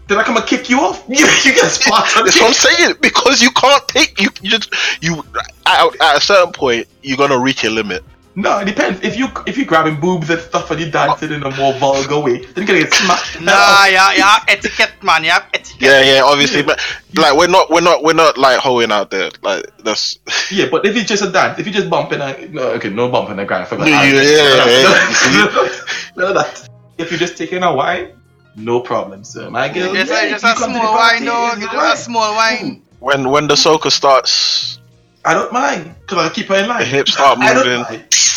Then 0.08 0.17
I 0.17 0.23
come 0.23 0.36
and 0.36 0.45
kick 0.45 0.69
you 0.69 0.79
off. 0.82 1.03
You, 1.10 1.25
you 1.45 1.53
get 1.56 1.71
spot 1.71 2.17
on 2.17 2.25
That's 2.25 2.38
what 2.39 2.47
I'm 2.47 2.53
saying. 2.53 2.95
Because 3.01 3.41
you 3.41 3.51
can't 3.51 3.88
take 3.88 4.19
you. 4.21 4.29
You 4.41 4.49
just 4.49 4.73
you 5.01 5.23
at, 5.65 6.01
at 6.01 6.17
a 6.17 6.21
certain 6.21 6.51
point 6.51 6.88
you're 7.01 7.17
gonna 7.17 7.39
reach 7.39 7.63
your 7.63 7.71
limit. 7.71 8.03
No, 8.36 8.58
it 8.60 8.65
depends. 8.65 8.99
If 9.03 9.15
you 9.17 9.27
if 9.45 9.58
you're 9.58 9.65
grabbing 9.67 9.99
boobs 9.99 10.29
and 10.29 10.41
stuff 10.41 10.71
and 10.71 10.79
you're 10.82 10.89
dancing 10.89 11.32
in 11.32 11.43
a 11.43 11.56
more 11.56 11.71
vulgar 11.73 12.19
way, 12.19 12.39
then 12.39 12.53
you're 12.58 12.65
gonna 12.65 12.79
get 12.79 12.93
smacked. 12.93 13.39
Nah, 13.41 13.86
yeah, 13.86 14.12
yeah, 14.13 14.39
etiquette, 14.47 14.91
man. 15.03 15.23
Yeah, 15.23 15.45
etiquette. 15.53 15.82
Yeah, 15.82 16.01
yeah, 16.01 16.21
obviously, 16.23 16.63
but 16.63 16.79
like 17.15 17.38
we're 17.38 17.47
not, 17.47 17.69
we're 17.69 17.82
not, 17.82 18.03
we're 18.03 18.13
not 18.13 18.38
like 18.38 18.60
hoeing 18.60 18.91
out 18.91 19.12
there. 19.12 19.29
Like 19.43 19.65
that's 19.84 20.17
Yeah, 20.51 20.65
but 20.71 20.84
if 20.86 20.95
it's 20.97 21.08
just 21.08 21.23
a 21.23 21.29
dance, 21.32 21.60
if 21.60 21.67
you 21.67 21.71
just 21.71 21.89
bumping 21.91 22.21
and 22.21 22.53
no, 22.56 22.69
okay, 22.71 22.89
no 22.89 23.08
bumping 23.10 23.38
and 23.38 23.47
grind. 23.47 23.63
I 23.63 23.67
forgot. 23.67 23.88
Yeah, 23.88 23.99
I- 23.99 24.06
yeah, 24.08 24.65
yeah, 24.67 25.82
None 26.17 26.27
of 26.29 26.36
that. 26.36 26.69
If 26.97 27.10
you're 27.12 27.19
just 27.19 27.38
taking 27.38 27.63
a 27.63 27.73
wine, 27.73 28.13
no 28.56 28.79
problem, 28.79 29.23
sir. 29.23 29.49
My 29.49 29.67
girl, 29.69 29.93
Just, 29.93 30.12
yeah, 30.12 30.23
a, 30.25 30.29
just 30.29 30.43
a 30.43 30.53
come 30.53 30.73
to 30.73 30.73
the 30.73 30.79
small 30.79 30.93
wine, 30.95 31.25
dog. 31.25 31.53
it's 31.58 31.63
Just 31.65 31.75
alright. 31.75 31.93
a 31.93 31.97
small 31.97 32.36
wine. 32.36 32.82
when 32.99 33.29
when 33.29 33.47
the 33.47 33.56
soca 33.56 33.91
starts, 33.91 34.79
I 35.25 35.34
don't 35.34 35.51
mind 35.51 35.95
because 36.01 36.19
I'll 36.19 36.29
keep 36.29 36.47
her 36.47 36.56
in 36.56 36.63
the 36.63 36.67
line. 36.69 36.86
hips 36.86 37.13
start 37.13 37.39
moving. 37.39 37.84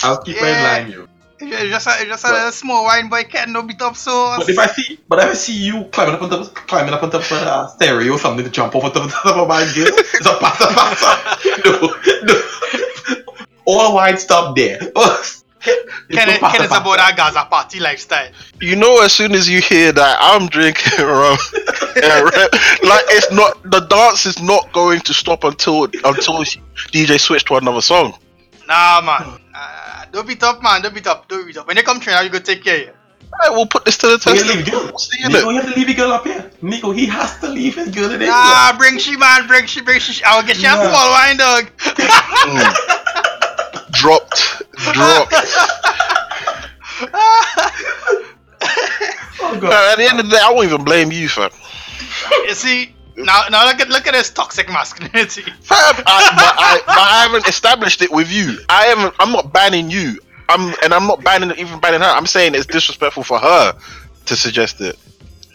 I'll 0.03 0.23
keep 0.23 0.37
her 0.39 0.47
in 0.47 0.63
line, 0.63 0.91
you. 0.93 1.09
It's 1.39 1.71
just 1.71 1.87
a, 1.87 1.91
it's 2.01 2.09
just 2.09 2.25
a 2.25 2.33
little 2.33 2.51
small 2.51 2.85
wine, 2.85 3.11
boy. 3.11 3.25
Can't 3.25 3.51
no 3.51 3.61
beat 3.63 3.83
up 3.83 3.95
so. 3.95 4.37
But 4.39 4.49
if 4.49 4.59
I 4.59 4.67
see, 4.69 4.99
but 5.07 5.19
if 5.19 5.25
I 5.27 5.35
see 5.35 5.53
you 5.53 5.85
climbing 5.93 6.15
up 6.15 6.23
on 6.23 6.31
top, 6.31 6.55
climbing 6.55 6.95
up 6.95 7.03
on 7.03 7.11
top 7.11 7.31
of 7.31 7.33
a 7.33 7.69
stereo 7.77 8.15
or 8.15 8.19
something 8.19 8.43
to 8.43 8.51
jump 8.51 8.75
off 8.75 8.85
on 8.85 8.93
top, 8.93 9.11
top 9.11 9.37
of 9.37 9.47
my 9.47 9.61
girl, 9.75 9.87
it's 9.99 10.27
a 10.27 10.33
passa 10.39 10.67
passa. 10.73 11.37
No, 11.67 11.95
no. 12.23 13.23
All 13.67 13.95
wine 13.95 14.17
stop 14.17 14.57
there. 14.57 14.79
Oh, 14.97 15.23
It's 15.67 16.17
Ken, 16.19 16.29
no 16.29 16.39
passa 16.39 16.57
Ken 16.57 16.65
is 16.67 16.71
about 16.71 16.97
that 16.97 17.15
Gaza 17.17 17.45
party 17.51 17.81
lifestyle. 17.81 18.31
You 18.61 18.77
know, 18.77 19.01
as 19.03 19.13
soon 19.13 19.33
as 19.33 19.49
you 19.49 19.61
hear 19.61 19.93
that, 19.93 20.17
I'm 20.21 20.49
drinking 20.49 21.05
rum. 21.05 21.37
Like 22.83 23.05
it's 23.11 23.31
not 23.33 23.63
the 23.71 23.81
dance 23.81 24.27
is 24.27 24.41
not 24.43 24.73
going 24.73 25.01
to 25.01 25.15
stop 25.15 25.45
until 25.45 25.85
until 25.85 26.45
DJ 26.93 27.19
switch 27.21 27.45
to 27.47 27.57
another 27.57 27.81
song. 27.81 28.15
Nah, 28.69 29.01
man. 29.01 29.41
Uh, 29.55 30.05
don't 30.13 30.27
beat 30.27 30.43
up, 30.43 30.63
man. 30.63 30.83
Don't 30.83 30.95
beat 30.95 31.07
up. 31.07 31.29
Don't 31.29 31.47
beat 31.47 31.57
up. 31.57 31.67
When 31.67 31.77
they 31.77 31.83
come 31.83 32.01
train, 32.01 32.17
how 32.17 32.23
you 32.23 32.31
go 32.31 32.39
take 32.39 32.63
care 32.65 32.77
of 32.77 32.81
you? 32.87 32.93
Alright, 33.33 33.51
we'll 33.57 33.67
put 33.67 33.85
this 33.85 33.99
to 33.99 34.07
the 34.09 34.19
test. 34.19 34.47
leave 34.47 34.65
girl. 34.71 34.85
We'll 34.87 34.99
see 34.99 35.23
in 35.25 35.31
Nico, 35.33 35.51
it. 35.51 35.53
you 35.55 35.61
have 35.61 35.73
to 35.73 35.79
leave 35.79 35.89
your 35.89 35.97
girl 35.97 36.13
up 36.13 36.25
here. 36.25 36.51
Nico, 36.63 36.91
he 36.91 37.07
has 37.07 37.39
to 37.41 37.49
leave 37.49 37.75
his 37.75 37.89
girl 37.89 38.11
in. 38.11 38.21
Nah, 38.21 38.77
bring 38.79 38.99
she, 38.99 39.17
man. 39.17 39.47
Bring 39.47 39.67
she, 39.67 39.83
bring 39.83 40.01
she. 40.01 40.23
I 40.25 40.37
will 40.41 40.47
get 40.47 40.59
you 40.59 40.69
a 40.69 40.73
Nah. 40.73 40.83
small 40.91 41.11
wine, 41.11 41.37
dog. 41.37 41.71
Mm. 42.47 43.03
Dropped, 43.97 44.63
dropped. 44.93 45.35
Oh, 49.39 49.61
God. 49.61 49.73
Uh, 49.73 49.93
at 49.93 49.97
the 49.97 50.09
end 50.09 50.19
of 50.19 50.27
the 50.27 50.33
day, 50.37 50.43
I 50.43 50.51
won't 50.53 50.67
even 50.67 50.85
blame 50.85 51.13
you, 51.13 51.29
fam. 51.29 51.51
you 52.47 52.55
see, 52.55 52.95
now, 53.17 53.45
now 53.51 53.65
look 53.67 53.81
at 53.81 53.89
look 53.89 54.07
at 54.07 54.13
this 54.13 54.31
toxic 54.31 54.69
masculinity. 54.69 55.43
Fam, 55.43 55.79
I, 55.79 55.95
but, 55.97 56.07
I, 56.07 56.83
but 56.87 56.99
I 56.99 57.23
haven't 57.23 57.49
established 57.49 58.03
it 58.03 58.11
with 58.11 58.31
you. 58.31 58.59
I 58.69 58.85
haven't. 58.87 59.15
I'm 59.19 59.33
not 59.33 59.53
banning 59.53 59.91
you. 59.91 60.19
I'm, 60.49 60.75
and 60.83 60.93
I'm 60.95 61.07
not 61.07 61.25
banning 61.25 61.53
even 61.59 61.81
banning 61.81 62.01
her. 62.01 62.07
I'm 62.07 62.27
saying 62.27 62.55
it's 62.55 62.67
disrespectful 62.67 63.23
for 63.25 63.39
her 63.39 63.77
to 64.27 64.37
suggest 64.37 64.81
it. 64.81 64.97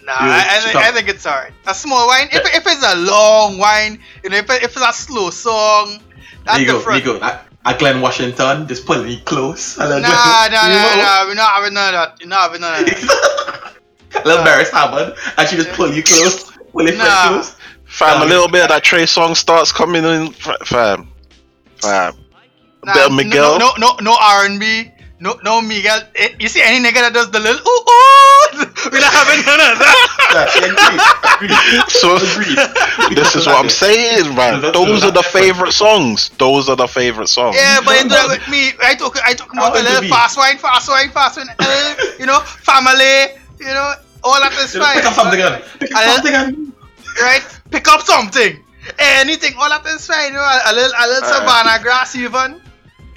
Nah, 0.04 0.14
Yeah, 0.14 0.44
I, 0.50 0.58
I, 0.58 0.60
think. 0.60 0.76
I 0.76 0.92
think 0.92 1.10
it's 1.10 1.26
alright. 1.26 1.54
A 1.68 1.74
small 1.74 2.08
wine, 2.08 2.28
if, 2.32 2.44
if 2.56 2.64
it's 2.66 2.94
a 2.94 2.96
long 2.98 3.58
wine, 3.58 4.00
you 4.24 4.30
know, 4.32 4.38
if, 4.38 4.50
if 4.50 4.64
it's 4.64 4.76
a 4.78 4.94
slow 4.94 5.30
song, 5.30 6.00
that's 6.46 6.60
Nico, 6.60 6.78
different. 6.78 7.06
Nico, 7.06 7.22
at, 7.22 7.48
at 7.66 7.80
Glen 7.80 8.02
Washington, 8.02 8.68
just 8.68 8.86
pulling 8.86 9.06
me 9.06 9.20
close. 9.22 9.78
Nah, 9.78 9.88
then 9.88 10.02
nah, 10.02 10.10
Glen- 10.10 10.52
nah, 10.52 10.96
nah. 10.96 11.26
We're 11.28 11.34
not 11.36 11.50
having 11.52 11.74
none 11.74 11.88
of 11.88 11.94
that. 11.94 12.18
We're 12.22 12.28
not 12.28 12.42
having 12.52 12.62
none 12.62 12.80
of 12.80 12.86
that. 12.86 13.74
Little 14.26 14.44
Beres 14.44 14.70
Hammond, 14.72 15.16
and 15.38 15.48
she 15.48 15.56
just 15.56 15.70
pull 15.70 15.92
you 15.94 16.04
close, 16.04 16.52
pull 16.72 16.88
your 16.88 16.98
Nah. 16.98 17.28
close. 17.30 17.56
Fam, 17.86 18.20
Nah, 18.20 18.26
a 18.26 18.28
little 18.28 18.48
bit 18.48 18.64
of 18.64 18.70
that 18.70 18.84
Trey 18.84 19.04
Songz 19.04 19.38
starts 19.38 19.72
coming 19.72 20.04
in. 20.04 20.32
Fam, 20.32 20.56
fam. 20.66 21.10
Nah, 21.84 22.12
bit 22.94 23.06
of 23.08 23.14
Miguel. 23.14 23.60
No, 23.60 23.72
no, 23.78 23.96
no, 23.96 24.12
no 24.12 24.18
R&B. 24.20 24.92
No, 25.22 25.38
no 25.44 25.62
Miguel. 25.62 26.02
Eh, 26.16 26.30
you 26.40 26.48
see 26.50 26.62
any 26.64 26.84
nigga 26.84 26.96
that 27.06 27.14
does 27.14 27.30
the 27.30 27.40
little 27.40 27.62
ooh 27.62 27.82
ooh? 27.86 28.66
We're 28.92 29.00
not 29.06 29.14
having 29.14 29.46
none 29.46 29.62
of 29.70 29.78
that. 29.78 30.50
Yeah. 31.46 31.86
So 31.88 32.16
Agreed. 32.18 32.58
this 33.16 33.36
is 33.36 33.46
what 33.46 33.58
I'm 33.64 33.70
saying, 33.70 34.34
man. 34.36 34.62
Those 34.74 35.04
are 35.04 35.12
the 35.12 35.22
favorite 35.22 35.74
songs. 35.74 36.30
Those 36.40 36.70
are 36.70 36.76
the 36.76 36.88
favorite 36.88 37.28
songs. 37.28 37.56
Yeah, 37.56 37.80
but 37.86 37.98
you 37.98 38.04
do 38.04 38.10
No, 38.10 38.16
that 38.28 38.40
with 38.40 38.48
me. 38.50 38.72
I 38.82 38.96
talk, 38.96 39.16
I 39.24 39.34
talk 39.34 39.54
about 39.54 39.74
the 39.76 39.84
little 39.84 40.10
fast 40.10 40.38
wine, 40.38 40.58
fast 40.58 40.90
wine, 40.90 41.10
fast 41.12 41.38
wine. 41.38 41.48
uh, 41.60 41.96
you 42.20 42.26
know, 42.26 42.40
family. 42.42 43.38
You 43.60 43.74
know, 43.78 43.94
all 44.24 44.40
that 44.42 44.54
is 44.54 44.74
Just 44.74 44.78
fine. 44.82 44.96
Pick 44.98 45.06
up 45.06 45.14
something 45.14 45.42
and 45.42 45.64
pick 45.80 45.94
up 45.94 46.04
something 46.16 46.34
and 46.34 46.74
right? 47.22 47.44
Pick 47.70 47.88
up 47.88 48.02
something. 48.02 48.58
Anything, 48.98 49.54
all 49.60 49.70
that 49.70 49.86
is 49.86 50.08
fine. 50.08 50.34
You 50.34 50.34
know, 50.34 50.42
a, 50.42 50.62
a 50.66 50.74
little, 50.74 50.92
a 50.98 51.06
little 51.08 51.30
Alright. 51.30 51.46
savannah 51.46 51.84
grass 51.84 52.16
even. 52.16 52.62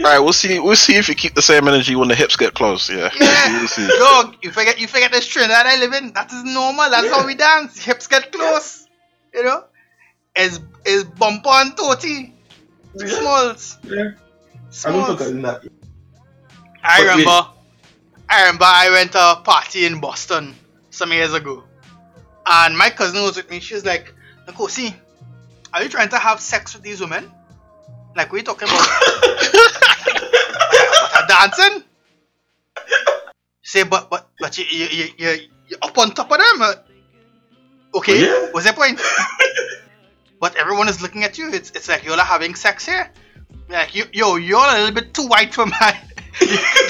All 0.00 0.06
right, 0.06 0.18
we'll 0.18 0.32
see. 0.32 0.58
We'll 0.58 0.74
see 0.76 0.96
if 0.96 1.08
you 1.08 1.14
keep 1.14 1.34
the 1.34 1.42
same 1.42 1.68
energy 1.68 1.94
when 1.94 2.08
the 2.08 2.14
hips 2.16 2.36
get 2.36 2.52
close. 2.54 2.90
Yeah, 2.90 3.10
Yeah. 3.20 3.58
we'll 3.58 3.68
see. 3.68 3.86
Dog, 3.86 4.36
you 4.42 4.50
forget, 4.50 4.80
you 4.80 4.88
forget 4.88 5.12
this 5.12 5.26
trend 5.26 5.50
that 5.50 5.66
I 5.66 5.76
live 5.78 5.92
in. 5.92 6.12
That 6.12 6.32
is 6.32 6.42
normal. 6.44 6.90
That's 6.90 7.08
how 7.10 7.24
we 7.26 7.34
dance. 7.36 7.82
Hips 7.82 8.06
get 8.08 8.32
close. 8.32 8.86
You 9.32 9.44
know, 9.44 9.64
is 10.36 10.60
is 10.84 11.04
bump 11.04 11.46
on 11.46 11.74
totty. 11.76 12.34
Smalls. 12.96 13.78
Yeah. 13.84 13.92
I 13.92 14.02
don't 14.02 14.70
Smalls. 14.70 15.18
forget 15.24 15.42
that. 15.42 15.62
I 16.82 16.98
But 16.98 17.10
remember, 17.10 17.48
I 18.28 18.40
remember 18.42 18.64
I 18.66 18.90
went 18.90 19.12
to 19.12 19.18
a 19.32 19.36
party 19.44 19.86
in 19.86 20.00
Boston 20.00 20.54
some 20.90 21.12
years 21.12 21.32
ago, 21.34 21.64
and 22.46 22.76
my 22.76 22.90
cousin 22.90 23.22
was 23.22 23.36
with 23.36 23.48
me. 23.50 23.60
She 23.60 23.74
was 23.74 23.84
like, 23.84 24.12
"Nkosi, 24.48 24.92
are 25.72 25.82
you 25.82 25.88
trying 25.88 26.08
to 26.10 26.18
have 26.18 26.40
sex 26.40 26.74
with 26.74 26.82
these 26.82 27.00
women? 27.00 27.30
Like, 28.16 28.30
what 28.30 28.36
are 28.36 28.38
you 28.38 28.44
talking 28.44 28.68
about? 28.68 28.88
dancing?" 31.34 31.82
Say, 33.62 33.82
but 33.84 34.10
but 34.10 34.28
but 34.38 34.56
you 34.58 34.64
you 34.64 35.06
you 35.18 35.28
you 35.68 35.76
up 35.82 35.96
on 35.98 36.12
top 36.14 36.30
of 36.30 36.38
them. 36.38 36.62
uh, 36.62 36.74
Okay, 37.94 38.26
Yeah. 38.26 38.50
what's 38.52 38.66
your 38.66 38.74
point? 38.74 39.00
but 40.40 40.56
everyone 40.56 40.88
is 40.88 41.00
looking 41.00 41.22
at 41.24 41.38
you. 41.38 41.50
It's 41.52 41.70
it's 41.70 41.88
like 41.88 42.04
you're 42.04 42.18
having 42.18 42.54
sex 42.54 42.84
here. 42.86 43.10
Like 43.68 43.94
you, 43.94 44.04
yo, 44.12 44.36
you're 44.36 44.58
a 44.60 44.74
little 44.78 44.92
bit 44.94 45.14
too 45.14 45.26
white 45.26 45.54
for 45.54 45.64
my. 45.66 45.90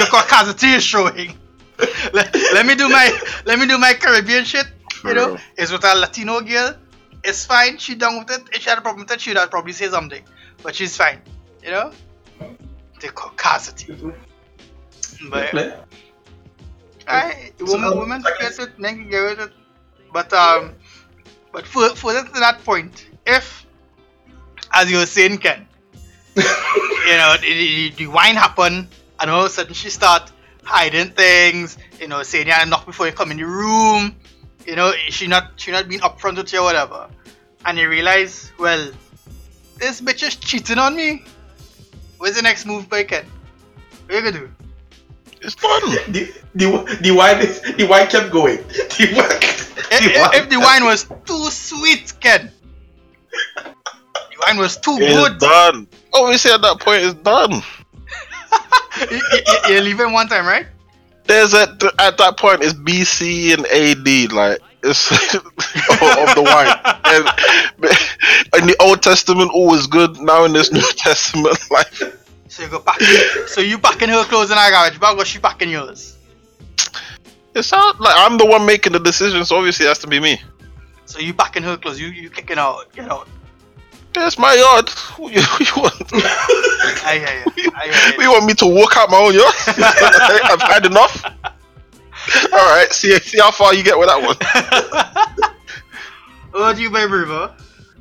the 0.00 0.06
caucasity 0.10 0.74
is 0.76 0.82
showing. 0.82 1.38
let, 2.12 2.34
let 2.56 2.64
me 2.66 2.74
do 2.74 2.88
my 2.88 3.06
let 3.44 3.58
me 3.58 3.66
do 3.66 3.78
my 3.78 3.92
Caribbean 3.94 4.44
shit. 4.44 4.66
You 5.04 5.12
know, 5.14 5.36
it's 5.58 5.70
with 5.70 5.84
a 5.84 5.94
Latino 5.94 6.40
girl. 6.40 6.74
It's 7.22 7.44
fine. 7.44 7.76
She 7.78 7.94
done 7.94 8.18
with 8.20 8.30
it. 8.30 8.42
If 8.54 8.62
she 8.62 8.70
had 8.70 8.78
a 8.78 8.80
problem 8.80 9.04
with 9.04 9.12
it, 9.12 9.20
she'd 9.20 9.36
have 9.36 9.50
probably 9.50 9.72
say 9.72 9.88
something. 9.88 10.22
But 10.62 10.74
she's 10.74 10.96
fine. 10.96 11.20
You 11.62 11.70
know, 11.72 11.92
the 13.00 13.08
caucasity. 13.08 13.86
But 15.30 15.50
Play. 15.50 15.74
I, 17.06 17.52
So, 17.58 17.72
women, 17.72 17.92
um, 17.92 17.98
women 17.98 18.24
get 18.40 18.58
it, 18.58 18.78
men 18.78 18.96
can 18.96 19.10
get 19.10 19.22
with 19.22 19.40
it. 19.40 19.52
But 20.12 20.32
um, 20.32 20.74
but 21.52 21.66
for 21.66 21.88
further 21.90 22.26
to 22.26 22.40
that 22.40 22.64
point, 22.64 23.06
if 23.26 23.66
as 24.72 24.90
you 24.90 24.98
were 24.98 25.06
saying, 25.06 25.38
Ken, 25.38 25.66
you 26.36 26.42
know, 26.42 27.36
the, 27.40 27.92
the, 27.96 28.06
wine 28.06 28.34
happen, 28.34 28.88
and 29.20 29.30
all 29.30 29.40
of 29.40 29.46
a 29.46 29.50
sudden 29.50 29.74
she 29.74 29.90
start 29.90 30.32
hiding 30.64 31.10
things, 31.10 31.78
you 32.00 32.08
know, 32.08 32.22
saying 32.22 32.46
yeah, 32.46 32.64
knock 32.64 32.86
before 32.86 33.06
you 33.06 33.12
come 33.12 33.30
in 33.30 33.36
the 33.36 33.46
room, 33.46 34.16
you 34.66 34.76
know, 34.76 34.92
she 35.10 35.26
not 35.26 35.52
she 35.56 35.70
not 35.70 35.88
being 35.88 36.00
upfront 36.00 36.36
with 36.36 36.52
you 36.52 36.60
or 36.60 36.64
whatever, 36.64 37.08
and 37.66 37.78
you 37.78 37.88
realize, 37.88 38.50
well, 38.58 38.90
this 39.78 40.00
bitch 40.00 40.26
is 40.26 40.36
cheating 40.36 40.78
on 40.78 40.96
me. 40.96 41.24
Where's 42.18 42.36
the 42.36 42.42
next 42.42 42.66
move 42.66 42.88
by 42.88 43.04
Ken? 43.04 43.26
What 44.06 44.14
are 44.14 44.18
you 44.18 44.32
gonna 44.32 44.46
do? 44.46 44.63
It's 45.44 45.54
done. 45.56 45.80
The, 46.12 46.32
the, 46.54 46.98
the 47.02 47.10
wine 47.10 47.38
is, 47.40 47.60
the 47.60 47.86
wine 47.86 48.08
kept 48.08 48.30
going. 48.32 48.58
The 48.96 49.12
wine, 49.14 49.38
If, 49.90 50.00
the 50.00 50.10
if- 50.10 50.34
if 50.44 50.48
the 50.50 50.58
wine 50.60 50.84
was 50.84 51.04
too 51.26 51.50
sweet, 51.50 52.12
Ken. 52.20 52.50
The 53.56 54.36
wine 54.46 54.58
was 54.58 54.76
too 54.78 54.96
It's 55.00 55.14
good. 55.14 55.38
done. 55.38 55.86
Obviously, 56.12 56.52
at 56.52 56.62
that 56.62 56.80
point, 56.80 57.02
it's 57.02 57.14
done. 57.22 57.62
You, 59.10 59.20
you, 59.32 59.42
you're 59.74 59.80
leaving 59.82 60.12
one 60.12 60.28
time, 60.28 60.46
right? 60.46 60.66
There's 61.26 61.52
at 61.54 61.82
at 61.98 62.18
that 62.18 62.36
point, 62.38 62.62
it's 62.62 62.74
BC 62.74 63.54
and 63.54 63.66
AD, 63.66 64.32
like 64.32 64.60
it's 64.84 65.10
of 65.34 65.42
the 66.34 66.42
wine. 66.44 67.00
And 67.04 68.62
in 68.62 68.66
the 68.68 68.76
Old 68.80 69.02
Testament, 69.02 69.50
all 69.52 69.68
was 69.70 69.86
good. 69.88 70.20
Now 70.20 70.44
in 70.44 70.52
this 70.52 70.70
New 70.70 70.82
Testament, 70.96 71.58
like 71.70 71.92
So 72.54 72.62
you 72.62 72.68
go 72.68 72.78
pack. 72.78 73.00
so 73.48 73.60
you 73.60 73.78
packing 73.78 74.08
her 74.10 74.22
clothes 74.22 74.52
in 74.52 74.56
our 74.56 74.70
garage 74.70 74.96
bag, 74.98 75.18
or 75.18 75.24
she 75.24 75.40
packing 75.40 75.70
yours? 75.70 76.16
it 77.52 77.64
sounds 77.64 77.98
like 77.98 78.14
I'm 78.16 78.38
the 78.38 78.46
one 78.46 78.64
making 78.64 78.92
the 78.92 79.00
decision. 79.00 79.44
So 79.44 79.56
obviously, 79.56 79.86
it 79.86 79.88
has 79.88 79.98
to 80.00 80.06
be 80.06 80.20
me. 80.20 80.40
So 81.04 81.18
you 81.18 81.34
packing 81.34 81.64
her 81.64 81.76
clothes, 81.76 81.98
you 81.98 82.06
you 82.08 82.30
kicking 82.30 82.56
out, 82.58 82.92
get 82.92 83.10
out. 83.10 83.26
It's 84.14 84.38
my 84.38 84.54
yard. 84.54 84.88
What 85.18 85.32
you, 85.34 85.42
what 85.42 85.60
you 85.60 85.82
want? 85.82 86.12
I 87.04 87.18
hear 87.18 87.42
you. 87.64 87.72
I 87.74 87.88
hear 87.88 88.18
We 88.18 88.24
you. 88.24 88.30
want 88.30 88.44
me 88.46 88.54
to 88.54 88.66
walk 88.66 88.96
out 88.98 89.10
my 89.10 89.18
own 89.18 89.34
yard? 89.34 89.54
I've 89.66 90.62
had 90.62 90.86
enough. 90.86 91.24
All 92.52 92.66
right, 92.76 92.86
see 92.92 93.18
see 93.18 93.40
how 93.40 93.50
far 93.50 93.74
you 93.74 93.82
get 93.82 93.98
with 93.98 94.06
that 94.06 94.22
one. 94.22 94.38
what 96.52 96.76
do 96.76 96.82
you 96.82 96.90
buy, 96.90 97.02
River? 97.02 97.52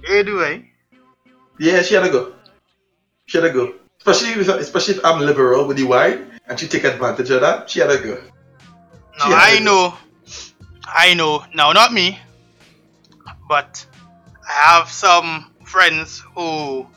Hey, 0.05 0.21
do 0.21 0.39
I? 0.43 0.63
Yeah, 1.57 1.81
she 1.81 1.95
had 1.95 2.03
to 2.03 2.11
go. 2.11 2.33
She 3.25 3.39
had 3.39 3.47
to 3.47 3.51
go. 3.53 3.73
Especially 4.05 4.41
if, 4.41 4.47
especially 4.49 4.95
if 4.95 5.05
I'm 5.05 5.21
liberal 5.21 5.65
with 5.65 5.77
the 5.77 5.83
wine 5.83 6.29
and 6.47 6.59
she 6.59 6.67
take 6.67 6.83
advantage 6.83 7.29
of 7.29 7.39
that, 7.39 7.69
she 7.69 7.79
had. 7.79 7.87
Now 7.87 9.29
Yeah, 9.29 9.39
I 9.39 9.55
I 9.55 9.59
know, 9.59 9.97
I 10.85 11.13
know. 11.13 11.45
Now 11.55 11.71
not 11.71 11.93
me, 11.93 12.19
but 13.47 13.85
I 14.45 14.51
have 14.51 14.89
some 14.89 15.51
friends 15.63 16.19
who, 16.19 16.81
well, 16.81 16.89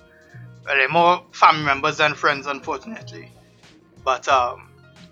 they're 0.67 0.89
more 0.89 1.23
family 1.31 1.65
members 1.65 1.99
than 1.99 2.15
friends, 2.15 2.49
unfortunately. 2.49 3.31
But 4.05 4.27
um, 4.27 4.69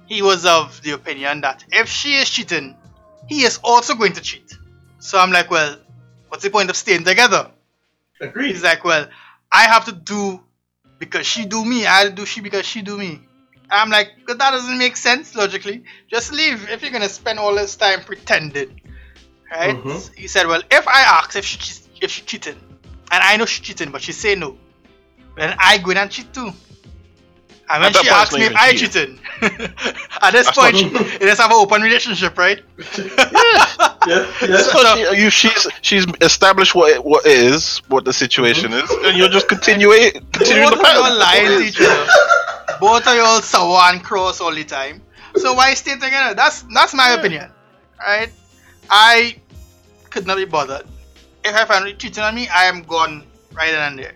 he 0.07 0.21
was 0.21 0.45
of 0.45 0.83
the 0.83 0.93
opinion 0.93 1.43
that 1.43 1.65
if 1.71 1.89
she 1.89 2.17
is 2.17 2.29
cheating, 2.29 2.77
he 3.29 3.45
is 3.45 3.61
also 3.63 3.95
going 3.95 4.15
to 4.15 4.21
cheat. 4.21 4.59
So 4.99 5.19
I'm 5.19 5.31
like, 5.31 5.49
well, 5.49 5.77
what's 6.29 6.43
the 6.43 6.51
point 6.51 6.71
of 6.71 6.77
staying 6.77 7.05
together? 7.05 7.53
Agreed. 8.21 8.51
He's 8.51 8.65
like, 8.65 8.85
well, 8.85 9.07
I 9.53 9.69
have 9.69 9.85
to 9.85 9.93
do 9.93 10.41
because 11.05 11.27
she 11.27 11.45
do 11.47 11.65
me. 11.65 11.87
I'll 11.87 12.11
do 12.11 12.27
she 12.27 12.41
because 12.41 12.67
she 12.67 12.83
do 12.83 12.97
me. 12.99 13.21
I'm 13.71 13.91
like, 13.91 14.09
that 14.27 14.39
doesn't 14.39 14.79
make 14.79 14.97
sense 14.97 15.35
logically. 15.35 15.85
Just 16.11 16.33
leave 16.33 16.69
if 16.69 16.83
you're 16.83 16.91
gonna 16.91 17.09
spend 17.09 17.39
all 17.39 17.55
this 17.55 17.77
time 17.77 18.01
pretending, 18.03 18.81
right? 19.51 19.77
Mhm. 19.77 20.15
He 20.17 20.29
said, 20.29 20.47
well, 20.47 20.63
if 20.71 20.87
I 20.87 21.01
ask 21.19 21.37
if 21.37 21.45
she 21.45 21.59
if 22.01 22.11
she 22.11 22.23
cheating, 22.23 22.61
and 23.11 23.23
I 23.23 23.37
know 23.37 23.47
she 23.47 23.63
cheating, 23.63 23.91
but 23.91 24.03
she 24.03 24.13
say 24.13 24.35
no, 24.35 24.57
then 25.37 25.57
I 25.59 25.79
go 25.79 25.91
in 25.91 25.97
and 25.97 26.11
cheat 26.11 26.33
too. 26.33 26.53
And 27.71 27.81
when 27.83 27.89
At 27.91 27.97
she 27.97 28.09
point, 28.09 28.21
asks 28.21 28.35
it's 28.35 28.41
me 28.41 28.45
not 28.45 28.53
if 28.53 28.59
I 28.59 28.71
even 28.71 28.79
cheating, 28.79 29.19
at 30.23 30.31
this 30.33 30.47
That's 30.47 30.59
point, 30.59 30.93
not- 30.93 31.07
it 31.07 31.23
is 31.23 31.39
have 31.39 31.51
an 31.51 31.57
open 31.57 31.83
relationship, 31.83 32.37
right? 32.39 32.61
Yeah, 34.07 34.31
yeah. 34.43 34.59
So- 34.59 34.97
she, 34.97 35.23
you, 35.23 35.31
she's 35.31 35.67
she's 35.81 36.07
established 36.21 36.75
what 36.75 36.93
it, 36.93 37.03
what 37.03 37.25
it 37.25 37.33
is, 37.33 37.79
what 37.89 38.05
the 38.05 38.12
situation 38.12 38.71
mm-hmm. 38.71 38.85
is, 38.85 39.09
and 39.09 39.17
you're 39.17 39.31
just 39.31 39.49
continuing 39.49 40.12
continuing 40.33 40.69
Both 40.69 40.81
the 40.83 40.89
of 40.89 40.95
y'all 40.95 41.03
pattern. 41.05 41.19
lying 41.19 41.47
to 41.47 41.65
each 41.67 41.81
other. 41.81 42.07
Both 42.81 43.07
of 43.07 43.15
y'all 43.17 43.41
sour 43.41 43.81
and 43.93 44.05
cross 44.05 44.43
all 44.43 44.55
the 44.55 44.62
time. 44.65 45.01
So 45.37 45.55
why 45.55 45.73
stay 45.73 45.95
together? 45.95 46.35
That's 46.35 46.65
that's 46.75 46.93
my 46.93 47.15
opinion. 47.15 47.51
Right? 47.99 48.31
I 48.91 49.37
could 50.11 50.27
not 50.27 50.37
be 50.37 50.45
bothered. 50.45 50.87
If 51.43 51.55
I 51.55 51.65
find 51.65 51.89
you 51.89 51.95
cheating 51.95 52.23
on 52.25 52.35
me, 52.35 52.47
I 52.49 52.65
am 52.65 52.83
gone 52.83 53.25
right 53.55 53.71
then 53.71 53.93
and 53.93 53.99
there. 53.99 54.12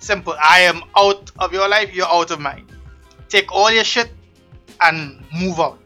Simple. 0.00 0.34
I 0.42 0.60
am 0.60 0.82
out 0.96 1.30
of 1.38 1.52
your 1.52 1.68
life, 1.68 1.94
you're 1.94 2.08
out 2.08 2.32
of 2.32 2.40
mine. 2.40 2.66
Take 3.32 3.50
all 3.50 3.70
your 3.72 3.82
shit 3.84 4.10
and 4.84 5.24
move 5.32 5.58
out. 5.58 5.80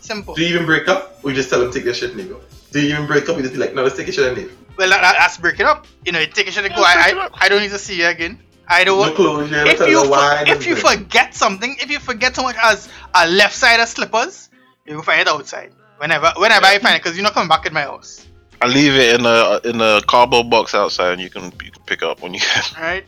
Simple. 0.00 0.34
Do 0.34 0.42
you 0.42 0.48
even 0.54 0.66
break 0.66 0.88
up? 0.88 1.20
Or 1.22 1.30
you 1.30 1.36
just 1.36 1.48
tell 1.48 1.60
them 1.60 1.70
take 1.70 1.84
their 1.84 1.94
shit 1.94 2.10
and 2.10 2.18
they 2.18 2.24
go? 2.24 2.40
Do 2.72 2.80
you 2.80 2.92
even 2.94 3.06
break 3.06 3.28
up? 3.28 3.36
You 3.36 3.42
just 3.42 3.54
be 3.54 3.60
like, 3.60 3.72
no, 3.72 3.84
let's 3.84 3.96
take 3.96 4.06
your 4.08 4.14
shit 4.14 4.26
and 4.26 4.36
leave. 4.36 4.50
Well, 4.76 4.88
that, 4.90 5.00
that- 5.00 5.14
that's 5.16 5.38
breaking 5.38 5.66
up. 5.66 5.86
You 6.04 6.10
know, 6.10 6.18
you 6.18 6.26
take 6.26 6.46
your 6.46 6.52
shit 6.52 6.64
and 6.64 6.74
go. 6.74 6.82
I, 6.82 7.12
I. 7.14 7.28
I 7.44 7.48
don't 7.48 7.62
need 7.62 7.70
to 7.70 7.78
see 7.78 8.00
you 8.00 8.06
again. 8.08 8.40
I 8.66 8.82
don't. 8.82 8.98
No 9.10 9.14
closure, 9.14 9.64
no 9.64 9.70
if 9.70 9.78
tell 9.78 9.88
you 9.88 10.02
for- 10.02 10.10
why. 10.10 10.42
if 10.46 10.66
you 10.66 10.74
nothing. 10.74 10.98
forget 11.04 11.34
something, 11.36 11.76
if 11.78 11.88
you 11.88 12.00
forget 12.00 12.34
so 12.34 12.42
much 12.42 12.56
as 12.60 12.88
a 13.14 13.28
left 13.28 13.54
side 13.54 13.78
of 13.78 13.86
slippers, 13.88 14.48
you 14.84 14.96
will 14.96 15.02
find 15.04 15.20
it 15.20 15.28
outside. 15.28 15.72
Whenever 15.98 16.32
whenever 16.36 16.66
I 16.66 16.78
find 16.80 16.96
it, 16.96 17.02
because 17.02 17.16
you're 17.16 17.22
not 17.22 17.34
coming 17.34 17.48
back 17.48 17.64
in 17.66 17.72
my 17.72 17.82
house. 17.82 18.26
I 18.60 18.66
leave 18.66 18.94
it 18.94 19.20
in 19.20 19.26
a 19.26 19.60
in 19.64 19.80
a 19.80 20.00
cardboard 20.08 20.50
box 20.50 20.74
outside, 20.74 21.12
and 21.12 21.20
you 21.22 21.30
can 21.30 21.44
you 21.62 21.70
can 21.70 21.82
pick 21.86 22.02
up 22.02 22.22
when 22.22 22.34
you 22.34 22.40
can. 22.40 22.64
Right? 22.82 23.04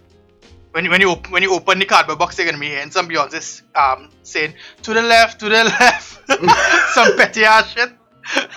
When 0.75 0.85
you 0.85 0.91
when 0.91 1.01
you 1.01 1.11
op- 1.11 1.31
when 1.31 1.45
you 1.45 1.55
open 1.55 1.79
the 1.79 1.85
cardboard 1.85 2.18
box, 2.18 2.37
you're 2.37 2.47
gonna 2.47 2.59
be 2.59 2.66
hearing 2.66 2.91
some 2.91 3.09
Beyonce 3.09 3.62
um 3.77 4.11
saying 4.25 4.55
to 4.83 4.93
the 4.93 5.03
left, 5.03 5.39
to 5.39 5.45
the 5.45 5.62
left, 5.62 6.29
some 6.95 7.16
petty 7.16 7.45
ass 7.45 7.70
shit. 7.72 7.93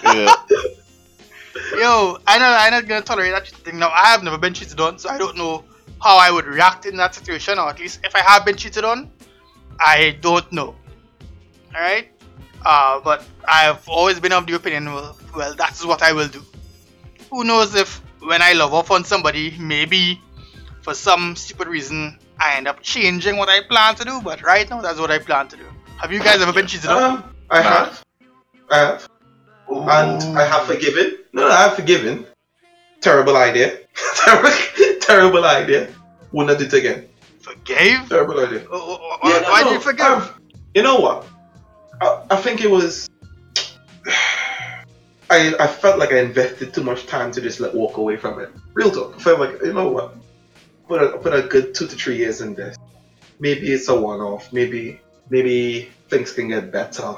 Yeah. 0.03 0.33
Yo, 1.77 2.17
I 2.25 2.39
know 2.39 2.47
I'm 2.47 2.71
not 2.71 2.87
gonna 2.87 3.03
tolerate 3.03 3.33
that 3.33 3.47
thing. 3.47 3.77
Now 3.77 3.89
I 3.89 4.07
have 4.07 4.23
never 4.23 4.39
been 4.39 4.55
cheated 4.55 4.79
on, 4.79 4.97
so 4.97 5.09
I 5.09 5.19
don't 5.19 5.37
know 5.37 5.63
how 6.01 6.17
I 6.17 6.31
would 6.31 6.45
react 6.45 6.87
in 6.87 6.97
that 6.97 7.13
situation, 7.13 7.59
or 7.59 7.69
at 7.69 7.79
least 7.79 7.99
if 8.03 8.15
I 8.15 8.21
have 8.21 8.43
been 8.45 8.55
cheated 8.55 8.83
on, 8.83 9.11
I 9.79 10.17
don't 10.19 10.51
know. 10.51 10.73
Alright? 11.75 12.09
Uh, 12.65 12.99
but 12.99 13.25
I've 13.47 13.87
always 13.87 14.19
been 14.19 14.33
of 14.33 14.47
the 14.47 14.55
opinion, 14.55 14.85
well, 14.91 15.15
well, 15.35 15.53
that's 15.55 15.85
what 15.85 16.01
I 16.01 16.13
will 16.13 16.29
do. 16.29 16.43
Who 17.29 17.43
knows 17.43 17.75
if 17.75 18.01
when 18.21 18.41
I 18.41 18.53
love 18.53 18.73
off 18.73 18.89
on 18.89 19.03
somebody, 19.03 19.55
maybe 19.59 20.19
for 20.87 20.93
some 20.93 21.35
stupid 21.35 21.67
reason 21.67 22.17
I 22.39 22.55
end 22.55 22.65
up 22.65 22.81
changing 22.81 23.35
what 23.35 23.49
I 23.49 23.59
plan 23.61 23.95
to 23.95 24.05
do, 24.05 24.21
but 24.21 24.41
right 24.41 24.69
now 24.69 24.79
that's 24.79 24.97
what 25.01 25.11
I 25.11 25.19
plan 25.19 25.49
to 25.49 25.57
do. 25.57 25.65
Have 25.97 26.13
you 26.13 26.19
guys 26.19 26.39
ever 26.41 26.53
been 26.53 26.65
cheated 26.65 26.89
on? 26.89 27.03
Um, 27.03 27.35
I 27.49 27.61
have. 27.61 28.05
I 28.71 28.77
have. 28.77 29.09
And 29.69 30.37
I 30.37 30.45
have 30.45 30.63
forgiven. 30.65 31.17
No, 31.33 31.41
no, 31.41 31.49
I 31.49 31.63
have 31.63 31.75
forgiven. 31.75 32.25
Terrible 33.01 33.35
idea. 33.35 33.79
terrible, 34.15 34.49
terrible 35.01 35.43
idea. 35.43 35.89
Would 36.31 36.47
not 36.47 36.57
do 36.57 36.63
it 36.63 36.71
again. 36.73 37.09
Forgave? 37.41 38.07
Terrible 38.07 38.39
idea. 38.39 38.65
Oh, 38.71 38.97
oh, 39.01 39.17
oh, 39.21 39.29
Yeah, 39.29 39.41
why 39.49 39.63
no, 39.63 39.67
did 39.67 39.73
you 39.73 39.81
forgive? 39.81 40.05
I've- 40.05 40.29
you 40.73 40.83
know 40.83 40.99
what? 41.01 41.27
I, 41.99 42.23
I 42.29 42.35
think 42.37 42.61
it 42.61 42.71
was. 42.71 43.09
I, 45.29 45.53
I 45.59 45.67
felt 45.67 45.99
like 45.99 46.13
I 46.13 46.19
invested 46.19 46.73
too 46.73 46.83
much 46.83 47.07
time 47.07 47.33
to 47.33 47.41
just 47.41 47.59
like 47.59 47.73
walk 47.73 47.97
away 47.97 48.15
from 48.15 48.39
it. 48.39 48.49
Real 48.73 48.89
talk. 48.89 49.15
I 49.17 49.19
felt 49.19 49.39
like 49.41 49.61
you 49.61 49.73
know 49.73 49.89
what? 49.89 50.15
Put 50.87 51.03
a 51.03 51.17
put 51.17 51.33
a 51.33 51.41
good 51.43 51.75
two 51.75 51.87
to 51.87 51.95
three 51.95 52.17
years 52.17 52.41
in 52.41 52.53
this. 52.53 52.77
Maybe 53.39 53.71
it's 53.71 53.87
a 53.89 53.99
one 53.99 54.21
off. 54.21 54.53
Maybe 54.53 55.01
maybe 55.29 55.89
things 56.09 56.31
can 56.31 56.47
get 56.47 56.71
better, 56.71 57.15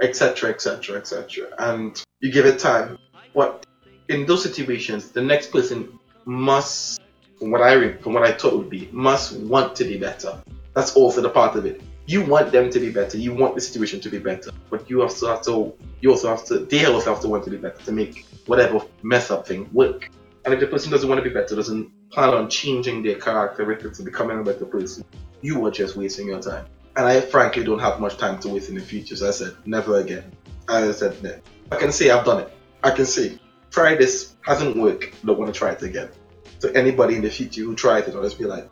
etc. 0.00 0.50
etc. 0.50 0.96
etc. 0.96 1.48
And 1.58 2.02
you 2.20 2.32
give 2.32 2.46
it 2.46 2.58
time. 2.58 2.98
What 3.32 3.66
in 4.08 4.26
those 4.26 4.42
situations, 4.42 5.10
the 5.10 5.22
next 5.22 5.52
person 5.52 5.98
must, 6.24 7.00
from 7.38 7.50
what 7.50 7.62
I 7.62 7.74
re- 7.74 7.96
from 7.98 8.14
what 8.14 8.22
I 8.22 8.32
thought 8.32 8.54
would 8.54 8.70
be, 8.70 8.88
must 8.92 9.36
want 9.36 9.76
to 9.76 9.84
be 9.84 9.98
better. 9.98 10.42
That's 10.74 10.96
also 10.96 11.20
the 11.20 11.30
part 11.30 11.56
of 11.56 11.66
it. 11.66 11.82
You 12.06 12.24
want 12.24 12.50
them 12.50 12.70
to 12.70 12.80
be 12.80 12.90
better. 12.90 13.18
You 13.18 13.34
want 13.34 13.54
the 13.54 13.60
situation 13.60 14.00
to 14.00 14.08
be 14.08 14.18
better, 14.18 14.50
but 14.70 14.88
you 14.88 15.02
also 15.02 15.28
have 15.28 15.42
to. 15.42 15.74
You 16.00 16.10
also 16.10 16.28
have 16.28 16.44
to. 16.46 16.60
They 16.60 16.84
also 16.86 17.12
have 17.12 17.22
to 17.22 17.28
want 17.28 17.44
to 17.44 17.50
be 17.50 17.58
better 17.58 17.82
to 17.84 17.92
make 17.92 18.26
whatever 18.46 18.80
mess 19.02 19.30
up 19.30 19.46
thing 19.46 19.68
work. 19.72 20.10
And 20.44 20.52
if 20.54 20.60
the 20.60 20.66
person 20.66 20.90
doesn't 20.90 21.08
want 21.08 21.22
to 21.22 21.28
be 21.28 21.32
better, 21.32 21.54
doesn't 21.54 21.90
plan 22.12 22.34
on 22.34 22.48
changing 22.48 23.02
their 23.02 23.18
characteristics 23.18 23.98
to 23.98 24.04
becoming 24.04 24.38
a 24.38 24.42
better 24.42 24.66
person, 24.66 25.04
you 25.40 25.64
are 25.66 25.70
just 25.70 25.96
wasting 25.96 26.28
your 26.28 26.40
time. 26.40 26.66
And 26.96 27.06
I 27.06 27.20
frankly 27.20 27.64
don't 27.64 27.78
have 27.78 28.00
much 28.00 28.18
time 28.18 28.38
to 28.40 28.50
waste 28.50 28.68
in 28.68 28.74
the 28.74 28.82
future. 28.82 29.16
So 29.16 29.28
I 29.28 29.30
said, 29.32 29.56
never 29.64 29.98
again. 29.98 30.30
I 30.68 30.90
said, 30.92 31.20
no. 31.22 31.34
I 31.70 31.76
can 31.76 31.90
say 31.90 32.10
I've 32.10 32.24
done 32.24 32.42
it. 32.42 32.52
I 32.84 32.90
can 32.90 33.06
say, 33.06 33.38
try 33.70 33.94
this, 33.94 34.34
hasn't 34.42 34.76
worked, 34.76 35.24
don't 35.24 35.38
want 35.38 35.52
to 35.52 35.58
try 35.58 35.72
it 35.72 35.82
again. 35.82 36.10
So 36.58 36.68
anybody 36.70 37.16
in 37.16 37.22
the 37.22 37.30
future 37.30 37.62
who 37.62 37.74
tries 37.74 38.06
it, 38.06 38.14
I'll 38.14 38.22
just 38.22 38.38
be 38.38 38.44
like, 38.44 38.68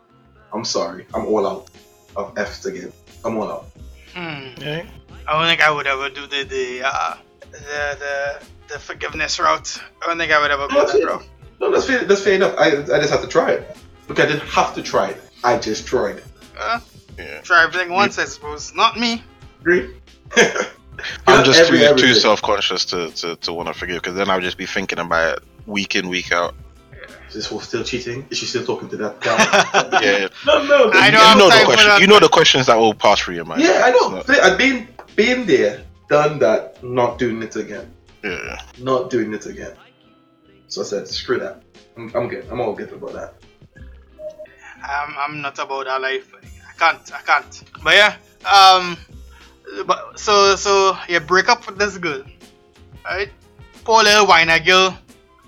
I'm 0.53 0.63
sorry, 0.63 1.07
I'm 1.13 1.25
all 1.25 1.47
out 1.47 1.69
of 2.15 2.37
F's 2.37 2.65
again. 2.65 2.93
I'm 3.25 3.37
all 3.37 3.51
out. 3.51 3.65
Hmm. 4.13 4.61
yeah. 4.61 4.85
I 5.27 5.33
don't 5.33 5.47
think 5.47 5.61
I 5.61 5.71
would 5.71 5.87
ever 5.87 6.09
do 6.09 6.27
the 6.27 6.43
the 6.43 6.81
uh, 6.83 7.15
the, 7.51 7.97
the 7.99 8.45
the 8.67 8.79
forgiveness 8.79 9.39
route. 9.39 9.81
I 10.01 10.07
don't 10.07 10.17
think 10.17 10.31
I 10.31 10.41
would 10.41 10.51
ever 10.51 10.67
go 10.67 10.85
that 10.85 11.03
route. 11.03 11.25
No, 11.61 11.71
that's 11.71 11.85
fair, 11.85 12.03
that's 12.05 12.21
fair 12.23 12.33
enough. 12.33 12.55
I, 12.57 12.69
I 12.71 12.99
just 12.99 13.11
have 13.11 13.21
to 13.21 13.27
try 13.27 13.51
it. 13.51 13.77
Look, 14.07 14.19
I 14.19 14.25
didn't 14.25 14.41
have 14.49 14.73
to 14.75 14.81
try 14.81 15.09
it. 15.11 15.21
I 15.43 15.57
just 15.59 15.85
tried. 15.87 16.21
Uh, 16.59 16.79
Yeah. 17.17 17.39
try 17.41 17.63
everything 17.63 17.91
once, 17.93 18.17
I 18.17 18.25
suppose. 18.25 18.73
Not 18.73 18.99
me. 18.99 19.23
Agree? 19.61 19.93
I'm 21.27 21.43
just 21.45 21.59
Every- 21.59 21.79
too, 21.79 21.95
too 21.95 22.13
self 22.13 22.41
conscious 22.41 22.83
to, 22.85 23.11
to, 23.11 23.35
to 23.37 23.53
want 23.53 23.67
to 23.67 23.73
forgive 23.73 24.01
because 24.01 24.15
then 24.15 24.29
I'll 24.29 24.41
just 24.41 24.57
be 24.57 24.65
thinking 24.65 24.99
about 24.99 25.37
it 25.37 25.43
week 25.67 25.95
in 25.95 26.09
week 26.09 26.31
out. 26.31 26.55
Is 27.27 27.35
this 27.35 27.45
whole 27.47 27.61
still 27.61 27.83
cheating? 27.83 28.25
Is 28.29 28.37
she 28.39 28.45
still 28.45 28.65
talking 28.65 28.89
to 28.89 28.97
that 28.97 29.19
guy? 29.21 29.37
Yeah, 30.03 30.27
no, 30.45 30.63
no. 30.65 30.91
I 30.93 31.09
know. 31.11 31.31
you, 31.31 31.37
know 31.37 31.49
the 31.49 31.65
question. 31.65 32.01
You 32.01 32.07
know 32.07 32.19
the 32.19 32.27
questions 32.29 32.65
that 32.67 32.77
will 32.77 32.93
pass 32.93 33.19
through 33.21 33.35
your 33.35 33.45
mind. 33.45 33.61
Yeah, 33.61 33.81
I 33.85 33.91
know. 33.91 34.09
not- 34.09 34.29
I've 34.29 34.57
been 34.57 34.87
been 35.15 35.45
there, 35.45 35.83
done 36.09 36.39
that, 36.39 36.83
not 36.83 37.17
doing 37.19 37.41
it 37.43 37.55
again. 37.55 37.93
yeah. 38.23 38.57
Not 38.79 39.09
doing 39.09 39.33
it 39.33 39.45
again. 39.45 39.73
So 40.71 40.79
I 40.79 40.85
said, 40.85 41.05
screw 41.09 41.37
that. 41.39 41.63
I'm, 41.97 42.15
I'm 42.15 42.29
good. 42.29 42.47
I'm 42.49 42.61
all 42.61 42.71
good 42.71 42.93
about 42.93 43.11
that. 43.11 43.33
I'm, 44.81 45.15
I'm 45.19 45.41
not 45.41 45.59
about 45.59 45.83
that 45.83 45.99
life. 45.99 46.33
I 46.33 46.73
can't. 46.79 47.13
I 47.13 47.21
can't. 47.23 47.63
But 47.83 47.95
yeah. 47.95 48.15
Um. 48.49 48.97
But 49.85 50.17
so 50.17 50.55
so 50.55 50.97
you 51.09 51.19
break 51.19 51.49
up 51.49 51.67
with 51.67 51.77
this 51.77 51.97
girl, 51.97 52.23
right? 53.03 53.29
Poor 53.83 54.01
little 54.01 54.25
whiner 54.25 54.59
girl. 54.59 54.97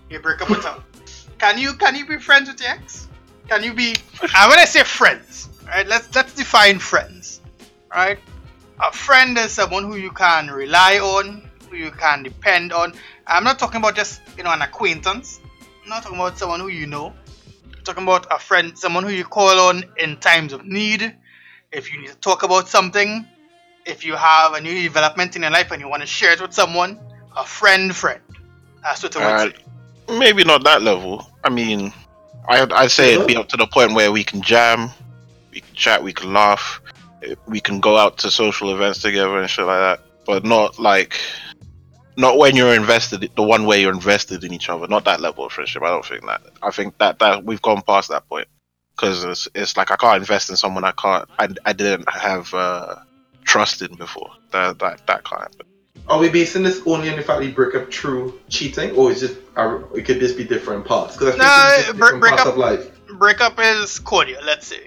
You 0.10 0.20
break 0.20 0.42
up 0.42 0.50
with 0.50 0.66
her. 0.66 0.84
Can 1.40 1.58
you 1.58 1.74
can 1.74 1.96
you 1.96 2.06
be 2.06 2.18
friends 2.18 2.50
with 2.50 2.62
your 2.62 2.70
ex? 2.70 3.08
Can 3.50 3.64
you 3.64 3.74
be? 3.74 3.96
And 4.22 4.50
when 4.50 4.60
I 4.60 4.66
say 4.66 4.84
friends, 4.84 5.50
right? 5.68 5.86
Let's 5.86 6.14
let's 6.16 6.34
define 6.36 6.80
friends, 6.80 7.42
right? 7.94 8.18
A 8.82 8.92
friend 8.94 9.38
is 9.38 9.52
someone 9.52 9.84
who 9.84 9.98
you 9.98 10.12
can 10.12 10.48
rely 10.48 11.00
on, 11.00 11.50
who 11.70 11.76
you 11.76 11.92
can 11.92 12.24
depend 12.24 12.72
on. 12.72 12.94
I'm 13.28 13.44
not 13.44 13.60
talking 13.60 13.80
about 13.80 13.96
just 13.96 14.22
you 14.38 14.44
know 14.44 14.52
an 14.52 14.62
acquaintance. 14.62 15.40
I'm 15.84 15.90
not 15.90 16.04
talking 16.04 16.18
about 16.20 16.38
someone 16.38 16.60
who 16.60 16.68
you 16.70 16.86
know. 16.88 17.14
I'm 17.76 17.84
talking 17.84 18.04
about 18.04 18.28
a 18.32 18.40
friend, 18.40 18.78
someone 18.78 19.04
who 19.04 19.10
you 19.10 19.26
call 19.26 19.60
on 19.60 19.84
in 19.98 20.18
times 20.18 20.54
of 20.54 20.66
need. 20.66 21.16
If 21.72 21.92
you 21.92 22.00
need 22.02 22.10
to 22.10 22.16
talk 22.18 22.44
about 22.44 22.68
something, 22.70 23.26
if 23.86 24.06
you 24.06 24.16
have 24.16 24.54
a 24.54 24.62
new 24.62 24.82
development 24.84 25.36
in 25.36 25.42
your 25.42 25.52
life 25.52 25.72
and 25.72 25.82
you 25.82 25.90
want 25.90 26.02
to 26.02 26.08
share 26.08 26.32
it 26.34 26.42
with 26.42 26.54
someone, 26.54 27.00
a 27.36 27.44
friend, 27.44 27.96
friend. 27.96 28.22
That's 28.84 29.04
what 29.04 29.16
I 29.18 29.20
would 29.44 29.54
Uh, 29.54 29.58
say. 30.08 30.18
maybe 30.20 30.44
not 30.44 30.64
that 30.66 30.82
level. 30.84 31.28
I 31.44 31.50
mean, 31.50 31.92
I 32.48 32.66
I'd 32.72 32.92
say 32.92 33.14
it'd 33.16 33.28
be 33.28 33.36
up 33.36 33.48
to 33.50 33.58
the 33.58 33.68
point 33.68 33.94
where 33.94 34.12
we 34.12 34.24
can 34.24 34.42
jam, 34.42 34.92
we 35.52 35.62
can 35.62 35.76
chat, 35.76 36.04
we 36.04 36.14
can 36.14 36.32
laugh, 36.34 36.80
we 37.48 37.60
can 37.60 37.80
go 37.80 37.98
out 37.98 38.18
to 38.20 38.32
social 38.32 38.74
events 38.74 39.02
together 39.02 39.38
and 39.40 39.50
shit 39.50 39.66
like 39.66 39.80
that. 39.80 40.00
But 40.26 40.46
not 40.46 40.80
like, 40.80 41.20
not 42.18 42.38
when 42.38 42.56
you're 42.56 42.74
invested, 42.76 43.30
the 43.36 43.44
one 43.44 43.66
way 43.66 43.82
you're 43.82 43.94
invested 43.94 44.44
in 44.44 44.54
each 44.54 44.70
other. 44.70 44.88
Not 44.88 45.06
that 45.06 45.20
level 45.22 45.46
of 45.46 45.52
friendship. 45.52 45.82
I 45.84 45.90
don't 45.90 46.06
think 46.06 46.26
that. 46.26 46.42
I 46.62 46.72
think 46.72 46.98
that 47.00 47.20
that 47.20 47.44
we've 47.44 47.62
gone 47.62 47.82
past 47.82 48.10
that 48.10 48.28
point 48.30 48.48
because 48.96 49.24
it's, 49.24 49.48
it's 49.56 49.78
like 49.78 49.92
I 49.92 49.96
can't 49.96 50.18
invest 50.18 50.50
in 50.50 50.56
someone 50.56 50.84
I 50.84 50.92
can't. 50.92 51.28
I, 51.40 51.50
I 51.66 51.74
didn't 51.74 52.10
have 52.10 52.54
uh, 52.54 52.96
trust 53.44 53.82
in 53.82 53.96
before. 53.96 54.30
That 54.52 54.80
that 54.80 55.06
that 55.08 55.24
can't 55.24 55.42
happen. 55.42 55.66
Are 56.10 56.20
we 56.20 56.30
basing 56.30 56.64
this 56.64 56.82
only 56.86 57.10
on 57.10 57.16
the 57.16 57.22
fact 57.22 57.40
that 57.40 57.46
you 57.46 57.54
break 57.54 57.76
up 57.76 57.92
through 57.94 58.40
cheating, 58.50 58.92
or 58.96 59.12
is 59.12 59.22
just 59.22 59.38
Are, 59.56 59.84
it 59.98 60.04
could 60.04 60.20
just 60.20 60.36
be 60.38 60.44
different 60.44 60.86
parts? 60.86 61.14
Because 61.16 61.30
I 61.30 61.32
think 61.32 61.44
Nah, 61.44 61.68
it's 61.68 61.86
just 61.88 61.88
break- 61.88 61.98
different 61.98 62.22
break 62.22 62.30
parts 62.32 62.42
up- 62.46 62.54
of 62.54 62.58
life. 62.58 63.08
breakup 63.18 63.60
is 63.60 64.00
cordial, 64.00 64.44
let's 64.44 64.68
say. 64.68 64.82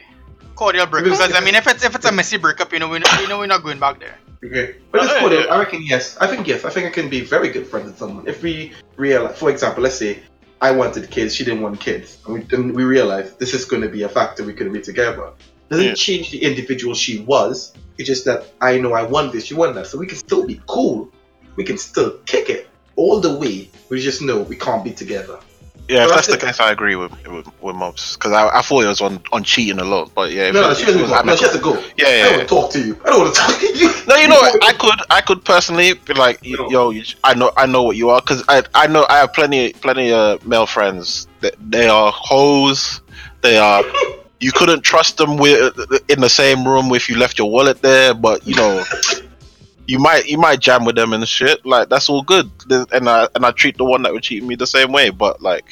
Cordial 0.56 0.86
breakup. 0.86 1.12
Because- 1.12 1.26
Because 1.28 1.40
I 1.42 1.44
mean, 1.44 1.54
if 1.54 1.66
it's 1.66 1.84
if 1.84 1.94
it's 1.94 2.04
a 2.04 2.12
messy 2.12 2.36
breakup, 2.36 2.72
you 2.72 2.78
know, 2.80 2.88
we 2.88 2.98
know, 2.98 3.06
you 3.20 3.28
know 3.28 3.38
we're 3.38 3.46
not 3.46 3.62
going 3.62 3.78
back 3.78 3.98
there. 3.98 4.18
Okay, 4.44 4.76
but 4.92 5.02
it's 5.04 5.12
Uh, 5.12 5.20
cool. 5.20 5.52
I 5.52 5.58
reckon 5.58 5.82
yes. 5.84 6.16
I 6.20 6.26
think 6.26 6.46
yes. 6.46 6.64
I 6.64 6.70
think 6.70 6.86
I 6.86 6.90
can 6.90 7.08
be 7.08 7.20
very 7.20 7.48
good 7.48 7.66
friends 7.66 7.86
with 7.86 7.98
someone 7.98 8.26
if 8.28 8.42
we 8.42 8.72
realize. 8.96 9.38
For 9.38 9.50
example, 9.50 9.82
let's 9.82 9.98
say 9.98 10.20
I 10.60 10.70
wanted 10.70 11.10
kids, 11.10 11.34
she 11.34 11.44
didn't 11.44 11.62
want 11.62 11.80
kids, 11.80 12.18
and 12.26 12.34
we 12.34 12.40
then 12.42 12.72
we 12.72 12.84
realized 12.84 13.38
this 13.38 13.54
is 13.54 13.64
going 13.64 13.82
to 13.82 13.88
be 13.88 14.02
a 14.02 14.08
factor 14.08 14.44
we 14.44 14.52
can 14.52 14.72
be 14.72 14.80
together. 14.80 15.30
Doesn't 15.70 15.84
Yeah. 15.84 15.94
change 15.94 16.30
the 16.30 16.42
individual 16.42 16.94
she 16.94 17.18
was. 17.20 17.72
It's 17.98 18.06
just 18.06 18.24
that 18.26 18.46
I 18.60 18.78
know 18.78 18.92
I 18.92 19.02
want 19.02 19.32
this, 19.32 19.50
you 19.50 19.56
want 19.56 19.74
that, 19.74 19.86
so 19.86 19.98
we 19.98 20.06
can 20.06 20.18
still 20.18 20.46
be 20.46 20.60
cool. 20.66 21.10
We 21.56 21.64
can 21.64 21.78
still 21.78 22.18
kick 22.26 22.50
it 22.50 22.68
all 22.94 23.20
the 23.20 23.34
way. 23.36 23.70
We 23.88 24.00
just 24.00 24.20
know 24.22 24.40
we 24.40 24.56
can't 24.56 24.84
be 24.84 24.92
together. 24.92 25.38
Yeah, 25.88 26.04
if 26.04 26.10
that's 26.10 26.26
the 26.26 26.36
case, 26.36 26.58
I 26.58 26.72
agree 26.72 26.96
with 26.96 27.12
with, 27.28 27.46
with 27.62 27.76
Mobs 27.76 28.16
because 28.16 28.32
I, 28.32 28.48
I 28.58 28.62
thought 28.62 28.84
it 28.84 28.88
was 28.88 29.00
on, 29.00 29.20
on 29.32 29.44
cheating 29.44 29.78
alone, 29.78 30.10
but 30.14 30.32
yeah, 30.32 30.50
No, 30.50 30.62
no, 30.62 30.74
she 30.74 30.84
go. 30.84 31.22
No, 31.22 31.36
she 31.36 31.44
has 31.44 31.52
to 31.52 31.58
go. 31.60 31.74
Yeah, 31.96 32.06
I 32.06 32.10
yeah, 32.10 32.24
don't 32.24 32.36
want 32.36 32.48
to 32.48 32.54
talk 32.54 32.70
to 32.72 32.80
you. 32.80 33.00
I 33.04 33.08
don't 33.10 33.20
want 33.20 33.34
to 33.34 33.40
talk 33.40 33.60
to 33.60 33.78
you. 33.78 33.90
No, 34.08 34.16
you 34.16 34.28
know 34.28 34.34
what? 34.34 34.64
I 34.64 34.72
could 34.78 35.00
I 35.10 35.20
could 35.20 35.44
personally 35.44 35.94
be 35.94 36.14
like, 36.14 36.40
No. 36.44 36.68
yo, 36.70 36.90
you, 36.90 37.04
I 37.22 37.34
know 37.34 37.52
I 37.56 37.66
know 37.66 37.84
what 37.84 37.96
you 37.96 38.10
are 38.10 38.20
because 38.20 38.42
I 38.48 38.64
I 38.74 38.88
know 38.88 39.06
I 39.08 39.18
have 39.18 39.32
plenty 39.32 39.72
plenty 39.74 40.12
of 40.12 40.44
male 40.44 40.66
friends 40.66 41.28
that 41.40 41.54
they 41.70 41.88
are 41.88 42.10
hoes. 42.12 43.00
They 43.42 43.58
are. 43.58 43.82
You 44.38 44.52
couldn't 44.52 44.82
trust 44.82 45.16
them 45.16 45.38
with 45.38 45.74
in 46.10 46.20
the 46.20 46.28
same 46.28 46.68
room 46.68 46.94
if 46.94 47.08
you 47.08 47.16
left 47.16 47.38
your 47.38 47.50
wallet 47.50 47.80
there, 47.80 48.12
but 48.12 48.46
you 48.46 48.54
know. 48.54 48.84
You 49.86 49.98
might 49.98 50.26
you 50.26 50.38
might 50.38 50.60
jam 50.60 50.84
with 50.84 50.96
them 50.96 51.12
and 51.12 51.26
shit 51.28 51.64
like 51.64 51.88
that's 51.88 52.08
all 52.08 52.22
good, 52.22 52.50
and 52.70 53.08
I 53.08 53.28
and 53.34 53.46
I 53.46 53.52
treat 53.52 53.76
the 53.76 53.84
one 53.84 54.02
that 54.02 54.12
would 54.12 54.22
cheat 54.22 54.42
me 54.42 54.56
the 54.56 54.66
same 54.66 54.92
way, 54.92 55.10
but 55.10 55.40
like 55.40 55.64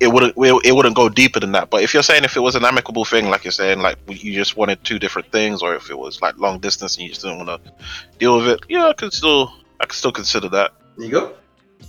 it 0.00 0.08
wouldn't 0.08 0.34
it 0.36 0.74
wouldn't 0.74 0.96
go 0.96 1.08
deeper 1.08 1.40
than 1.40 1.52
that. 1.52 1.70
But 1.70 1.82
if 1.82 1.94
you're 1.94 2.02
saying 2.02 2.24
if 2.24 2.36
it 2.36 2.40
was 2.40 2.54
an 2.54 2.64
amicable 2.64 3.04
thing, 3.04 3.30
like 3.30 3.44
you're 3.44 3.52
saying, 3.52 3.80
like 3.80 3.96
you 4.06 4.34
just 4.34 4.56
wanted 4.56 4.82
two 4.84 4.98
different 4.98 5.30
things, 5.32 5.62
or 5.62 5.74
if 5.74 5.90
it 5.90 5.98
was 5.98 6.20
like 6.20 6.36
long 6.38 6.58
distance 6.58 6.96
and 6.96 7.04
you 7.04 7.10
just 7.10 7.22
didn't 7.22 7.46
want 7.46 7.64
to 7.64 7.72
deal 8.18 8.36
with 8.36 8.48
it, 8.48 8.60
yeah, 8.68 8.86
I 8.86 8.92
could 8.92 9.12
still 9.12 9.52
I 9.80 9.86
could 9.86 9.96
still 9.96 10.12
consider 10.12 10.48
that. 10.50 10.72
There 10.96 11.06
you 11.06 11.12
go. 11.12 11.34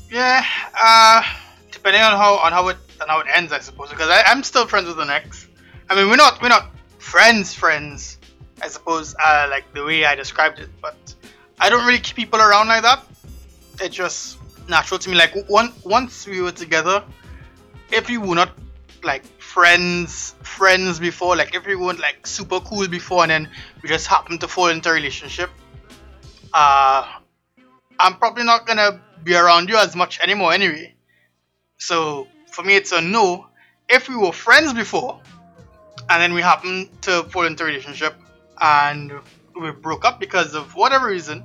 Yeah, 0.09 0.45
uh, 0.81 1.23
depending 1.71 2.01
on 2.01 2.11
how 2.11 2.35
on 2.35 2.51
how 2.51 2.67
it 2.69 2.77
on 3.01 3.07
how 3.07 3.19
it 3.19 3.27
ends, 3.33 3.51
I 3.51 3.59
suppose. 3.59 3.89
Because 3.89 4.09
I, 4.09 4.21
I'm 4.23 4.43
still 4.43 4.67
friends 4.67 4.87
with 4.87 4.99
an 4.99 5.09
ex. 5.09 5.47
I 5.89 5.95
mean, 5.95 6.09
we're 6.09 6.15
not 6.15 6.41
we're 6.41 6.49
not 6.49 6.71
friends 6.99 7.53
friends, 7.53 8.19
I 8.61 8.67
suppose. 8.67 9.15
Uh, 9.21 9.47
like 9.49 9.73
the 9.73 9.83
way 9.83 10.05
I 10.05 10.15
described 10.15 10.59
it, 10.59 10.69
but 10.81 11.15
I 11.59 11.69
don't 11.69 11.85
really 11.85 11.99
keep 11.99 12.15
people 12.15 12.39
around 12.39 12.67
like 12.67 12.83
that. 12.83 13.03
It's 13.81 13.95
just 13.95 14.37
natural 14.67 14.99
to 14.99 15.09
me. 15.09 15.15
Like 15.15 15.35
one 15.47 15.71
once 15.83 16.27
we 16.27 16.41
were 16.41 16.51
together, 16.51 17.03
if 17.91 18.07
we 18.09 18.17
were 18.17 18.35
not 18.35 18.51
like 19.03 19.25
friends 19.39 20.35
friends 20.43 20.99
before, 20.99 21.35
like 21.35 21.55
if 21.55 21.65
we 21.65 21.75
weren't 21.75 21.99
like 21.99 22.25
super 22.27 22.59
cool 22.59 22.87
before, 22.87 23.23
and 23.23 23.31
then 23.31 23.49
we 23.81 23.89
just 23.89 24.07
happened 24.07 24.41
to 24.41 24.47
fall 24.47 24.67
into 24.67 24.89
a 24.89 24.93
relationship, 24.93 25.49
uh, 26.53 27.07
I'm 27.99 28.15
probably 28.15 28.43
not 28.43 28.65
gonna 28.65 29.01
be 29.23 29.35
around 29.35 29.69
you 29.69 29.77
as 29.77 29.95
much 29.95 30.19
anymore 30.19 30.53
anyway. 30.53 30.95
So 31.77 32.27
for 32.51 32.63
me, 32.63 32.75
it's 32.75 32.91
a 32.91 33.01
no. 33.01 33.47
If 33.87 34.09
we 34.09 34.15
were 34.15 34.31
friends 34.31 34.73
before, 34.73 35.21
and 36.09 36.21
then 36.21 36.33
we 36.33 36.41
happen 36.41 36.89
to 37.01 37.23
fall 37.23 37.45
into 37.45 37.63
a 37.63 37.67
relationship, 37.67 38.15
and 38.59 39.11
we 39.59 39.71
broke 39.71 40.05
up 40.05 40.19
because 40.19 40.53
of 40.55 40.75
whatever 40.75 41.07
reason, 41.07 41.43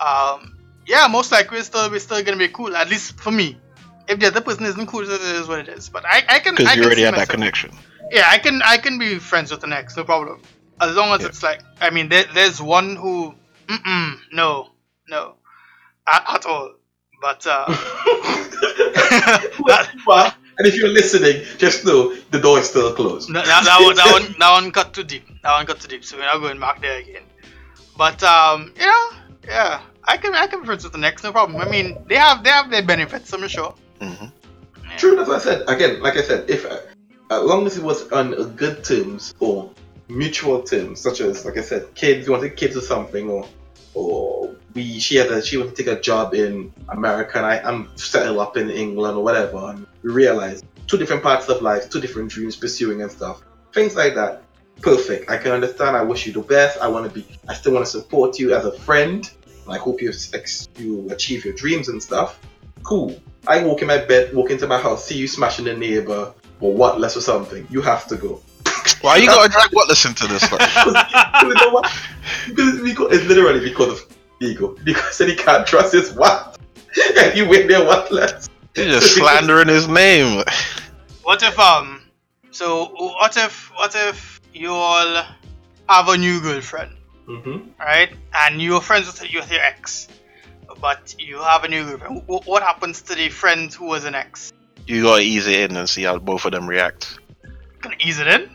um, 0.00 0.56
yeah, 0.86 1.06
most 1.08 1.32
likely 1.32 1.58
we're 1.58 1.62
still 1.64 1.90
we're 1.90 1.98
still 2.00 2.22
gonna 2.22 2.36
be 2.36 2.48
cool. 2.48 2.76
At 2.76 2.88
least 2.88 3.18
for 3.20 3.30
me. 3.30 3.58
If 4.08 4.18
the 4.18 4.26
other 4.26 4.40
person 4.40 4.64
isn't 4.64 4.86
cool, 4.86 5.02
it 5.02 5.08
is 5.20 5.46
what 5.46 5.60
it 5.60 5.68
is. 5.68 5.88
But 5.88 6.04
I, 6.04 6.24
I 6.28 6.38
can 6.40 6.54
Because 6.56 6.74
you 6.74 6.82
can 6.82 6.84
already 6.84 7.00
see 7.02 7.04
had 7.04 7.14
that 7.14 7.28
connection. 7.28 7.70
yeah, 8.10 8.26
I 8.28 8.38
can 8.38 8.60
I 8.62 8.76
can 8.76 8.98
be 8.98 9.18
friends 9.18 9.50
with 9.52 9.60
the 9.60 9.68
next, 9.68 9.96
no 9.96 10.04
problem. 10.04 10.40
As 10.80 10.96
long 10.96 11.10
as 11.14 11.20
Yeah. 11.20 11.28
it's 11.28 11.42
like, 11.42 11.60
I 11.80 11.90
mean, 11.90 12.08
there, 12.08 12.24
there's 12.34 12.60
one 12.60 12.96
who, 12.96 13.34
mm 13.68 14.16
no, 14.32 14.70
no, 15.08 15.34
at, 16.12 16.24
at 16.28 16.46
all. 16.46 16.72
But 17.20 17.46
uh, 17.46 17.66
that, 19.66 19.90
Well, 20.06 20.34
and 20.58 20.66
if 20.66 20.74
you're 20.76 20.88
listening, 20.88 21.44
just 21.58 21.84
know 21.84 22.14
the 22.30 22.40
door 22.40 22.58
is 22.58 22.68
still 22.68 22.92
closed. 22.94 23.32
that, 23.32 23.44
that, 23.46 23.64
that 23.64 23.80
one, 23.82 23.96
that 23.96 24.10
one, 24.28 24.34
that 24.38 24.50
one 24.52 24.70
got 24.70 24.92
too 24.94 25.04
deep. 25.04 25.26
That 25.42 25.52
one 25.52 25.66
got 25.66 25.80
too 25.80 25.88
deep. 25.88 26.04
So 26.04 26.16
we're 26.16 26.24
not 26.24 26.38
going 26.40 26.58
back 26.58 26.80
there 26.80 26.98
again. 26.98 27.22
But 28.00 28.22
um, 28.22 28.72
you 28.80 28.86
know, 28.86 29.10
yeah, 29.46 29.82
I 30.04 30.16
can 30.16 30.34
I 30.34 30.46
can 30.46 30.60
be 30.60 30.64
friends 30.64 30.84
with 30.84 30.94
the 30.94 30.98
next, 30.98 31.22
no 31.22 31.32
problem. 31.32 31.60
I 31.60 31.68
mean, 31.68 32.02
they 32.06 32.14
have 32.16 32.42
they 32.42 32.48
have 32.48 32.70
their 32.70 32.82
benefits, 32.82 33.30
I'm 33.34 33.46
sure. 33.46 33.74
hmm 34.00 34.28
True, 34.96 35.16
that's 35.16 35.28
what 35.28 35.42
I 35.42 35.44
said. 35.44 35.68
Again, 35.68 36.00
like 36.00 36.16
I 36.16 36.22
said, 36.22 36.48
if 36.48 36.64
uh, 36.64 36.78
as 37.30 37.42
long 37.44 37.66
as 37.66 37.76
it 37.76 37.84
was 37.84 38.10
on 38.10 38.32
uh, 38.32 38.44
good 38.56 38.82
terms 38.84 39.34
or 39.38 39.70
mutual 40.08 40.62
terms, 40.62 40.98
such 40.98 41.20
as 41.20 41.44
like 41.44 41.58
I 41.58 41.60
said, 41.60 41.94
kids, 41.94 42.24
you 42.24 42.32
want 42.32 42.42
wanted 42.42 42.56
kids 42.56 42.74
or 42.74 42.80
something, 42.80 43.28
or 43.28 43.46
or 43.92 44.56
we 44.72 44.98
she 44.98 45.16
had 45.16 45.30
a 45.30 45.42
she 45.44 45.58
wanted 45.58 45.76
to 45.76 45.82
take 45.82 45.92
a 45.98 46.00
job 46.00 46.32
in 46.32 46.72
America 46.88 47.36
and 47.36 47.44
I, 47.44 47.58
I'm 47.58 47.94
settled 47.98 48.38
up 48.38 48.56
in 48.56 48.70
England 48.70 49.18
or 49.18 49.22
whatever, 49.22 49.58
and 49.72 49.86
we 50.02 50.10
realized 50.10 50.64
two 50.86 50.96
different 50.96 51.22
parts 51.22 51.50
of 51.50 51.60
life, 51.60 51.90
two 51.90 52.00
different 52.00 52.30
dreams 52.30 52.56
pursuing 52.56 53.02
and 53.02 53.12
stuff, 53.12 53.42
things 53.74 53.94
like 53.94 54.14
that. 54.14 54.42
Perfect. 54.82 55.30
I 55.30 55.36
can 55.36 55.52
understand. 55.52 55.96
I 55.96 56.02
wish 56.02 56.26
you 56.26 56.32
the 56.32 56.40
best. 56.40 56.78
I 56.78 56.88
want 56.88 57.06
to 57.06 57.20
be. 57.20 57.26
I 57.48 57.54
still 57.54 57.72
want 57.72 57.84
to 57.84 57.90
support 57.90 58.38
you 58.38 58.54
as 58.54 58.64
a 58.64 58.72
friend. 58.72 59.30
I 59.68 59.78
hope 59.78 60.00
you 60.00 60.10
ex- 60.34 60.68
you 60.76 61.08
achieve 61.10 61.44
your 61.44 61.54
dreams 61.54 61.88
and 61.88 62.02
stuff. 62.02 62.40
Cool. 62.82 63.20
I 63.46 63.62
walk 63.62 63.82
in 63.82 63.88
my 63.88 63.98
bed, 63.98 64.34
walk 64.34 64.50
into 64.50 64.66
my 64.66 64.78
house, 64.78 65.04
see 65.04 65.16
you 65.16 65.28
smashing 65.28 65.64
the 65.64 65.76
neighbor 65.76 66.34
or 66.60 66.74
Watless 66.74 67.16
or 67.16 67.20
something. 67.20 67.66
You 67.70 67.80
have 67.82 68.06
to 68.08 68.16
go. 68.16 68.42
Why 69.00 69.16
you 69.16 69.26
gotta 69.26 69.48
drag 69.50 69.70
Watless 69.72 70.04
into 70.04 70.26
this? 70.26 70.50
Like? 70.50 70.60
you 71.42 71.54
know 71.54 71.70
what? 71.70 71.90
Because 72.48 72.74
it's, 72.74 72.82
because 72.82 73.16
it's 73.16 73.26
literally 73.26 73.60
because 73.60 74.00
of 74.00 74.16
ego. 74.40 74.76
Because 74.82 75.18
then 75.18 75.28
he 75.28 75.36
can't 75.36 75.66
trust 75.66 75.92
his 75.92 76.12
wife. 76.14 76.56
and 77.18 77.36
you 77.36 77.48
went 77.48 77.68
there 77.68 77.84
Watless. 77.84 78.48
You're 78.76 78.86
just 78.86 79.14
slandering 79.14 79.68
his 79.68 79.88
name. 79.88 80.42
What 81.22 81.42
if 81.42 81.58
um, 81.58 82.02
so 82.50 82.86
what 82.86 83.36
if 83.36 83.70
what 83.76 83.94
if 83.94 84.39
you 84.52 84.70
all 84.70 85.22
have 85.88 86.08
a 86.08 86.16
new 86.16 86.40
girlfriend? 86.40 86.92
Mm-hmm. 87.28 87.70
right? 87.78 88.10
And 88.34 88.60
you're 88.60 88.80
friends 88.80 89.06
with, 89.06 89.20
with 89.20 89.50
your 89.52 89.60
ex, 89.60 90.08
but 90.80 91.14
you 91.18 91.38
have 91.38 91.62
a 91.64 91.68
new 91.68 91.84
girlfriend. 91.84 92.22
Wh- 92.26 92.46
What 92.48 92.62
happens 92.62 93.02
to 93.02 93.14
the 93.14 93.28
friend 93.28 93.72
who 93.72 93.86
was 93.86 94.04
an 94.04 94.14
ex? 94.16 94.52
You 94.86 95.02
gotta 95.04 95.22
ease 95.22 95.46
it 95.46 95.70
in 95.70 95.76
and 95.76 95.88
see 95.88 96.02
how 96.02 96.18
both 96.18 96.44
of 96.44 96.52
them 96.52 96.66
react. 96.68 97.18
Gonna 97.82 97.94
ease 98.00 98.18
it 98.18 98.26
in? 98.26 98.50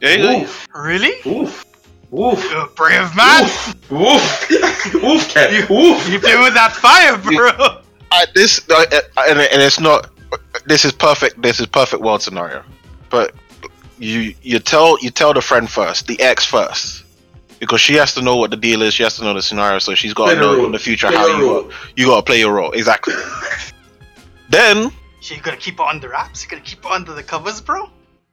Yeah, 0.00 0.16
yeah. 0.16 0.42
Oof. 0.42 0.66
Really? 0.74 1.14
Oof. 1.26 1.64
Oof. 2.12 2.44
You're 2.50 2.64
a 2.64 2.66
brave 2.68 3.16
man. 3.16 3.44
Oof. 3.44 3.90
Oof. 3.90 4.94
Oof, 5.04 5.28
Ken. 5.30 5.54
Oof. 5.70 6.08
You 6.10 6.20
play 6.20 6.36
with 6.38 6.52
that 6.54 6.72
fire, 6.72 7.16
bro. 7.16 7.80
I, 8.12 8.26
this 8.34 8.60
uh, 8.68 8.84
and, 9.28 9.38
and 9.40 9.62
it's 9.62 9.80
not. 9.80 10.10
This 10.66 10.84
is 10.84 10.92
perfect. 10.92 11.40
This 11.40 11.58
is 11.58 11.66
perfect 11.66 12.02
world 12.02 12.20
scenario. 12.22 12.62
But 13.08 13.32
you 14.04 14.34
you 14.42 14.58
tell 14.58 14.98
you 15.02 15.10
tell 15.10 15.32
the 15.34 15.40
friend 15.40 15.68
first, 15.68 16.06
the 16.06 16.20
ex 16.20 16.44
first, 16.44 17.04
because 17.60 17.80
she 17.80 17.94
has 17.94 18.14
to 18.14 18.22
know 18.22 18.36
what 18.36 18.50
the 18.50 18.56
deal 18.56 18.82
is. 18.82 18.94
She 18.94 19.02
has 19.02 19.16
to 19.16 19.24
know 19.24 19.34
the 19.34 19.42
scenario, 19.42 19.78
so 19.78 19.94
she's 19.94 20.14
got 20.14 20.30
to 20.30 20.36
know 20.36 20.64
in 20.66 20.72
the 20.72 20.78
future 20.78 21.08
Play 21.08 21.16
how 21.16 21.26
you 21.38 21.50
role. 21.50 21.70
you 21.96 22.06
got 22.06 22.16
to 22.16 22.22
play 22.22 22.38
your 22.40 22.52
role 22.52 22.72
exactly. 22.72 23.14
then 24.50 24.90
So 25.20 25.34
you're 25.34 25.42
gonna 25.42 25.56
keep 25.56 25.74
it 25.74 25.80
under 25.86 26.08
wraps? 26.08 26.42
You're 26.44 26.50
gonna 26.50 26.62
keep 26.62 26.80
it 26.84 26.90
under 26.90 27.12
the 27.14 27.22
covers, 27.22 27.60
bro? 27.60 27.88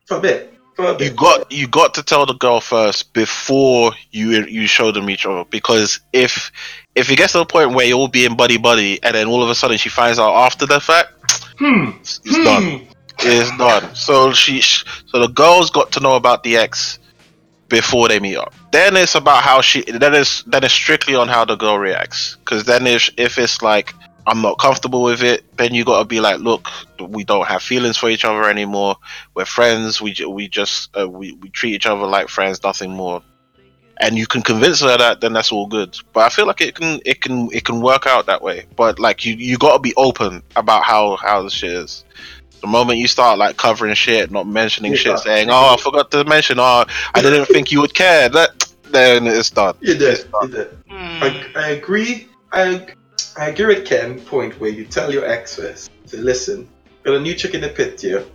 For 0.07 0.17
a 0.17 0.19
bit. 0.19 0.53
For 0.75 0.85
a 0.87 0.93
bit. 0.95 1.11
you 1.11 1.17
got 1.17 1.51
you 1.51 1.67
got 1.67 1.93
to 1.95 2.03
tell 2.03 2.25
the 2.25 2.33
girl 2.33 2.59
first 2.61 3.13
before 3.13 3.91
you 4.11 4.45
you 4.45 4.67
show 4.67 4.91
them 4.91 5.09
each 5.09 5.25
other 5.25 5.45
because 5.45 5.99
if 6.13 6.51
if 6.95 7.09
it 7.09 7.17
gets 7.17 7.33
to 7.33 7.39
the 7.39 7.45
point 7.45 7.73
where 7.73 7.85
you're 7.85 7.97
all 7.97 8.07
being 8.07 8.35
buddy 8.35 8.57
buddy 8.57 9.01
and 9.03 9.15
then 9.15 9.27
all 9.27 9.43
of 9.43 9.49
a 9.49 9.55
sudden 9.55 9.77
she 9.77 9.89
finds 9.89 10.19
out 10.19 10.33
after 10.33 10.65
the 10.65 10.79
fact 10.79 11.09
Hmm. 11.57 11.91
it's, 11.99 12.19
it's 12.25 12.43
done 12.43 12.87
It's 13.23 13.57
done. 13.57 13.95
So 13.95 14.33
she, 14.33 14.61
so 14.61 15.19
the 15.19 15.27
girls 15.27 15.69
got 15.69 15.91
to 15.93 15.99
know 15.99 16.15
about 16.15 16.43
the 16.43 16.57
ex 16.57 16.99
before 17.69 18.07
they 18.07 18.19
meet 18.19 18.35
up. 18.35 18.53
Then 18.71 18.97
it's 18.97 19.15
about 19.15 19.43
how 19.43 19.61
she. 19.61 19.81
Then 19.83 20.13
it's 20.13 20.43
then 20.43 20.63
it's 20.63 20.73
strictly 20.73 21.15
on 21.15 21.27
how 21.27 21.45
the 21.45 21.55
girl 21.55 21.77
reacts. 21.77 22.35
Because 22.37 22.65
then 22.65 22.85
if 22.85 23.09
if 23.17 23.37
it's 23.37 23.61
like 23.61 23.93
I'm 24.27 24.41
not 24.41 24.59
comfortable 24.59 25.03
with 25.03 25.23
it, 25.23 25.43
then 25.57 25.73
you 25.73 25.83
got 25.83 25.99
to 25.99 26.05
be 26.05 26.19
like, 26.19 26.39
look, 26.39 26.67
we 26.99 27.23
don't 27.23 27.47
have 27.47 27.63
feelings 27.63 27.97
for 27.97 28.09
each 28.09 28.25
other 28.25 28.47
anymore. 28.47 28.95
We're 29.33 29.45
friends. 29.45 30.01
We 30.01 30.15
we 30.27 30.47
just 30.47 30.95
uh, 30.95 31.09
we 31.09 31.31
we 31.33 31.49
treat 31.49 31.73
each 31.73 31.85
other 31.85 32.05
like 32.05 32.29
friends, 32.29 32.61
nothing 32.63 32.91
more. 32.91 33.23
And 33.99 34.17
you 34.17 34.25
can 34.25 34.41
convince 34.41 34.81
her 34.81 34.97
that, 34.97 35.21
then 35.21 35.33
that's 35.33 35.51
all 35.51 35.67
good. 35.67 35.95
But 36.11 36.21
I 36.21 36.29
feel 36.29 36.47
like 36.47 36.59
it 36.61 36.73
can 36.73 36.99
it 37.05 37.21
can 37.21 37.51
it 37.51 37.65
can 37.65 37.81
work 37.81 38.07
out 38.07 38.25
that 38.25 38.41
way. 38.41 38.65
But 38.75 38.99
like 38.99 39.25
you 39.25 39.35
you 39.35 39.57
got 39.57 39.73
to 39.73 39.79
be 39.79 39.93
open 39.95 40.43
about 40.55 40.83
how 40.83 41.17
how 41.17 41.43
the 41.43 41.49
shit 41.49 41.71
is. 41.71 42.03
The 42.61 42.67
moment 42.67 42.99
you 42.99 43.07
start 43.07 43.39
like 43.39 43.57
covering 43.57 43.93
shit, 43.95 44.31
not 44.31 44.47
mentioning 44.47 44.91
Yeah. 44.91 44.97
shit, 44.97 45.19
saying, 45.19 45.49
"Oh, 45.49 45.73
I 45.73 45.77
forgot 45.77 46.11
to 46.11 46.23
mention," 46.23 46.59
"Oh, 46.59 46.85
I 47.13 47.21
didn't 47.21 47.45
think 47.45 47.71
you 47.71 47.81
would 47.81 47.93
care," 47.93 48.29
that 48.29 48.49
then 48.91 49.27
it's 49.27 49.49
done. 49.49 49.75
You 49.81 49.95
did. 49.95 50.25
You 50.41 50.47
did. 50.47 50.67
Hmm. 50.89 51.23
I, 51.23 51.45
I 51.55 51.67
agree. 51.69 52.27
I 52.51 52.87
I 53.37 53.49
agree 53.49 53.65
with 53.75 53.85
Ken 53.85 54.19
point 54.19 54.59
where 54.59 54.69
you 54.69 54.85
tell 54.85 55.11
your 55.11 55.25
ex 55.25 55.55
first. 55.55 55.89
Say, 56.05 56.17
listen, 56.17 56.67
got 57.03 57.15
a 57.15 57.19
new 57.19 57.33
chick 57.33 57.53
in 57.53 57.61
the 57.61 57.69
pit 57.69 57.99
here. 58.01 58.25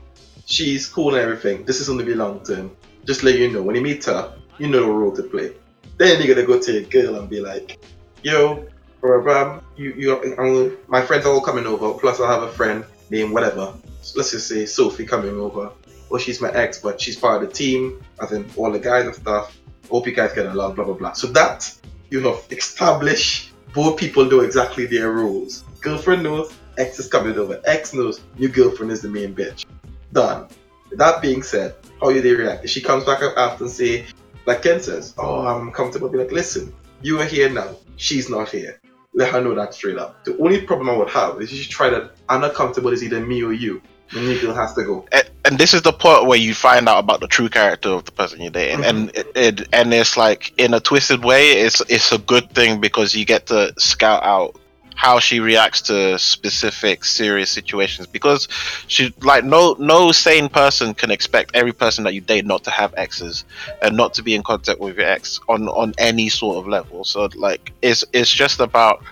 She's 0.47 0.87
cool 0.87 1.15
and 1.15 1.23
everything. 1.23 1.65
This 1.65 1.81
is 1.81 1.89
gonna 1.89 2.05
be 2.05 2.15
long 2.15 2.43
term. 2.45 2.71
Just 3.05 3.23
let 3.23 3.39
you 3.39 3.51
know 3.51 3.63
when 3.63 3.75
you 3.77 3.83
meet 3.83 4.05
her, 4.05 4.33
you 4.59 4.69
know 4.69 4.81
the 4.81 4.91
role 4.91 5.15
to 5.15 5.23
play. 5.23 5.53
Then 5.99 6.23
you're 6.23 6.35
gonna 6.35 6.47
go 6.47 6.61
to 6.61 6.73
your 6.73 6.83
girl 6.83 7.17
and 7.17 7.29
be 7.29 7.41
like, 7.41 7.79
yo, 8.23 8.67
blah, 9.01 9.21
blah, 9.21 9.23
blah, 9.23 9.61
you 9.77 9.93
you 9.97 10.37
I'm, 10.39 10.77
my 10.89 11.03
friends 11.03 11.27
are 11.27 11.33
all 11.33 11.41
coming 11.41 11.67
over. 11.67 11.93
Plus 11.99 12.21
I 12.21 12.33
have 12.33 12.43
a 12.43 12.53
friend 12.53 12.85
named 13.11 13.33
whatever. 13.33 13.75
Let's 14.15 14.31
just 14.31 14.49
say 14.49 14.67
Sophie 14.67 15.07
coming 15.07 15.39
over. 15.41 15.73
Well, 16.09 16.21
she's 16.21 16.41
my 16.41 16.53
ex, 16.53 16.79
but 16.79 17.01
she's 17.01 17.17
part 17.17 17.43
of 17.43 17.49
the 17.49 17.55
team, 17.55 18.05
as 18.23 18.33
in 18.33 18.49
all 18.57 18.71
the 18.71 18.79
guys 18.79 19.07
and 19.07 19.15
stuff. 19.15 19.59
Hope 19.91 20.07
you 20.07 20.13
guys 20.13 20.33
get 20.33 20.47
along, 20.47 20.75
blah 20.75 20.85
blah 20.85 20.95
blah. 20.95 21.13
So 21.13 21.29
that 21.29 21.73
you 22.11 22.21
know, 22.21 22.41
established 22.51 23.53
both 23.75 23.99
people 23.99 24.25
know 24.25 24.41
exactly 24.41 24.87
their 24.87 25.13
roles. 25.13 25.65
Girlfriend 25.81 26.23
knows 26.23 26.53
ex 26.79 26.99
is 26.99 27.09
coming 27.09 27.37
over. 27.37 27.61
Ex 27.67 27.93
knows 27.95 28.21
your 28.37 28.51
girlfriend 28.51 28.93
is 28.93 29.03
the 29.03 29.09
main 29.09 29.35
bitch. 29.35 29.67
Done. 30.13 30.49
That 30.93 31.21
being 31.21 31.43
said, 31.43 31.75
how 32.01 32.11
you 32.11 32.21
they 32.23 32.33
react? 32.33 32.65
If 32.65 32.71
she 32.71 32.81
comes 32.81 33.05
back 33.05 33.23
up 33.23 33.37
after 33.37 33.65
and 33.65 33.73
say, 33.73 34.07
like 34.47 34.63
Ken 34.63 34.81
says, 34.81 35.15
oh 35.19 35.47
I'm 35.47 35.73
comfortable, 35.73 36.09
be 36.09 36.19
like, 36.19 36.33
listen, 36.33 36.73
you 37.03 37.21
are 37.21 37.25
here 37.25 37.51
now. 37.51 37.77
She's 37.97 38.31
not 38.31 38.49
here. 38.49 38.81
Let 39.15 39.33
her 39.33 39.41
know 39.41 39.55
that 39.55 39.75
straight 39.75 39.99
up. 39.99 40.25
The 40.25 40.39
only 40.39 40.61
problem 40.61 40.91
I 40.91 40.97
would 40.97 41.11
have 41.11 41.41
is 41.41 41.51
if 41.53 41.59
she 41.59 41.71
try 41.71 41.91
that 41.91 42.13
I'm 42.29 42.41
not 42.41 42.55
comfortable 42.55 42.93
is 42.93 43.03
either 43.03 43.25
me 43.25 43.43
or 43.43 43.53
you. 43.53 43.83
Girl 44.13 44.55
has 44.55 44.75
to 44.75 44.85
go. 44.85 45.07
and, 45.13 45.31
and 45.45 45.59
this 45.59 45.75
is 45.75 45.83
the 45.83 45.93
part 45.93 46.27
where 46.27 46.39
you 46.39 46.55
find 46.55 46.89
out 46.89 46.99
about 46.99 47.21
the 47.21 47.27
true 47.27 47.49
character 47.49 47.91
of 47.91 48.05
the 48.05 48.13
person 48.13 48.41
you're 48.41 48.51
dating, 48.51 48.79
mm-hmm. 48.79 48.99
and 48.99 49.17
it, 49.17 49.33
it 49.35 49.69
and 49.73 49.93
it's 49.93 50.17
like 50.17 50.53
in 50.59 50.75
a 50.75 50.81
twisted 50.81 51.25
way, 51.25 51.53
it's 51.53 51.81
it's 51.89 52.13
a 52.13 52.19
good 52.19 52.51
thing 52.51 52.81
because 52.81 53.15
you 53.15 53.25
get 53.25 53.47
to 53.47 53.73
scout 53.79 54.23
out 54.23 54.57
how 54.97 55.19
she 55.19 55.41
reacts 55.41 55.83
to 55.83 56.19
specific 56.19 57.05
serious 57.05 57.51
situations. 57.51 58.07
Because 58.07 58.49
she 58.89 59.15
like 59.23 59.45
no 59.45 59.77
no 59.79 60.11
sane 60.11 60.49
person 60.49 60.95
can 60.95 61.11
expect 61.11 61.55
every 61.55 61.73
person 61.73 62.03
that 62.05 62.15
you 62.15 62.21
date 62.21 62.47
not 62.47 62.65
to 62.65 62.71
have 62.71 62.95
exes 62.97 63.45
and 63.83 63.97
not 63.97 64.15
to 64.15 64.23
be 64.23 64.35
in 64.35 64.43
contact 64.43 64.81
with 64.81 64.97
your 64.97 65.07
ex 65.07 65.39
on 65.49 65.69
on 65.69 65.95
any 65.99 66.29
sort 66.29 66.57
of 66.57 66.67
level. 66.67 67.05
So 67.05 67.29
like 67.37 67.73
it's 67.83 68.05
it's 68.13 68.33
just 68.33 68.61
about 68.61 69.03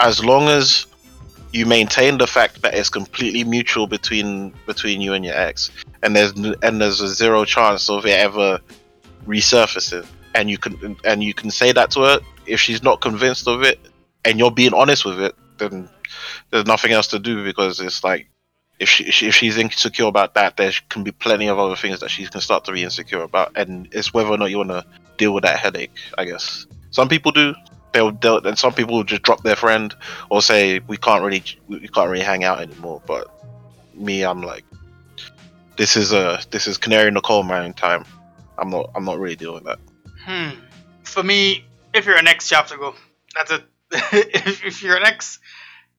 as 0.00 0.24
long 0.24 0.48
as 0.48 0.86
you 1.56 1.66
maintain 1.66 2.18
the 2.18 2.26
fact 2.26 2.62
that 2.62 2.74
it's 2.74 2.90
completely 2.90 3.44
mutual 3.44 3.86
between 3.86 4.52
between 4.66 5.00
you 5.00 5.12
and 5.14 5.24
your 5.24 5.34
ex, 5.34 5.70
and 6.02 6.14
there's 6.14 6.32
and 6.32 6.80
there's 6.80 7.00
a 7.00 7.08
zero 7.08 7.44
chance 7.44 7.88
of 7.88 8.04
it 8.06 8.18
ever 8.18 8.60
resurfacing, 9.26 10.06
and 10.34 10.50
you 10.50 10.58
can 10.58 10.96
and 11.04 11.24
you 11.24 11.34
can 11.34 11.50
say 11.50 11.72
that 11.72 11.90
to 11.92 12.00
her 12.00 12.20
if 12.46 12.60
she's 12.60 12.82
not 12.82 13.00
convinced 13.00 13.48
of 13.48 13.62
it, 13.62 13.80
and 14.24 14.38
you're 14.38 14.50
being 14.50 14.74
honest 14.74 15.04
with 15.04 15.20
it, 15.20 15.34
then 15.58 15.88
there's 16.50 16.66
nothing 16.66 16.92
else 16.92 17.08
to 17.08 17.18
do 17.18 17.44
because 17.44 17.80
it's 17.80 18.04
like 18.04 18.28
if 18.78 18.88
she 18.88 19.04
if 19.04 19.34
she's 19.34 19.56
insecure 19.56 20.06
about 20.06 20.34
that, 20.34 20.56
there 20.56 20.72
can 20.88 21.02
be 21.02 21.12
plenty 21.12 21.48
of 21.48 21.58
other 21.58 21.76
things 21.76 22.00
that 22.00 22.10
she 22.10 22.26
can 22.26 22.40
start 22.40 22.64
to 22.64 22.72
be 22.72 22.82
insecure 22.82 23.22
about, 23.22 23.52
and 23.56 23.88
it's 23.92 24.12
whether 24.12 24.28
or 24.28 24.38
not 24.38 24.50
you 24.50 24.58
want 24.58 24.70
to 24.70 24.84
deal 25.16 25.32
with 25.32 25.44
that 25.44 25.58
headache. 25.58 25.98
I 26.18 26.24
guess 26.24 26.66
some 26.90 27.08
people 27.08 27.32
do. 27.32 27.54
They'll, 27.92 28.12
they'll 28.12 28.46
and 28.46 28.58
some 28.58 28.72
people 28.74 28.96
will 28.96 29.04
just 29.04 29.22
drop 29.22 29.42
their 29.42 29.56
friend 29.56 29.94
or 30.30 30.42
say 30.42 30.80
we 30.80 30.96
can't 30.98 31.22
really 31.24 31.42
we 31.68 31.88
can't 31.88 32.10
really 32.10 32.24
hang 32.24 32.44
out 32.44 32.60
anymore. 32.60 33.00
But 33.06 33.28
me, 33.94 34.22
I'm 34.22 34.42
like, 34.42 34.64
this 35.76 35.96
is 35.96 36.12
a 36.12 36.40
this 36.50 36.66
is 36.66 36.76
canary 36.78 37.08
in 37.08 37.14
the 37.14 37.20
coal 37.20 37.42
mine 37.42 37.72
time. 37.72 38.04
I'm 38.58 38.70
not 38.70 38.90
I'm 38.94 39.04
not 39.04 39.18
really 39.18 39.36
dealing 39.36 39.64
with 39.64 39.64
that. 39.64 39.78
Hmm. 40.24 40.58
For 41.04 41.22
me, 41.22 41.64
if 41.94 42.04
you're 42.06 42.16
an 42.18 42.26
ex, 42.26 42.50
you 42.50 42.56
have 42.56 42.68
to 42.68 42.76
go. 42.76 42.94
That's 43.34 43.52
it. 43.52 43.62
if, 43.92 44.64
if 44.64 44.82
you're 44.82 44.96
an 44.96 45.04
ex, 45.04 45.38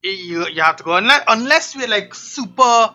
you 0.03 0.47
you 0.47 0.61
have 0.61 0.75
to 0.77 0.83
go. 0.83 0.95
Unless 0.95 1.23
unless 1.27 1.75
we're 1.75 1.87
like 1.87 2.13
super, 2.13 2.91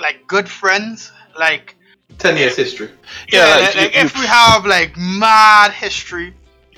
like 0.00 0.26
good 0.26 0.48
friends, 0.48 1.12
like 1.38 1.76
Ten 2.18 2.36
years 2.36 2.54
history. 2.56 2.90
Yeah, 3.32 3.46
yeah, 3.46 3.54
like, 3.56 3.60
like, 3.62 3.74
you- 3.74 3.80
like, 3.82 3.94
you- 3.94 4.00
if 4.02 4.18
we 4.18 4.26
have 4.26 4.66
like 4.66 4.96
mad 4.96 5.72
history. 5.72 6.34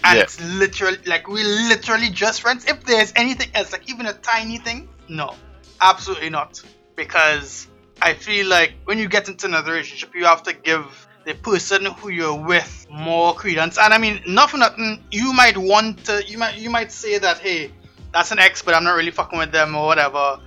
And 0.07 0.19
Yeah. 0.19 0.23
it's 0.23 0.41
literally 0.41 0.99
like 1.05 1.27
we 1.27 1.43
literally 1.43 2.11
just 2.11 2.41
friends. 2.41 2.65
If 2.65 2.85
there's 2.85 3.13
anything 3.17 3.51
else, 3.55 3.73
like 3.73 3.89
even 3.91 4.07
a 4.07 4.13
tiny 4.13 4.59
thing, 4.59 4.89
no, 5.09 5.35
absolutely 5.81 6.31
not. 6.31 6.63
Because 6.95 7.67
I 8.01 8.15
feel 8.15 8.47
like 8.47 8.75
when 8.85 8.99
you 8.99 9.09
get 9.09 9.29
into 9.29 9.47
another 9.47 9.73
relationship, 9.73 10.15
you 10.15 10.25
have 10.25 10.45
to 10.45 10.53
give 10.53 10.85
the 11.25 11.35
person 11.35 11.87
who 11.87 12.11
you're 12.11 12.41
with 12.41 12.87
more 12.89 13.35
credence. 13.35 13.79
And 13.79 13.93
I 13.93 13.99
mean, 13.99 14.23
not 14.29 14.51
for 14.51 14.59
nothing, 14.59 15.03
you 15.11 15.33
might 15.33 15.59
want 15.59 16.05
to, 16.05 16.23
you 16.25 16.39
might, 16.39 16.57
you 16.57 16.71
might 16.71 16.93
say 16.93 17.19
that, 17.19 17.39
hey, 17.39 17.73
that's 18.13 18.31
an 18.31 18.39
ex, 18.39 18.63
but 18.63 18.75
I'm 18.75 18.85
not 18.85 18.95
really 18.95 19.11
fucking 19.11 19.37
with 19.37 19.51
them 19.51 19.75
or 19.75 19.87
whatever. 19.87 20.39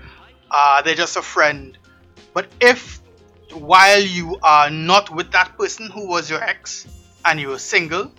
Uh, 0.49 0.82
they're 0.84 0.95
just 0.95 1.18
a 1.18 1.22
friend. 1.22 1.78
But 2.34 2.47
if 2.62 3.01
while 3.51 4.01
you 4.01 4.38
are 4.41 4.70
not 4.70 5.14
with 5.14 5.32
that 5.32 5.57
person 5.57 5.89
who 5.89 6.07
was 6.07 6.30
your 6.30 6.41
ex 6.41 6.88
and 7.26 7.41
you 7.41 7.49
were 7.49 7.60
single, 7.60 8.10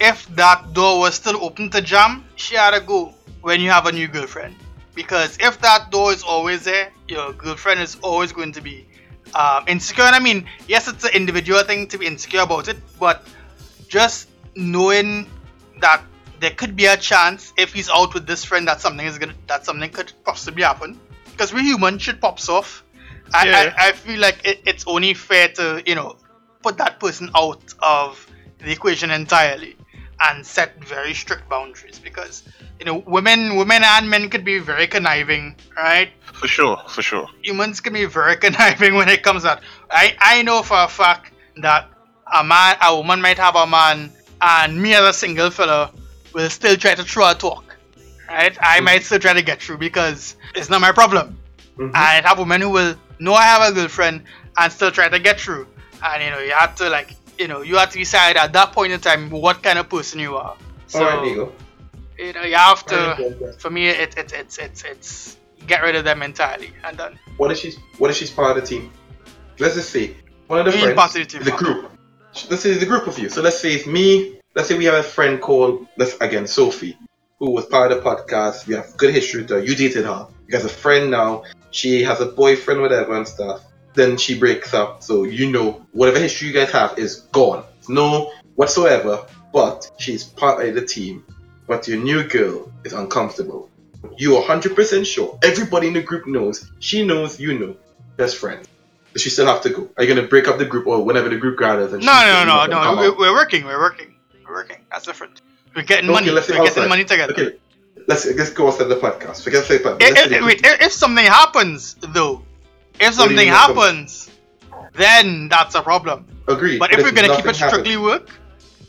if 0.00 0.26
that 0.36 0.72
door 0.72 0.98
was 1.00 1.14
still 1.14 1.42
open 1.42 1.70
to 1.70 1.80
jam, 1.80 2.24
she 2.36 2.54
had 2.54 2.72
to 2.72 2.80
go 2.80 3.14
when 3.42 3.60
you 3.60 3.70
have 3.70 3.86
a 3.86 3.92
new 3.92 4.08
girlfriend. 4.08 4.54
Because 4.94 5.38
if 5.40 5.60
that 5.60 5.90
door 5.90 6.12
is 6.12 6.22
always 6.22 6.64
there, 6.64 6.90
your 7.06 7.32
girlfriend 7.32 7.80
is 7.80 7.96
always 8.02 8.32
going 8.32 8.52
to 8.52 8.60
be 8.60 8.86
um, 9.34 9.64
insecure. 9.68 10.04
And 10.04 10.14
I 10.14 10.18
mean, 10.18 10.46
yes, 10.66 10.88
it's 10.88 11.04
an 11.04 11.12
individual 11.14 11.62
thing 11.62 11.86
to 11.88 11.98
be 11.98 12.06
insecure 12.06 12.40
about 12.40 12.68
it, 12.68 12.76
but 12.98 13.26
just 13.88 14.28
knowing 14.56 15.26
that 15.80 16.02
there 16.40 16.50
could 16.50 16.76
be 16.76 16.86
a 16.86 16.96
chance 16.96 17.52
if 17.56 17.72
he's 17.72 17.88
out 17.88 18.14
with 18.14 18.26
this 18.26 18.44
friend 18.44 18.66
that 18.68 18.80
something 18.80 19.06
is 19.06 19.18
gonna 19.18 19.34
that 19.46 19.64
something 19.64 19.90
could 19.90 20.12
possibly 20.24 20.62
happen. 20.62 20.98
Because 21.30 21.52
we're 21.52 21.62
human, 21.62 21.98
shit 21.98 22.20
pops 22.20 22.48
off. 22.48 22.84
I, 23.32 23.46
Yeah. 23.46 23.74
I, 23.78 23.88
I 23.88 23.92
feel 23.92 24.20
like 24.20 24.40
it, 24.44 24.62
it's 24.66 24.84
only 24.86 25.14
fair 25.14 25.48
to 25.48 25.82
you 25.86 25.94
know 25.94 26.16
put 26.62 26.76
that 26.78 26.98
person 26.98 27.30
out 27.36 27.62
of 27.80 28.26
the 28.58 28.72
equation 28.72 29.10
entirely 29.10 29.76
and 30.20 30.44
set 30.46 30.82
very 30.84 31.14
strict 31.14 31.48
boundaries 31.48 31.98
because 31.98 32.42
you 32.78 32.84
know 32.86 32.98
women 33.06 33.56
women 33.56 33.82
and 33.84 34.08
men 34.10 34.28
could 34.30 34.44
be 34.44 34.58
very 34.58 34.86
conniving 34.86 35.54
right 35.76 36.10
For 36.32 36.48
sure, 36.48 36.76
for 36.88 37.02
sure. 37.02 37.28
humans 37.42 37.80
can 37.80 37.92
be 37.92 38.04
very 38.04 38.36
conniving 38.44 38.94
when 38.94 39.08
it 39.08 39.22
comes 39.22 39.44
out. 39.44 39.60
I, 39.90 40.16
I 40.20 40.42
know 40.42 40.62
for 40.62 40.76
a 40.82 40.88
fact 40.88 41.32
that 41.62 41.88
a 42.32 42.44
man, 42.44 42.76
a 42.82 42.94
woman 42.96 43.20
might 43.20 43.38
have 43.38 43.56
a 43.56 43.66
man, 43.66 44.12
and 44.40 44.80
me 44.80 44.94
as 44.94 45.02
a 45.02 45.12
single 45.12 45.50
fella 45.50 45.92
will 46.34 46.50
still 46.50 46.76
try 46.76 46.94
to 46.94 47.02
throw 47.02 47.30
a 47.30 47.34
talk. 47.34 47.64
Right? 48.28 48.56
I 48.60 48.80
might 48.80 49.02
still 49.02 49.18
try 49.18 49.32
to 49.32 49.42
get 49.42 49.60
through 49.62 49.78
because 49.78 50.36
it's 50.54 50.68
not 50.68 50.80
my 50.80 50.92
problem. 50.92 51.38
Mhm. 51.78 51.90
I 51.94 52.20
have 52.24 52.38
women 52.38 52.60
who 52.60 52.70
will 52.70 52.94
know 53.18 53.34
I 53.34 53.44
have 53.44 53.62
a 53.70 53.72
girlfriend 53.74 54.22
and 54.58 54.72
still 54.72 54.90
try 54.90 55.08
to 55.08 55.18
get 55.18 55.40
through. 55.40 55.66
And 56.04 56.22
you 56.22 56.30
know, 56.30 56.38
you 56.40 56.52
have 56.52 56.74
to 56.76 56.88
like, 56.90 57.16
you 57.38 57.48
know, 57.48 57.62
you 57.62 57.76
have 57.76 57.90
to 57.90 57.98
decide 57.98 58.36
at 58.36 58.52
that 58.52 58.72
point 58.72 58.92
in 58.92 59.00
time 59.00 59.30
what 59.30 59.62
kind 59.62 59.78
of 59.78 59.88
person 59.88 60.18
you 60.18 60.36
are. 60.36 60.56
So 60.86 61.04
Alright, 61.04 61.20
Nigo. 61.20 61.52
you 62.18 62.32
know, 62.32 62.42
you 62.42 62.56
have 62.56 62.84
to. 62.86 63.54
For 63.58 63.70
me, 63.70 63.88
it, 63.88 64.16
it, 64.16 64.32
it's 64.32 64.58
it's 64.58 64.84
it's 64.84 65.36
get 65.66 65.82
rid 65.82 65.96
of 65.96 66.04
them 66.04 66.22
entirely 66.22 66.72
and 66.84 66.96
done. 66.96 67.18
What 67.36 67.50
if 67.52 67.58
she's 67.58 67.76
what 67.98 68.10
if 68.10 68.16
she's 68.16 68.30
part 68.30 68.56
of 68.56 68.62
the 68.62 68.68
team? 68.68 68.90
Let's 69.58 69.74
just 69.74 69.90
say 69.90 70.16
one 70.46 70.60
of 70.60 70.66
the 70.66 70.72
Being 70.72 70.94
friends 70.94 71.14
the 71.14 71.24
team. 71.24 71.42
a 71.42 71.56
group. 71.56 71.90
Let's 72.50 72.62
say 72.62 72.70
it's 72.70 72.82
a 72.82 72.86
group 72.86 73.06
of 73.06 73.18
you. 73.18 73.28
So 73.28 73.42
let's 73.42 73.58
say 73.58 73.72
it's 73.72 73.86
me. 73.86 74.40
Let's 74.54 74.68
say 74.68 74.76
we 74.76 74.86
have 74.86 74.94
a 74.94 75.02
friend 75.02 75.40
called 75.40 75.86
let's 75.96 76.16
again 76.20 76.46
Sophie, 76.46 76.96
who 77.38 77.50
was 77.50 77.66
part 77.66 77.92
of 77.92 78.02
the 78.02 78.10
podcast. 78.10 78.66
We 78.66 78.74
have 78.74 78.96
good 78.96 79.14
history 79.14 79.42
with 79.42 79.50
her. 79.50 79.60
You 79.60 79.74
dated 79.74 80.04
her. 80.04 80.28
You 80.46 80.52
guys 80.52 80.64
a 80.64 80.68
friend 80.68 81.10
now. 81.10 81.44
She 81.70 82.02
has 82.02 82.20
a 82.20 82.26
boyfriend, 82.26 82.80
whatever 82.80 83.14
and 83.14 83.28
stuff. 83.28 83.62
Then 83.98 84.16
she 84.16 84.38
breaks 84.38 84.74
up. 84.74 85.02
So 85.02 85.24
you 85.24 85.50
know 85.50 85.84
whatever 85.90 86.20
history 86.20 86.46
you 86.46 86.54
guys 86.54 86.70
have 86.70 86.96
is 87.00 87.22
gone. 87.32 87.64
No 87.88 88.32
whatsoever. 88.54 89.26
But 89.52 89.90
she's 89.98 90.22
part 90.22 90.64
of 90.64 90.76
the 90.76 90.86
team. 90.86 91.24
But 91.66 91.88
your 91.88 91.98
new 91.98 92.22
girl 92.22 92.70
is 92.84 92.92
uncomfortable. 92.92 93.68
You're 94.16 94.40
100% 94.40 95.04
sure. 95.04 95.36
Everybody 95.42 95.88
in 95.88 95.94
the 95.94 96.02
group 96.02 96.28
knows. 96.28 96.70
She 96.78 97.04
knows. 97.04 97.40
You 97.40 97.58
know. 97.58 97.76
Best 98.16 98.36
friend. 98.36 98.64
Does 99.14 99.22
she 99.22 99.30
still 99.30 99.46
have 99.46 99.62
to 99.62 99.70
go? 99.70 99.88
Are 99.96 100.04
you 100.04 100.14
gonna 100.14 100.28
break 100.28 100.46
up 100.46 100.58
the 100.58 100.64
group 100.64 100.86
or 100.86 101.04
whenever 101.04 101.28
the 101.28 101.36
group 101.36 101.58
gathers? 101.58 101.92
And 101.92 102.04
No, 102.04 102.44
no, 102.44 102.66
no, 102.66 102.94
no. 102.94 103.00
We're, 103.00 103.18
we're 103.18 103.34
working. 103.34 103.64
We're 103.64 103.80
working. 103.80 104.14
We're 104.46 104.54
working. 104.54 104.78
That's 104.92 105.06
different. 105.06 105.42
We're 105.74 105.82
getting 105.82 106.04
Okay, 106.04 106.12
money. 106.12 106.28
We're 106.28 106.34
let's 106.34 106.46
say 106.46 106.56
getting 106.56 106.88
money 106.88 107.04
together. 107.04 107.32
Okay, 107.32 107.56
let's 108.06 108.26
let's 108.26 108.50
go 108.50 108.68
outside 108.68 108.84
the 108.84 108.96
podcast. 108.96 109.42
Forget 109.42 109.66
the 109.66 109.78
podcast. 109.78 110.02
If, 110.02 110.18
if, 110.18 110.30
say 110.30 110.40
wait, 110.40 110.64
if, 110.64 110.82
if 110.82 110.92
something 110.92 111.24
happens, 111.24 111.96
though, 112.00 112.42
if 113.00 113.14
something 113.14 113.48
if 113.48 113.54
happens, 113.54 114.30
then 114.94 115.48
that's 115.48 115.74
a 115.74 115.82
problem. 115.82 116.26
Agreed. 116.46 116.78
But 116.78 116.92
if 116.92 117.02
we're 117.02 117.12
gonna 117.12 117.36
keep 117.36 117.46
it 117.46 117.54
strictly 117.56 117.92
happens- 117.92 117.98
work, 117.98 118.30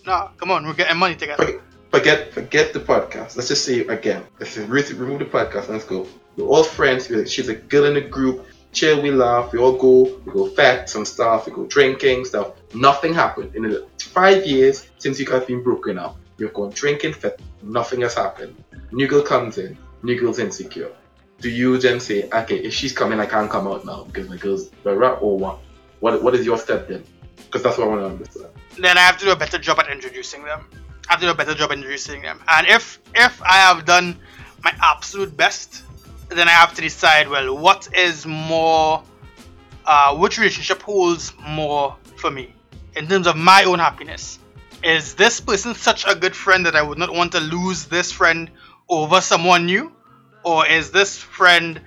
nah, 0.05 0.29
come 0.37 0.51
on, 0.51 0.65
we're 0.65 0.73
getting 0.73 0.97
money 0.97 1.15
together. 1.15 1.45
Forget, 1.45 1.61
forget 1.91 2.33
forget 2.33 2.73
the 2.73 2.79
podcast. 2.79 3.35
Let's 3.35 3.47
just 3.47 3.65
say 3.65 3.81
again. 3.81 4.23
Let's 4.39 4.57
remove 4.57 5.19
the 5.19 5.25
podcast 5.25 5.65
and 5.65 5.73
let's 5.77 5.85
go. 5.85 6.07
We're 6.37 6.45
all 6.45 6.63
friends. 6.63 7.09
We're 7.09 7.19
like, 7.19 7.27
she's 7.27 7.49
a 7.49 7.55
girl 7.55 7.85
in 7.85 7.95
the 7.95 8.01
group. 8.01 8.45
Chill, 8.71 9.01
we 9.01 9.11
laugh. 9.11 9.51
We 9.51 9.59
all 9.59 9.73
go. 9.73 10.19
We 10.25 10.31
go 10.31 10.47
fat 10.47 10.89
some 10.89 11.03
stuff. 11.03 11.47
We 11.47 11.51
go 11.51 11.65
drinking 11.65 12.25
stuff. 12.25 12.51
Nothing 12.73 13.13
happened 13.13 13.55
in 13.55 13.63
the 13.63 13.87
five 13.99 14.45
years 14.45 14.87
since 14.99 15.19
you 15.19 15.25
guys 15.25 15.45
been 15.45 15.63
broken 15.63 15.97
up. 15.97 16.17
You're 16.37 16.49
going 16.49 16.71
drinking 16.71 17.13
fat. 17.13 17.39
Nothing 17.63 18.01
has 18.01 18.13
happened. 18.13 18.55
New 18.91 19.07
girl 19.07 19.23
comes 19.23 19.57
in. 19.57 19.77
New 20.03 20.19
girl's 20.19 20.39
insecure. 20.39 20.91
Do 21.41 21.49
you 21.49 21.77
then 21.77 21.99
say, 21.99 22.29
okay, 22.29 22.57
if 22.57 22.73
she's 22.73 22.91
coming, 22.91 23.19
I 23.19 23.25
can't 23.25 23.49
come 23.49 23.67
out 23.67 23.85
now 23.85 24.03
because 24.03 24.27
my 24.29 24.37
girl's 24.37 24.69
rap 24.83 25.21
or 25.21 25.37
what? 25.37 25.59
What 25.99 26.21
what 26.23 26.35
is 26.35 26.45
your 26.45 26.57
step 26.57 26.87
then? 26.87 27.03
Because 27.37 27.63
that's 27.63 27.77
what 27.77 27.85
I 27.85 27.87
want 27.87 28.01
to 28.01 28.05
understand. 28.07 28.47
then 28.77 28.97
I 28.97 29.01
have 29.01 29.17
to 29.19 29.25
do 29.25 29.31
a 29.31 29.35
better 29.35 29.57
job 29.57 29.79
at 29.79 29.89
introducing 29.89 30.43
them. 30.43 30.65
I 31.07 31.13
have 31.13 31.19
to 31.21 31.25
do 31.25 31.31
a 31.31 31.35
better 31.35 31.55
job 31.55 31.71
introducing 31.71 32.21
them. 32.21 32.41
And 32.47 32.67
if 32.67 32.99
if 33.15 33.41
I 33.43 33.55
have 33.55 33.85
done 33.85 34.19
my 34.63 34.73
absolute 34.81 35.35
best, 35.35 35.83
then 36.29 36.47
I 36.47 36.51
have 36.51 36.73
to 36.75 36.81
decide 36.81 37.27
well 37.27 37.57
what 37.57 37.89
is 37.93 38.25
more 38.25 39.03
uh, 39.85 40.15
which 40.15 40.37
relationship 40.37 40.81
holds 40.81 41.33
more 41.47 41.95
for 42.17 42.29
me 42.29 42.53
in 42.95 43.07
terms 43.07 43.27
of 43.27 43.35
my 43.35 43.63
own 43.63 43.79
happiness. 43.79 44.39
Is 44.83 45.15
this 45.15 45.41
person 45.41 45.73
such 45.75 46.05
a 46.07 46.15
good 46.15 46.35
friend 46.35 46.65
that 46.65 46.75
I 46.75 46.81
would 46.81 46.97
not 46.97 47.13
want 47.13 47.31
to 47.33 47.39
lose 47.39 47.85
this 47.85 48.11
friend 48.11 48.49
over 48.87 49.19
someone 49.19 49.65
new? 49.65 49.91
Or 50.49 50.65
is 50.65 50.89
this 50.89 51.11
friend 51.19 51.79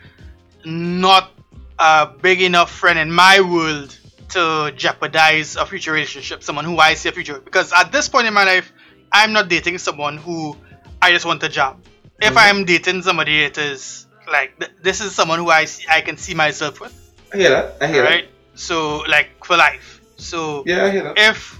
not 0.64 1.32
a 1.80 2.06
big 2.26 2.40
enough 2.42 2.70
friend 2.70 2.96
in 2.96 3.10
my 3.10 3.40
world 3.40 3.98
to 4.34 4.72
jeopardize 4.76 5.56
a 5.56 5.66
future 5.66 5.92
relationship, 5.92 6.44
someone 6.44 6.64
who 6.64 6.78
I 6.78 6.94
see 6.94 7.08
a 7.08 7.12
future. 7.12 7.40
Because 7.40 7.72
at 7.72 7.90
this 7.90 8.08
point 8.08 8.26
in 8.28 8.34
my 8.34 8.44
life, 8.44 8.72
I'm 9.10 9.32
not 9.32 9.48
dating 9.48 9.78
someone 9.78 10.16
who 10.16 10.56
I 11.04 11.10
just 11.10 11.26
want 11.26 11.42
a 11.42 11.48
job. 11.48 11.82
If 12.28 12.34
Mhm. 12.34 12.44
I'm 12.46 12.64
dating 12.64 13.02
somebody, 13.02 13.42
it 13.42 13.58
is 13.58 14.06
like 14.30 14.50
th- 14.60 14.70
this 14.80 15.00
is 15.00 15.12
someone 15.12 15.38
who 15.42 15.50
I 15.50 15.64
see, 15.64 15.84
I 15.90 16.00
can 16.00 16.16
see 16.16 16.34
myself 16.44 16.78
with, 16.80 16.94
I 17.34 17.36
hear 17.42 17.50
that. 17.50 17.66
I 17.80 17.86
hear 17.88 18.02
that, 18.02 18.10
right? 18.10 18.28
So 18.54 18.76
like 19.16 19.28
for 19.44 19.56
life. 19.56 20.00
So. 20.28 20.62
Yeah, 20.70 20.86
I 20.86 20.90
hear 20.94 21.02
that. 21.02 21.18
if 21.18 21.58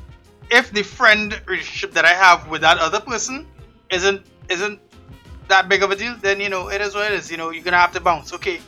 if 0.59 0.71
the 0.79 0.85
friend 0.99 1.29
relationship 1.51 1.91
that 1.99 2.05
I 2.13 2.15
have 2.25 2.47
with 2.53 2.61
that 2.61 2.79
other 2.79 3.01
person 3.01 3.47
isn't 3.91 4.21
isn't 4.55 4.79
that 5.53 5.69
big 5.69 5.83
of 5.83 5.91
a 5.91 5.97
deal, 5.97 6.17
then 6.21 6.41
you 6.41 6.49
know 6.49 6.69
it 6.69 6.81
is 6.81 6.95
what 6.95 7.13
it 7.13 7.15
is. 7.21 7.31
You 7.31 7.37
know 7.37 7.51
you're 7.51 7.65
gonna 7.65 7.85
have 7.87 7.93
to 7.93 8.01
bounce. 8.01 8.33
Okay, 8.33 8.61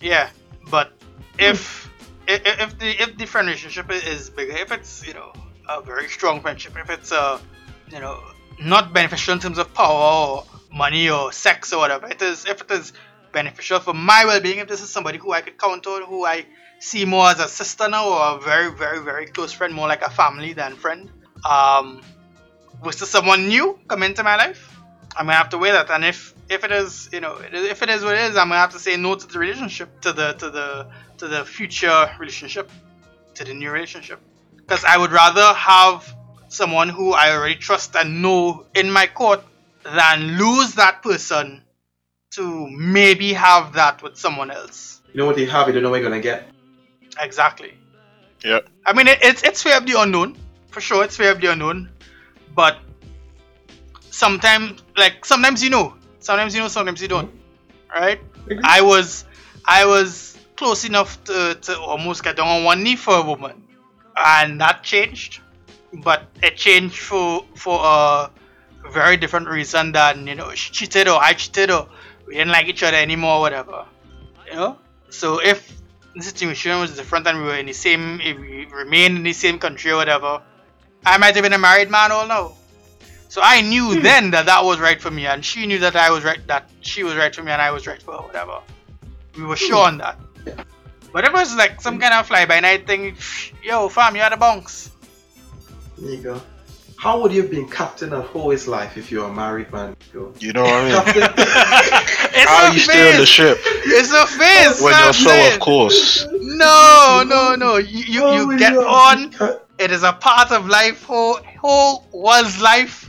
yeah. 0.00 0.30
But 0.70 0.92
if 1.38 1.90
if, 2.26 2.42
if 2.64 2.78
the 2.78 3.02
if 3.02 3.16
the 3.16 3.26
friendship 3.26 3.90
is 3.90 4.30
bigger, 4.30 4.56
if 4.64 4.70
it's 4.70 5.06
you 5.06 5.14
know 5.14 5.32
a 5.68 5.80
very 5.80 6.08
strong 6.08 6.40
friendship, 6.40 6.76
if 6.76 6.90
it's 6.90 7.12
uh 7.12 7.38
you 7.90 8.00
know 8.00 8.22
not 8.60 8.92
beneficial 8.92 9.34
in 9.34 9.40
terms 9.40 9.58
of 9.58 9.72
power 9.74 10.08
or 10.28 10.44
money 10.72 11.08
or 11.08 11.32
sex 11.32 11.72
or 11.72 11.78
whatever, 11.78 12.06
it 12.08 12.20
is 12.20 12.44
if 12.44 12.60
it 12.62 12.70
is 12.70 12.92
beneficial 13.32 13.80
for 13.80 13.94
my 13.94 14.24
well-being. 14.24 14.58
If 14.58 14.68
this 14.68 14.82
is 14.82 14.90
somebody 14.90 15.18
who 15.18 15.32
I 15.32 15.40
could 15.40 15.58
count 15.58 15.86
on, 15.86 16.02
who 16.04 16.24
I 16.26 16.46
see 16.80 17.04
more 17.04 17.28
as 17.28 17.40
a 17.40 17.48
sister 17.48 17.88
now 17.88 18.06
or 18.08 18.36
a 18.36 18.40
very 18.40 18.70
very 18.70 19.00
very 19.00 19.26
close 19.26 19.52
friend, 19.52 19.72
more 19.74 19.88
like 19.88 20.02
a 20.02 20.10
family 20.10 20.52
than 20.52 20.76
friend. 20.76 21.10
Um, 21.48 22.02
versus 22.82 23.08
someone 23.08 23.48
new 23.48 23.78
come 23.88 24.02
into 24.02 24.22
my 24.22 24.36
life, 24.36 24.77
I'm 25.18 25.26
gonna 25.26 25.36
have 25.36 25.48
to 25.50 25.58
weigh 25.58 25.72
that. 25.72 25.90
And 25.90 26.04
if 26.04 26.32
if 26.48 26.62
it 26.62 26.70
is 26.70 27.10
you 27.12 27.20
know 27.20 27.36
if 27.42 27.82
it 27.82 27.88
is 27.90 28.04
what 28.04 28.14
it 28.14 28.20
is, 28.30 28.36
I'm 28.36 28.48
gonna 28.48 28.60
have 28.60 28.72
to 28.72 28.78
say 28.78 28.96
no 28.96 29.16
to 29.16 29.26
the 29.26 29.38
relationship, 29.38 30.00
to 30.02 30.12
the 30.12 30.32
to 30.34 30.48
the 30.48 30.88
to 31.18 31.26
the 31.26 31.44
future 31.44 32.08
relationship, 32.20 32.70
to 33.34 33.44
the 33.44 33.52
new 33.52 33.70
relationship, 33.70 34.20
because 34.56 34.84
I 34.84 34.96
would 34.96 35.10
rather 35.10 35.52
have 35.54 36.14
someone 36.48 36.88
who 36.88 37.12
I 37.12 37.32
already 37.32 37.56
trust 37.56 37.96
and 37.96 38.22
know 38.22 38.64
in 38.74 38.90
my 38.90 39.06
court 39.06 39.42
than 39.82 40.38
lose 40.38 40.74
that 40.74 41.02
person 41.02 41.62
to 42.30 42.68
maybe 42.70 43.32
have 43.32 43.72
that 43.72 44.02
with 44.02 44.16
someone 44.16 44.52
else. 44.52 45.00
You 45.12 45.18
know 45.18 45.26
what 45.26 45.36
you 45.38 45.46
have, 45.48 45.66
you 45.66 45.74
don't 45.74 45.82
know 45.82 45.90
what 45.90 46.00
you're 46.00 46.08
gonna 46.08 46.22
get. 46.22 46.48
Exactly. 47.18 47.74
Yep. 48.44 48.68
I 48.86 48.92
mean, 48.92 49.08
it, 49.08 49.18
it's 49.22 49.42
it's 49.42 49.62
fear 49.64 49.76
of 49.76 49.84
the 49.84 50.00
unknown, 50.00 50.36
for 50.70 50.80
sure. 50.80 51.02
It's 51.02 51.16
fear 51.16 51.32
of 51.32 51.40
the 51.40 51.50
unknown, 51.50 51.90
but 52.54 52.78
sometimes, 54.18 54.82
like 54.96 55.24
sometimes 55.24 55.62
you 55.62 55.70
know, 55.70 55.94
sometimes 56.18 56.54
you 56.54 56.60
know, 56.60 56.68
sometimes 56.68 57.00
you 57.00 57.08
don't, 57.08 57.30
right? 57.94 58.20
Agree. 58.46 58.60
I 58.64 58.82
was 58.82 59.24
I 59.64 59.86
was 59.86 60.36
close 60.56 60.84
enough 60.84 61.22
to, 61.24 61.56
to 61.62 61.78
almost 61.78 62.24
get 62.24 62.36
down 62.36 62.48
on 62.48 62.64
one 62.64 62.82
knee 62.82 62.96
for 62.96 63.14
a 63.14 63.22
woman, 63.22 63.62
and 64.16 64.60
that 64.60 64.82
changed, 64.82 65.40
but 65.92 66.26
it 66.42 66.56
changed 66.56 66.98
for 66.98 67.44
for 67.54 67.78
a 67.84 68.30
very 68.90 69.16
different 69.16 69.48
reason 69.48 69.92
than 69.92 70.26
you 70.26 70.34
know 70.34 70.52
she 70.54 70.72
cheated 70.72 71.06
or 71.08 71.22
I 71.22 71.32
cheated 71.34 71.70
or 71.70 71.88
we 72.26 72.34
didn't 72.34 72.52
like 72.52 72.66
each 72.66 72.82
other 72.82 72.96
anymore, 72.96 73.36
or 73.36 73.40
whatever. 73.40 73.86
You 74.46 74.54
know. 74.54 74.78
So 75.10 75.40
if 75.40 75.60
the 76.14 76.22
situation 76.22 76.80
was 76.80 76.94
different 76.96 77.26
and 77.26 77.38
we 77.38 77.44
were 77.44 77.56
in 77.56 77.66
the 77.66 77.72
same, 77.72 78.20
if 78.20 78.38
we 78.38 78.66
remained 78.66 79.16
in 79.16 79.22
the 79.22 79.32
same 79.32 79.58
country 79.58 79.92
or 79.92 79.96
whatever, 79.96 80.42
I 81.06 81.16
might 81.16 81.34
have 81.36 81.44
been 81.44 81.54
a 81.54 81.58
married 81.58 81.90
man 81.90 82.12
all 82.12 82.26
now. 82.26 82.52
So 83.28 83.42
I 83.44 83.60
knew 83.60 83.94
hmm. 83.94 84.02
then 84.02 84.30
that 84.32 84.46
that 84.46 84.64
was 84.64 84.80
right 84.80 85.00
for 85.00 85.10
me, 85.10 85.26
and 85.26 85.44
she 85.44 85.66
knew 85.66 85.78
that 85.80 85.96
I 85.96 86.10
was 86.10 86.24
right, 86.24 86.44
that 86.46 86.70
she 86.80 87.04
was 87.04 87.14
right 87.14 87.34
for 87.34 87.42
me, 87.42 87.52
and 87.52 87.60
I 87.60 87.70
was 87.70 87.86
right 87.86 88.02
for 88.02 88.12
her, 88.12 88.22
whatever. 88.22 88.60
We 89.36 89.44
were 89.44 89.56
sure 89.56 89.84
on 89.84 89.98
that. 89.98 90.18
But 91.12 91.24
it 91.24 91.32
was 91.32 91.54
like 91.54 91.80
some 91.80 91.98
kind 91.98 92.14
of 92.14 92.26
fly 92.26 92.46
by 92.46 92.60
night 92.60 92.86
thing, 92.86 93.16
yo, 93.62 93.88
fam, 93.88 94.14
you 94.16 94.22
had 94.22 94.32
a 94.32 94.36
bounce. 94.36 94.90
There 95.98 96.10
you 96.10 96.22
go. 96.22 96.42
How 96.96 97.20
would 97.20 97.32
you 97.32 97.42
have 97.42 97.50
been 97.50 97.68
captain 97.68 98.12
of 98.12 98.24
Hoey's 98.26 98.66
life 98.66 98.96
if 98.96 99.10
you're 99.10 99.28
a 99.28 99.32
married 99.32 99.72
man? 99.72 99.96
Yo. 100.12 100.34
You 100.40 100.52
know 100.52 100.64
what 100.64 100.72
I 100.72 101.12
mean? 101.12 101.22
It's 102.34 102.50
How 102.50 102.70
a 102.70 102.72
you 102.72 102.80
steer 102.80 103.16
the 103.16 103.26
ship 103.26 103.58
It's 103.64 104.12
a 104.12 104.26
phase. 104.26 104.80
when 104.82 104.94
you're 104.94 105.12
so 105.12 105.28
saying. 105.28 105.54
off 105.54 105.60
course? 105.60 106.26
No, 106.32 107.22
no, 107.26 107.54
no. 107.54 107.76
You 107.76 108.04
you, 108.04 108.50
you 108.52 108.58
get 108.58 108.76
on. 108.76 109.32
It 109.78 109.92
is 109.92 110.02
a 110.02 110.12
part 110.12 110.50
of 110.50 110.66
life. 110.66 111.04
Whole 111.04 111.38
whole 111.60 112.06
was 112.12 112.60
life 112.60 113.08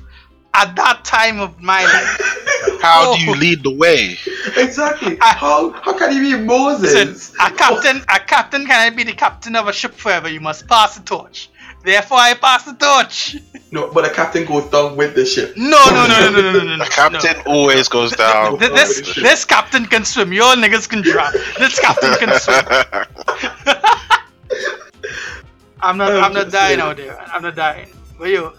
at 0.54 0.76
that 0.76 1.06
time 1.06 1.40
of 1.40 1.62
my 1.62 1.84
life. 1.84 2.80
How 2.82 3.12
Oh. 3.12 3.16
do 3.18 3.24
you 3.24 3.36
lead 3.36 3.64
the 3.64 3.72
way? 3.76 4.18
Exactly. 4.58 5.18
I- 5.22 5.34
how 5.34 5.72
how 5.72 5.94
can 5.98 6.14
you 6.14 6.22
be 6.22 6.32
Listen, 6.34 6.46
Moses? 6.46 7.34
a 7.40 7.52
captain, 7.52 8.02
a 8.10 8.20
captain 8.20 8.66
cannot 8.66 8.96
be 8.98 9.04
the 9.04 9.14
captain 9.14 9.56
of 9.56 9.68
a 9.68 9.74
ship 9.74 9.94
forever. 9.94 10.30
You 10.30 10.40
must 10.42 10.68
pass 10.68 10.96
the 10.98 11.04
torch. 11.04 11.50
Therefore, 11.84 12.18
I 12.20 12.34
pass 12.34 12.64
the 12.66 12.74
torch. 12.74 13.38
No, 13.72 13.90
but 13.94 14.04
the 14.04 14.10
captain 14.14 14.46
goes 14.46 14.66
down 14.70 14.98
with 14.98 15.16
the 15.16 15.26
ship. 15.26 15.56
No, 15.56 15.80
no, 15.92 16.08
no, 16.08 16.20
no, 16.20 16.32
no, 16.32 16.42
no, 16.42 16.52
no, 16.52 16.64
no. 16.64 16.76
no. 16.78 16.84
The 16.86 16.90
captain 16.92 17.38
always 17.46 17.88
goes 17.88 18.12
down. 18.16 18.60
Th- 18.60 18.72
This 18.72 19.16
this 19.16 19.46
captain 19.46 19.86
can 19.86 20.04
swim. 20.06 20.34
Your 20.34 20.56
niggas 20.56 20.88
can 20.90 21.02
drown. 21.02 21.32
This 21.58 21.80
captain 21.80 22.14
can 22.16 22.40
swim. 22.40 22.66
I'm 25.82 25.98
not. 25.98 26.12
I'm 26.12 26.34
not 26.34 26.50
dying 26.52 26.80
out 26.80 26.98
there. 26.98 27.20
I'm 27.22 27.42
not 27.42 27.56
dying. 27.56 27.90
But 28.18 28.30
you, 28.30 28.52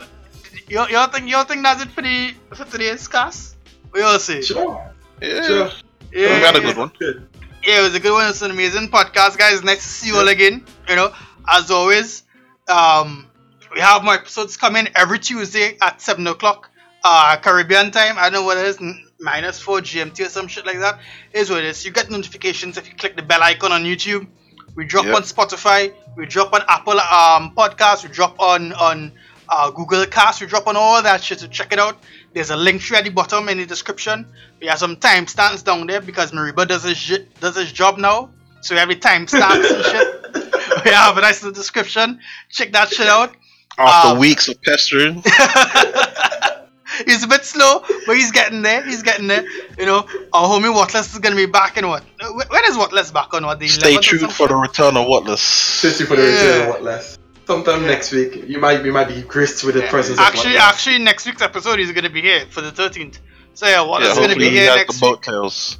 you, 0.70 0.80
you 0.88 1.06
think 1.08 1.28
you 1.28 1.44
think 1.44 1.62
that's 1.62 1.82
it 1.82 1.90
for 1.90 2.02
the 2.02 2.34
for 2.54 2.64
today's 2.64 3.06
cast? 3.08 3.56
We 3.92 4.02
all 4.02 4.18
see. 4.18 4.42
Sure. 4.42 4.80
yeah, 5.20 5.42
Sure. 5.46 5.70
Yeah, 6.12 6.34
we 6.34 6.40
got 6.40 6.56
a 6.56 6.60
good 6.60 6.76
one. 6.76 6.92
Good. 6.98 7.26
Yeah, 7.66 7.80
it 7.80 7.82
was 7.82 7.94
a 7.94 8.00
good 8.00 8.12
one. 8.12 8.28
It's 8.30 8.42
an 8.42 8.50
amazing 8.50 8.88
podcast, 8.88 9.36
guys. 9.36 9.62
Nice 9.62 9.82
to 9.82 9.88
see 9.88 10.08
you 10.08 10.16
all 10.16 10.28
again. 10.28 10.64
You 10.88 10.96
know, 10.96 11.12
as 11.48 11.70
always, 11.70 12.22
um, 12.68 13.26
we 13.74 13.80
have 13.80 14.02
more 14.02 14.14
episodes 14.14 14.56
coming 14.56 14.88
every 14.94 15.18
Tuesday 15.18 15.76
at 15.82 16.00
seven 16.00 16.26
o'clock, 16.26 16.70
uh, 17.04 17.36
Caribbean 17.42 17.90
time. 17.90 18.16
I 18.18 18.24
don't 18.30 18.32
know 18.40 18.42
what 18.44 18.56
it 18.58 18.64
is, 18.66 18.78
n- 18.80 19.04
minus 19.20 19.60
four 19.60 19.80
GMT 19.80 20.24
or 20.26 20.28
some 20.30 20.48
shit 20.48 20.64
like 20.66 20.78
that. 20.80 21.00
Is 21.32 21.50
what 21.50 21.58
it 21.58 21.64
is. 21.66 21.84
You 21.84 21.92
get 21.92 22.10
notifications 22.10 22.76
if 22.78 22.88
you 22.88 22.94
click 22.96 23.14
the 23.16 23.22
bell 23.22 23.42
icon 23.42 23.72
on 23.72 23.84
YouTube. 23.84 24.26
We 24.74 24.84
drop 24.86 25.04
Yep. 25.04 25.14
on 25.16 25.22
Spotify. 25.22 25.92
We 26.16 26.26
drop 26.26 26.52
on 26.54 26.62
Apple 26.68 26.98
um 27.00 27.54
podcast. 27.54 28.04
We 28.04 28.10
drop 28.10 28.40
on 28.40 28.72
on 28.72 29.12
uh, 29.50 29.70
Google 29.70 30.06
Cast. 30.06 30.40
We 30.40 30.46
drop 30.46 30.66
on 30.66 30.76
all 30.76 31.02
that 31.02 31.22
shit. 31.22 31.40
So 31.40 31.46
check 31.48 31.72
it 31.72 31.78
out. 31.78 31.98
There's 32.32 32.50
a 32.50 32.56
Linktree 32.56 32.96
at 32.96 33.04
the 33.04 33.10
bottom 33.10 33.48
in 33.48 33.58
the 33.58 33.66
description. 33.66 34.26
We 34.60 34.68
have 34.68 34.78
some 34.78 34.96
timestamps 34.96 35.64
down 35.64 35.86
there 35.86 36.00
because 36.00 36.32
Mariba 36.32 36.66
does 36.68 36.84
his 36.84 36.96
shit, 36.96 37.38
does 37.40 37.56
his 37.56 37.72
job 37.72 37.98
now. 37.98 38.30
So 38.62 38.74
we 38.74 38.78
have 38.78 38.88
the 38.88 38.96
timestamps 38.96 39.70
and 39.74 39.84
shit. 39.84 40.16
We 40.84 40.92
have 40.92 41.16
a 41.18 41.20
nice 41.20 41.42
little 41.42 41.54
description. 41.54 42.20
Check 42.48 42.72
that 42.72 42.90
shit 42.90 43.08
out. 43.08 43.34
After 43.76 44.10
Um, 44.12 44.18
weeks 44.18 44.46
of 44.48 44.60
pestering, 44.62 45.14
he's 47.06 47.24
a 47.24 47.26
bit 47.28 47.44
slow, 47.44 47.82
but 48.06 48.16
he's 48.16 48.30
getting 48.30 48.62
there. 48.62 48.84
He's 48.84 49.02
getting 49.02 49.26
there. 49.26 49.44
You 49.78 49.86
know, 49.86 50.06
our 50.32 50.48
homie 50.48 50.72
Watless 50.72 51.12
is 51.12 51.18
gonna 51.18 51.34
be 51.36 51.46
back 51.46 51.76
in 51.76 51.88
what? 51.88 52.04
When 52.48 52.64
is 52.66 52.76
Watless 52.76 53.10
back 53.10 53.34
on? 53.34 53.44
What 53.46 53.58
the 53.58 53.68
Stay 53.68 53.94
11th 53.96 54.02
tuned 54.02 54.32
for 54.32 54.46
the 54.48 54.54
return 54.56 54.96
of 54.96 55.06
Watless. 55.08 55.42
Especially 55.42 56.06
for 56.06 56.16
the 56.16 56.22
Yeah. 56.22 56.34
return 56.34 56.62
of 56.62 56.68
what 56.68 56.82
less. 56.84 57.18
Sometime 57.50 57.82
Yeah. 57.82 57.88
next 57.88 58.12
week, 58.12 58.44
you 58.46 58.60
might 58.60 58.84
you 58.84 58.92
might 58.92 59.08
be 59.08 59.22
graced 59.22 59.64
with 59.64 59.74
the 59.74 59.80
Yeah. 59.82 59.90
presence 59.90 60.20
Actually, 60.20 60.54
of 60.54 60.60
actually, 60.70 60.98
next 61.00 61.26
week's 61.26 61.42
episode 61.42 61.80
is 61.80 61.90
gonna 61.90 62.08
be 62.08 62.22
here 62.22 62.46
for 62.48 62.60
the 62.60 62.70
13th. 62.70 63.18
So 63.54 63.66
yeah, 63.66 63.80
Watless 63.80 64.06
Yeah, 64.06 64.12
is 64.12 64.18
gonna 64.18 64.28
hopefully 64.28 64.50
be 64.50 64.54
he 64.54 64.60
here 64.60 64.70
has 64.70 64.76
next 64.76 65.00
the 65.00 65.06
week. 65.06 65.14
boat 65.16 65.22
tails. 65.24 65.78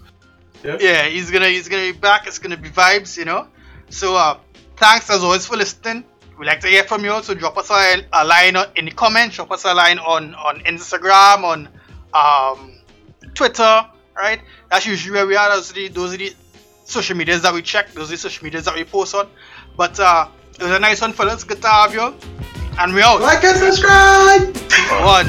Yeah, 0.65 1.05
he's 1.05 1.31
gonna 1.31 1.47
he's 1.47 1.69
gonna 1.69 1.93
be 1.93 1.99
back. 2.09 2.27
It's 2.27 2.41
gonna 2.41 2.57
be 2.57 2.71
vibes, 2.71 3.17
you 3.17 3.25
know. 3.25 3.47
So 3.89 4.17
uh, 4.17 4.39
thanks 4.79 5.09
as 5.11 5.23
always 5.23 5.47
for 5.47 5.57
listening. 5.57 6.03
We 6.41 6.45
like 6.45 6.61
to 6.63 6.67
hear 6.67 6.83
from 6.83 7.05
you. 7.05 7.23
So 7.23 7.35
drop 7.35 7.57
us 7.57 7.71
a, 7.71 8.03
a 8.13 8.25
line 8.25 8.57
on, 8.57 8.67
in 8.75 8.87
the 8.87 8.91
comments. 8.91 9.37
Drop 9.37 9.53
us 9.53 9.65
a 9.65 9.73
line 9.73 10.01
on 10.01 10.35
on 10.35 10.59
Instagram, 10.73 11.45
on 11.45 11.69
um, 12.13 12.73
Twitter. 13.35 13.87
Right, 14.17 14.41
that's 14.73 14.87
usually 14.87 15.13
where 15.15 15.27
we 15.29 15.37
are. 15.37 15.49
Those 15.55 15.71
are 15.71 15.75
the 15.75 15.87
those 15.87 16.15
are 16.15 16.17
the 16.17 16.35
social 16.85 17.17
medias 17.17 17.43
that 17.43 17.55
we 17.55 17.63
check. 17.63 17.93
Those 17.93 18.09
are 18.09 18.17
the 18.17 18.19
social 18.19 18.43
medias 18.43 18.65
that 18.65 18.75
we 18.75 18.83
post 18.83 19.15
on. 19.15 19.29
But 19.77 20.01
uh, 20.01 20.27
it 20.61 20.65
was 20.65 20.73
a 20.73 20.79
nice 20.79 21.01
one, 21.01 21.13
fellas. 21.15 21.43
Good 21.43 21.63
to 21.63 21.69
have 21.69 21.95
you. 21.95 22.15
And 22.79 22.95
we 22.95 23.03
out. 23.03 23.21
Like 23.21 23.43
and 23.45 23.57
subscribe! 23.57 24.55
One. 25.03 25.27